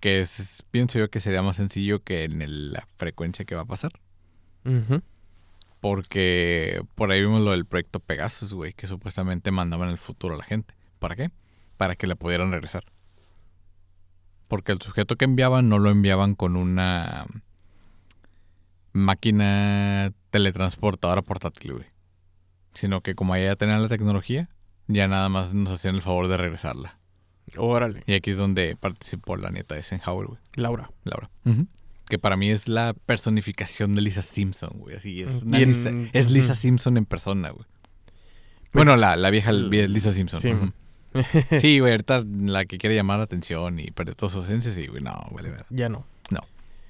Que 0.00 0.20
es, 0.20 0.62
pienso 0.70 0.98
yo 0.98 1.10
que 1.10 1.20
sería 1.20 1.40
más 1.42 1.56
sencillo 1.56 2.02
que 2.04 2.24
en 2.24 2.42
el- 2.42 2.72
la 2.72 2.86
frecuencia 2.98 3.44
que 3.46 3.54
va 3.54 3.62
a 3.62 3.64
pasar. 3.64 3.92
Porque 5.80 6.82
por 6.94 7.10
ahí 7.10 7.22
vimos 7.22 7.40
lo 7.42 7.52
del 7.52 7.64
proyecto 7.64 8.00
Pegasus, 8.00 8.52
güey, 8.52 8.74
que 8.74 8.86
supuestamente 8.86 9.50
mandaban 9.50 9.88
el 9.88 9.96
futuro 9.98 10.34
a 10.34 10.38
la 10.38 10.44
gente. 10.44 10.74
¿Para 10.98 11.16
qué? 11.16 11.30
Para 11.78 11.96
que 11.96 12.06
la 12.06 12.16
pudieran 12.16 12.50
regresar. 12.50 12.84
Porque 14.48 14.72
el 14.72 14.82
sujeto 14.82 15.16
que 15.16 15.24
enviaban 15.24 15.68
no 15.70 15.78
lo 15.78 15.88
enviaban 15.90 16.34
con 16.34 16.56
una 16.56 17.26
máquina 18.92 20.12
teletransportadora 20.30 21.22
portátil, 21.22 21.72
güey. 21.74 21.86
Sino 22.78 23.00
que 23.00 23.14
como 23.14 23.34
allá 23.34 23.46
ya 23.46 23.56
tenían 23.56 23.82
la 23.82 23.88
tecnología, 23.88 24.48
ya 24.86 25.08
nada 25.08 25.28
más 25.28 25.52
nos 25.52 25.72
hacían 25.72 25.96
el 25.96 26.02
favor 26.02 26.28
de 26.28 26.36
regresarla. 26.36 26.98
Órale. 27.56 28.04
Y 28.06 28.14
aquí 28.14 28.30
es 28.30 28.38
donde 28.38 28.76
participó 28.76 29.36
la 29.36 29.50
nieta 29.50 29.74
de 29.74 29.80
Eisenhower, 29.80 30.26
güey. 30.28 30.38
Laura. 30.54 30.90
Laura. 31.04 31.30
Que 32.08 32.18
para 32.18 32.36
mí 32.36 32.50
es 32.50 32.68
la 32.68 32.94
personificación 32.94 33.94
de 33.94 34.02
Lisa 34.02 34.22
Simpson, 34.22 34.70
güey. 34.74 34.96
Así 34.96 35.22
es. 35.22 35.42
una 35.42 35.58
Lisa- 35.58 35.90
es 36.12 36.30
Lisa. 36.30 36.54
Simpson 36.54 36.96
en 36.96 37.04
persona, 37.04 37.50
güey. 37.50 37.66
bueno, 38.72 38.96
la, 38.96 39.16
la 39.16 39.30
vieja 39.30 39.50
Lisa 39.52 40.12
Simpson. 40.12 40.40
sí. 40.40 40.52
ujú. 40.52 40.72
Sí, 41.58 41.80
güey, 41.80 41.92
ahorita 41.92 42.22
la 42.26 42.64
que 42.66 42.76
quiere 42.78 42.94
llamar 42.94 43.18
la 43.18 43.24
atención 43.24 43.80
y 43.80 43.90
perder 43.90 44.14
toda 44.14 44.30
su 44.30 44.42
esencia, 44.42 44.70
sí, 44.70 44.86
güey. 44.86 45.02
No, 45.02 45.26
vale, 45.32 45.50
vale. 45.50 45.64
ya 45.70 45.88
no. 45.88 46.06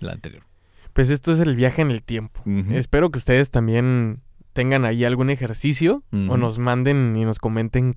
La 0.00 0.12
anterior. 0.12 0.44
Pues 0.92 1.10
esto 1.10 1.32
es 1.32 1.40
el 1.40 1.56
viaje 1.56 1.82
en 1.82 1.90
el 1.90 2.02
tiempo. 2.04 2.40
Espero 2.70 3.10
que 3.10 3.18
ustedes 3.18 3.50
también 3.50 4.20
tengan 4.58 4.84
ahí 4.84 5.04
algún 5.04 5.30
ejercicio 5.30 6.02
o 6.10 6.36
nos 6.36 6.58
manden 6.58 7.14
y 7.14 7.24
nos 7.24 7.38
comenten 7.38 7.96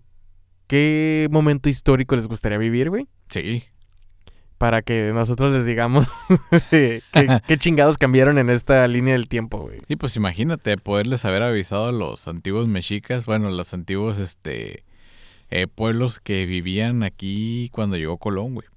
qué 0.67 1.27
momento 1.31 1.69
histórico 1.69 2.15
les 2.15 2.27
gustaría 2.27 2.59
vivir, 2.59 2.91
güey. 2.91 3.07
Sí. 3.29 3.63
Para 4.59 4.83
que 4.83 5.11
nosotros 5.11 5.53
les 5.53 5.65
digamos 5.65 6.07
qué, 6.69 7.01
qué 7.47 7.57
chingados 7.57 7.97
cambiaron 7.97 8.37
en 8.37 8.51
esta 8.51 8.87
línea 8.87 9.13
del 9.13 9.27
tiempo, 9.27 9.57
güey. 9.57 9.79
Y 9.87 9.95
pues 9.95 10.15
imagínate 10.15 10.77
poderles 10.77 11.25
haber 11.25 11.41
avisado 11.41 11.87
a 11.87 11.91
los 11.91 12.27
antiguos 12.27 12.67
mexicas, 12.67 13.25
bueno, 13.25 13.49
los 13.49 13.73
antiguos 13.73 14.19
este 14.19 14.83
eh, 15.49 15.65
pueblos 15.65 16.19
que 16.19 16.45
vivían 16.45 17.01
aquí 17.01 17.71
cuando 17.73 17.97
llegó 17.97 18.19
Colón, 18.19 18.53
güey. 18.53 18.67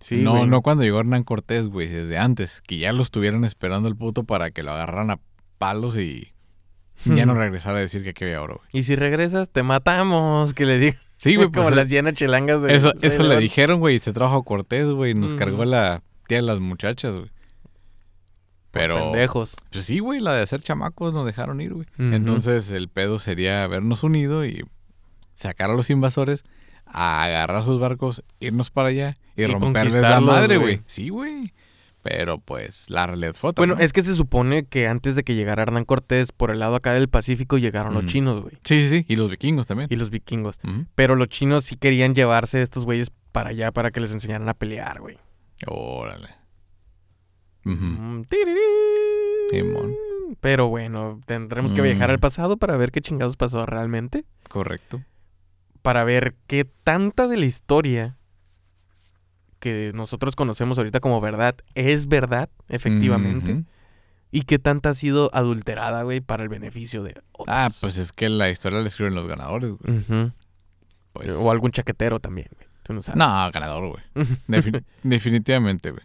Sí, 0.00 0.22
no, 0.22 0.38
güey. 0.38 0.48
no 0.48 0.60
cuando 0.60 0.82
llegó 0.82 0.98
Hernán 0.98 1.22
Cortés, 1.22 1.68
güey, 1.68 1.86
desde 1.86 2.18
antes, 2.18 2.62
que 2.66 2.78
ya 2.78 2.92
lo 2.92 3.02
estuvieran 3.02 3.44
esperando 3.44 3.88
el 3.88 3.94
puto 3.94 4.24
para 4.24 4.50
que 4.50 4.64
lo 4.64 4.72
agarraran 4.72 5.12
a 5.12 5.20
palos 5.58 5.96
y 5.96 6.32
ya 7.04 7.26
no 7.26 7.34
regresara 7.34 7.78
a 7.78 7.80
decir 7.80 8.02
que 8.02 8.10
aquí 8.10 8.24
había 8.24 8.42
oro, 8.42 8.56
güey. 8.56 8.68
Y 8.72 8.82
si 8.82 8.96
regresas, 8.96 9.50
te 9.50 9.62
matamos, 9.62 10.54
que 10.54 10.64
le 10.64 10.78
digo. 10.78 10.96
Sí, 11.16 11.36
güey, 11.36 11.48
Como 11.52 11.64
pues 11.64 11.76
las 11.76 11.90
llenas 11.90 12.14
chelangas 12.14 12.62
de 12.62 12.74
eso, 12.76 12.92
eso 13.02 13.22
le 13.22 13.36
dijeron, 13.38 13.80
güey, 13.80 13.96
y 13.96 13.98
se 14.00 14.12
trajo 14.12 14.36
a 14.36 14.44
Cortés, 14.44 14.88
güey, 14.88 15.12
y 15.12 15.14
nos 15.14 15.34
cargó 15.34 15.64
la 15.64 16.02
tía 16.26 16.38
de 16.38 16.42
las 16.42 16.60
muchachas, 16.60 17.14
güey. 17.14 17.30
Por 18.70 18.82
Pero, 18.82 18.94
Pendejos. 18.96 19.56
pues 19.70 19.86
sí, 19.86 19.98
güey, 19.98 20.20
la 20.20 20.34
de 20.34 20.42
hacer 20.42 20.60
chamacos 20.60 21.12
nos 21.14 21.24
dejaron 21.24 21.60
ir, 21.60 21.72
güey. 21.72 21.86
Entonces 21.98 22.70
el 22.70 22.88
pedo 22.88 23.18
sería 23.18 23.64
habernos 23.64 24.02
unido 24.02 24.44
y 24.44 24.64
sacar 25.34 25.70
a 25.70 25.74
los 25.74 25.88
invasores, 25.88 26.44
a 26.84 27.24
agarrar 27.24 27.64
sus 27.64 27.80
barcos, 27.80 28.22
irnos 28.40 28.70
para 28.70 28.88
allá 28.88 29.14
y, 29.36 29.42
Y 29.42 29.46
romperles 29.46 29.94
la 29.94 30.20
madre, 30.20 30.58
güey. 30.58 30.82
Sí, 30.86 31.08
güey. 31.08 31.52
Pero 32.10 32.38
pues 32.38 32.86
la 32.88 33.06
realidad 33.06 33.34
fue 33.34 33.50
otra, 33.50 33.60
Bueno, 33.60 33.74
¿no? 33.74 33.80
es 33.82 33.92
que 33.92 34.00
se 34.00 34.14
supone 34.14 34.64
que 34.64 34.88
antes 34.88 35.14
de 35.14 35.24
que 35.24 35.34
llegara 35.34 35.62
Hernán 35.62 35.84
Cortés, 35.84 36.32
por 36.32 36.50
el 36.50 36.58
lado 36.58 36.74
acá 36.76 36.94
del 36.94 37.08
Pacífico 37.08 37.58
llegaron 37.58 37.92
los 37.92 38.06
chinos, 38.06 38.40
güey. 38.40 38.54
Sí, 38.64 38.82
sí, 38.82 38.88
sí. 38.88 39.04
Y 39.08 39.16
los 39.16 39.28
vikingos 39.28 39.66
también. 39.66 39.88
Y 39.92 39.96
los 39.96 40.08
vikingos. 40.08 40.58
Pero 40.94 41.16
los 41.16 41.28
chinos 41.28 41.64
sí 41.64 41.76
querían 41.76 42.14
llevarse 42.14 42.60
a 42.60 42.62
estos 42.62 42.84
güeyes 42.86 43.12
para 43.32 43.50
allá 43.50 43.72
para 43.72 43.90
que 43.90 44.00
les 44.00 44.12
enseñaran 44.12 44.48
a 44.48 44.54
pelear, 44.54 45.00
güey. 45.00 45.18
Órale. 45.66 46.28
Mm, 47.64 48.22
tirirí. 48.22 48.60
Simón. 49.50 49.94
Pero 50.40 50.68
bueno, 50.68 51.20
tendremos 51.26 51.72
que 51.72 51.82
viajar 51.82 52.08
Mm. 52.10 52.12
al 52.12 52.18
pasado 52.18 52.56
para 52.56 52.76
ver 52.76 52.90
qué 52.90 53.00
chingados 53.00 53.36
pasó 53.36 53.64
realmente. 53.66 54.24
Correcto. 54.48 55.02
Para 55.82 56.04
ver 56.04 56.34
qué 56.46 56.64
tanta 56.84 57.28
de 57.28 57.36
la 57.38 57.46
historia 57.46 58.16
que 59.58 59.92
nosotros 59.94 60.36
conocemos 60.36 60.78
ahorita 60.78 61.00
como 61.00 61.20
verdad 61.20 61.56
es 61.74 62.06
verdad, 62.08 62.48
efectivamente. 62.68 63.64
Y 64.30 64.42
qué 64.42 64.58
tanta 64.58 64.90
ha 64.90 64.94
sido 64.94 65.30
adulterada, 65.32 66.02
güey, 66.02 66.20
para 66.20 66.42
el 66.42 66.48
beneficio 66.50 67.02
de 67.02 67.14
otros. 67.32 67.46
Ah, 67.56 67.68
pues 67.80 67.96
es 67.98 68.12
que 68.12 68.28
la 68.28 68.50
historia 68.50 68.80
la 68.80 68.86
escriben 68.88 69.14
los 69.14 69.26
ganadores, 69.26 69.72
güey. 69.78 70.30
Pues... 71.12 71.34
O 71.34 71.50
algún 71.50 71.72
chaquetero 71.72 72.20
también, 72.20 72.48
güey. 72.54 72.68
Tú 72.82 72.92
no 72.92 73.02
sabes. 73.02 73.16
No, 73.18 73.50
ganador, 73.52 73.88
güey. 73.88 74.26
Defin- 74.48 74.84
definitivamente, 75.02 75.90
güey. 75.90 76.02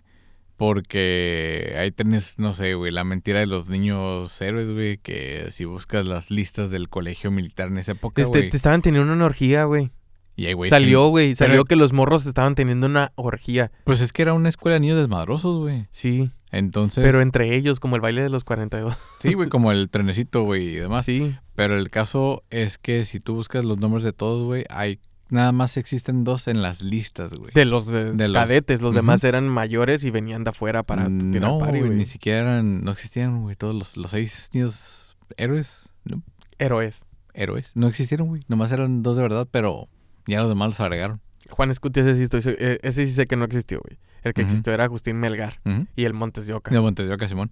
Porque 0.56 1.76
ahí 1.78 1.92
tenés, 1.92 2.40
no 2.40 2.54
sé, 2.54 2.74
güey, 2.76 2.92
la 2.92 3.04
mentira 3.04 3.40
de 3.40 3.48
los 3.48 3.68
niños 3.68 4.40
héroes, 4.42 4.72
güey, 4.72 4.98
que 4.98 5.50
si 5.52 5.66
buscas 5.66 6.06
las 6.06 6.32
listas 6.32 6.70
del 6.72 6.88
colegio 6.90 7.32
militar 7.32 7.68
en 7.68 7.80
esa 7.80 7.92
época, 7.94 8.22
Este, 8.22 8.40
güey. 8.40 8.50
te 8.50 8.58
estaban 8.58 8.82
teniendo 8.82 9.12
una 9.12 9.26
orgía, 9.26 9.66
güey. 9.66 9.92
Y 10.36 10.48
hay 10.48 10.54
güeyes 10.54 10.70
Salió, 10.72 11.04
que- 11.06 11.10
güey. 11.10 11.36
Salió 11.36 11.54
pero- 11.54 11.66
que 11.66 11.76
los 11.76 11.94
morros 11.94 12.26
estaban 12.26 12.56
teniendo 12.56 12.88
una 12.88 13.12
orgía. 13.16 13.72
Pues 13.84 14.02
es 14.02 14.12
que 14.14 14.22
era 14.24 14.34
una 14.34 14.50
escuela 14.50 14.74
de 14.76 14.80
niños 14.80 14.98
desmadrosos, 14.98 15.60
güey. 15.60 15.88
Sí. 15.92 16.30
Entonces... 16.52 17.04
Pero 17.04 17.22
entre 17.22 17.56
ellos, 17.56 17.80
como 17.80 17.96
el 17.96 18.02
baile 18.02 18.22
de 18.24 18.30
los 18.30 18.44
42. 18.44 18.96
Sí, 19.20 19.34
güey, 19.34 19.50
como 19.50 19.72
el 19.72 19.90
trenecito, 19.92 20.44
güey, 20.44 20.70
y 20.70 20.76
demás. 20.76 21.06
Sí. 21.06 21.36
Pero 21.56 21.78
el 21.78 21.90
caso 21.90 22.44
es 22.50 22.78
que 22.78 23.06
si 23.06 23.20
tú 23.20 23.36
buscas 23.36 23.64
los 23.66 23.78
nombres 23.80 24.04
de 24.04 24.14
todos, 24.14 24.44
güey, 24.46 24.64
hay... 24.70 25.00
Nada 25.30 25.52
más 25.52 25.78
existen 25.78 26.24
dos 26.24 26.48
en 26.48 26.62
las 26.62 26.84
listas, 26.84 27.34
güey. 27.34 27.52
De 27.56 27.66
los, 27.66 27.92
eh, 27.92 28.12
De 28.14 28.28
los- 28.28 28.34
cadetes. 28.34 28.84
Los 28.84 28.94
demás 28.94 29.24
eran 29.24 29.50
mayores 29.50 30.04
y 30.04 30.12
venían 30.12 30.44
de 30.44 30.52
afuera 30.52 30.84
para 30.84 31.10
Mm, 31.10 31.32
tirar 31.32 31.50
no, 31.50 31.58
party, 31.58 31.78
güey, 31.80 31.86
güey. 31.88 31.98
ni 31.98 32.06
siquiera 32.06 32.40
eran... 32.42 32.84
No 32.84 32.92
existían, 32.92 33.42
güey, 33.42 33.56
todos 33.56 33.74
los, 33.74 33.98
los 33.98 34.12
seis 34.12 34.50
niños 34.54 35.16
héroes. 35.38 35.90
No, 36.06 36.22
Héroes. 36.60 37.02
héroes. 37.34 37.72
No 37.74 37.88
existieron, 37.88 38.28
güey. 38.28 38.42
Nomás 38.48 38.72
eran 38.74 39.02
dos 39.02 39.16
de 39.16 39.24
verdad, 39.24 39.48
pero 39.50 39.88
ya 40.28 40.40
los 40.40 40.50
demás 40.50 40.70
los 40.70 40.80
agregaron. 40.80 41.22
Juan 41.50 41.72
Escuti, 41.72 42.00
ese 42.00 42.16
sí, 42.16 42.24
estoy, 42.24 42.42
eh, 42.58 42.80
ese 42.84 43.06
sí 43.06 43.12
sé 43.14 43.28
que 43.28 43.36
no 43.36 43.46
existió, 43.46 43.82
güey. 43.86 44.00
El 44.24 44.34
que 44.34 44.42
existió 44.42 44.74
era 44.74 44.86
Agustín 44.86 45.18
Melgar 45.20 45.60
y 45.96 46.06
el 46.06 46.14
Montes 46.14 46.48
de 46.48 46.54
Oca. 46.54 46.72
De 46.72 46.80
Montes 46.80 47.08
de 47.08 47.14
Oca, 47.14 47.28
Simón. 47.28 47.52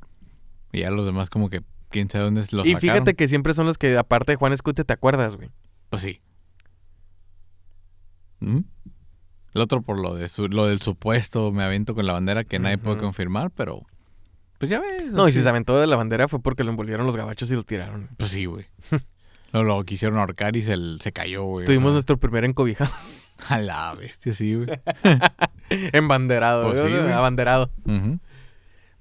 Y 0.71 0.79
ya 0.81 0.89
los 0.91 1.05
demás 1.05 1.29
como 1.29 1.49
que 1.49 1.61
quién 1.89 2.09
sabe 2.09 2.23
dónde 2.23 2.39
los 2.41 2.49
y 2.65 2.71
sacaron. 2.73 2.79
fíjate 2.79 3.13
que 3.15 3.27
siempre 3.27 3.53
son 3.53 3.65
los 3.65 3.77
que, 3.77 3.97
aparte 3.97 4.31
de 4.31 4.35
Juan 4.37 4.53
Escuti, 4.53 4.83
te 4.85 4.93
acuerdas, 4.93 5.35
güey. 5.35 5.49
Pues 5.89 6.01
sí. 6.03 6.21
El 8.41 8.63
otro 9.61 9.81
por 9.81 9.99
lo 9.99 10.15
de 10.15 10.29
su- 10.29 10.47
lo 10.47 10.65
del 10.67 10.81
supuesto 10.81 11.51
me 11.51 11.63
avento 11.63 11.93
con 11.93 12.05
la 12.05 12.13
bandera 12.13 12.43
que 12.43 12.57
nadie 12.59 12.77
puede 12.77 12.97
confirmar, 12.97 13.51
pero 13.51 13.83
pues 14.57 14.69
ya 14.69 14.79
ves. 14.79 15.11
No, 15.13 15.27
y 15.27 15.31
si 15.31 15.41
se 15.43 15.49
aventó 15.49 15.79
de 15.79 15.87
la 15.87 15.95
bandera 15.95 16.27
fue 16.27 16.41
porque 16.41 16.63
lo 16.63 16.71
envolvieron 16.71 17.05
los 17.05 17.17
gabachos 17.17 17.51
y 17.51 17.55
lo 17.55 17.63
tiraron. 17.63 18.09
Pues 18.17 18.31
sí, 18.31 18.45
güey. 18.45 18.65
Lo, 19.51 19.63
lo 19.63 19.83
quisieron 19.83 20.17
ahorcar 20.17 20.55
y 20.55 20.63
se, 20.63 20.75
se 20.99 21.11
cayó, 21.11 21.43
güey. 21.43 21.65
Tuvimos 21.65 21.93
nuestro 21.93 22.17
primer 22.17 22.45
encobijado. 22.45 22.91
A 23.49 23.59
la 23.59 23.93
bestia, 23.95 24.33
sí, 24.33 24.53
güey. 24.55 24.67
Embanderado, 25.69 26.67
Pues 26.69 26.81
güey, 26.81 26.93
sí, 26.93 26.99
güey. 26.99 27.11
abanderado. 27.13 27.71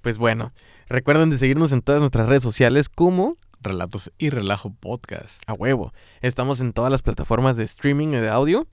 Pues 0.01 0.17
bueno, 0.19 0.53
recuerden 0.89 1.31
de 1.31 1.39
seguirnos 1.39 1.73
en 1.73 1.83
todas 1.83 2.01
nuestras 2.01 2.27
redes 2.29 2.43
sociales 2.43 2.89
como 2.89 3.37
Relatos 3.61 4.11
y 4.19 4.31
Relajo 4.31 4.73
Podcast. 4.73 5.43
a 5.47 5.53
huevo. 5.53 5.93
Estamos 6.23 6.61
en 6.61 6.73
todas 6.73 6.91
las 6.91 7.03
plataformas 7.03 7.57
de 7.57 7.65
streaming 7.65 8.09
y 8.09 8.17
de 8.17 8.31
audio 8.31 8.67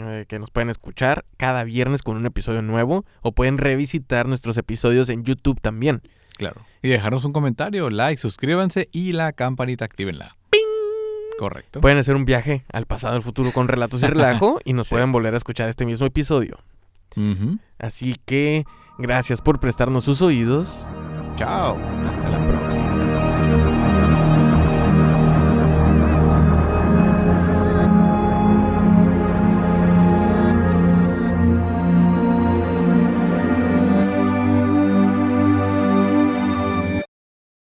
eh, 0.00 0.24
que 0.28 0.40
nos 0.40 0.50
pueden 0.50 0.70
escuchar 0.70 1.24
cada 1.36 1.62
viernes 1.62 2.02
con 2.02 2.16
un 2.16 2.26
episodio 2.26 2.62
nuevo 2.62 3.04
o 3.22 3.32
pueden 3.32 3.58
revisitar 3.58 4.26
nuestros 4.26 4.56
episodios 4.58 5.08
en 5.10 5.22
YouTube 5.22 5.60
también. 5.60 6.02
Claro. 6.36 6.62
Y 6.82 6.88
dejarnos 6.88 7.24
un 7.24 7.32
comentario, 7.32 7.88
like, 7.90 8.20
suscríbanse 8.20 8.88
y 8.90 9.12
la 9.12 9.32
campanita 9.32 9.84
actívenla. 9.84 10.36
Correcto. 11.38 11.80
Pueden 11.80 11.98
hacer 11.98 12.14
un 12.16 12.24
viaje 12.24 12.64
al 12.72 12.86
pasado, 12.86 13.16
al 13.16 13.22
futuro 13.22 13.50
con 13.52 13.68
relatos 13.68 14.02
y 14.02 14.06
relajo 14.06 14.58
y 14.64 14.72
nos 14.72 14.86
Sí. 14.88 14.94
pueden 14.94 15.12
volver 15.12 15.34
a 15.34 15.36
escuchar 15.36 15.68
este 15.68 15.84
mismo 15.86 16.06
episodio. 16.06 16.58
Así 17.78 18.16
que 18.24 18.64
gracias 18.98 19.40
por 19.40 19.60
prestarnos 19.60 20.04
sus 20.04 20.20
oídos. 20.22 20.86
Chao. 21.36 21.76
Hasta 22.08 22.28
la 22.28 22.46
próxima. 22.46 23.73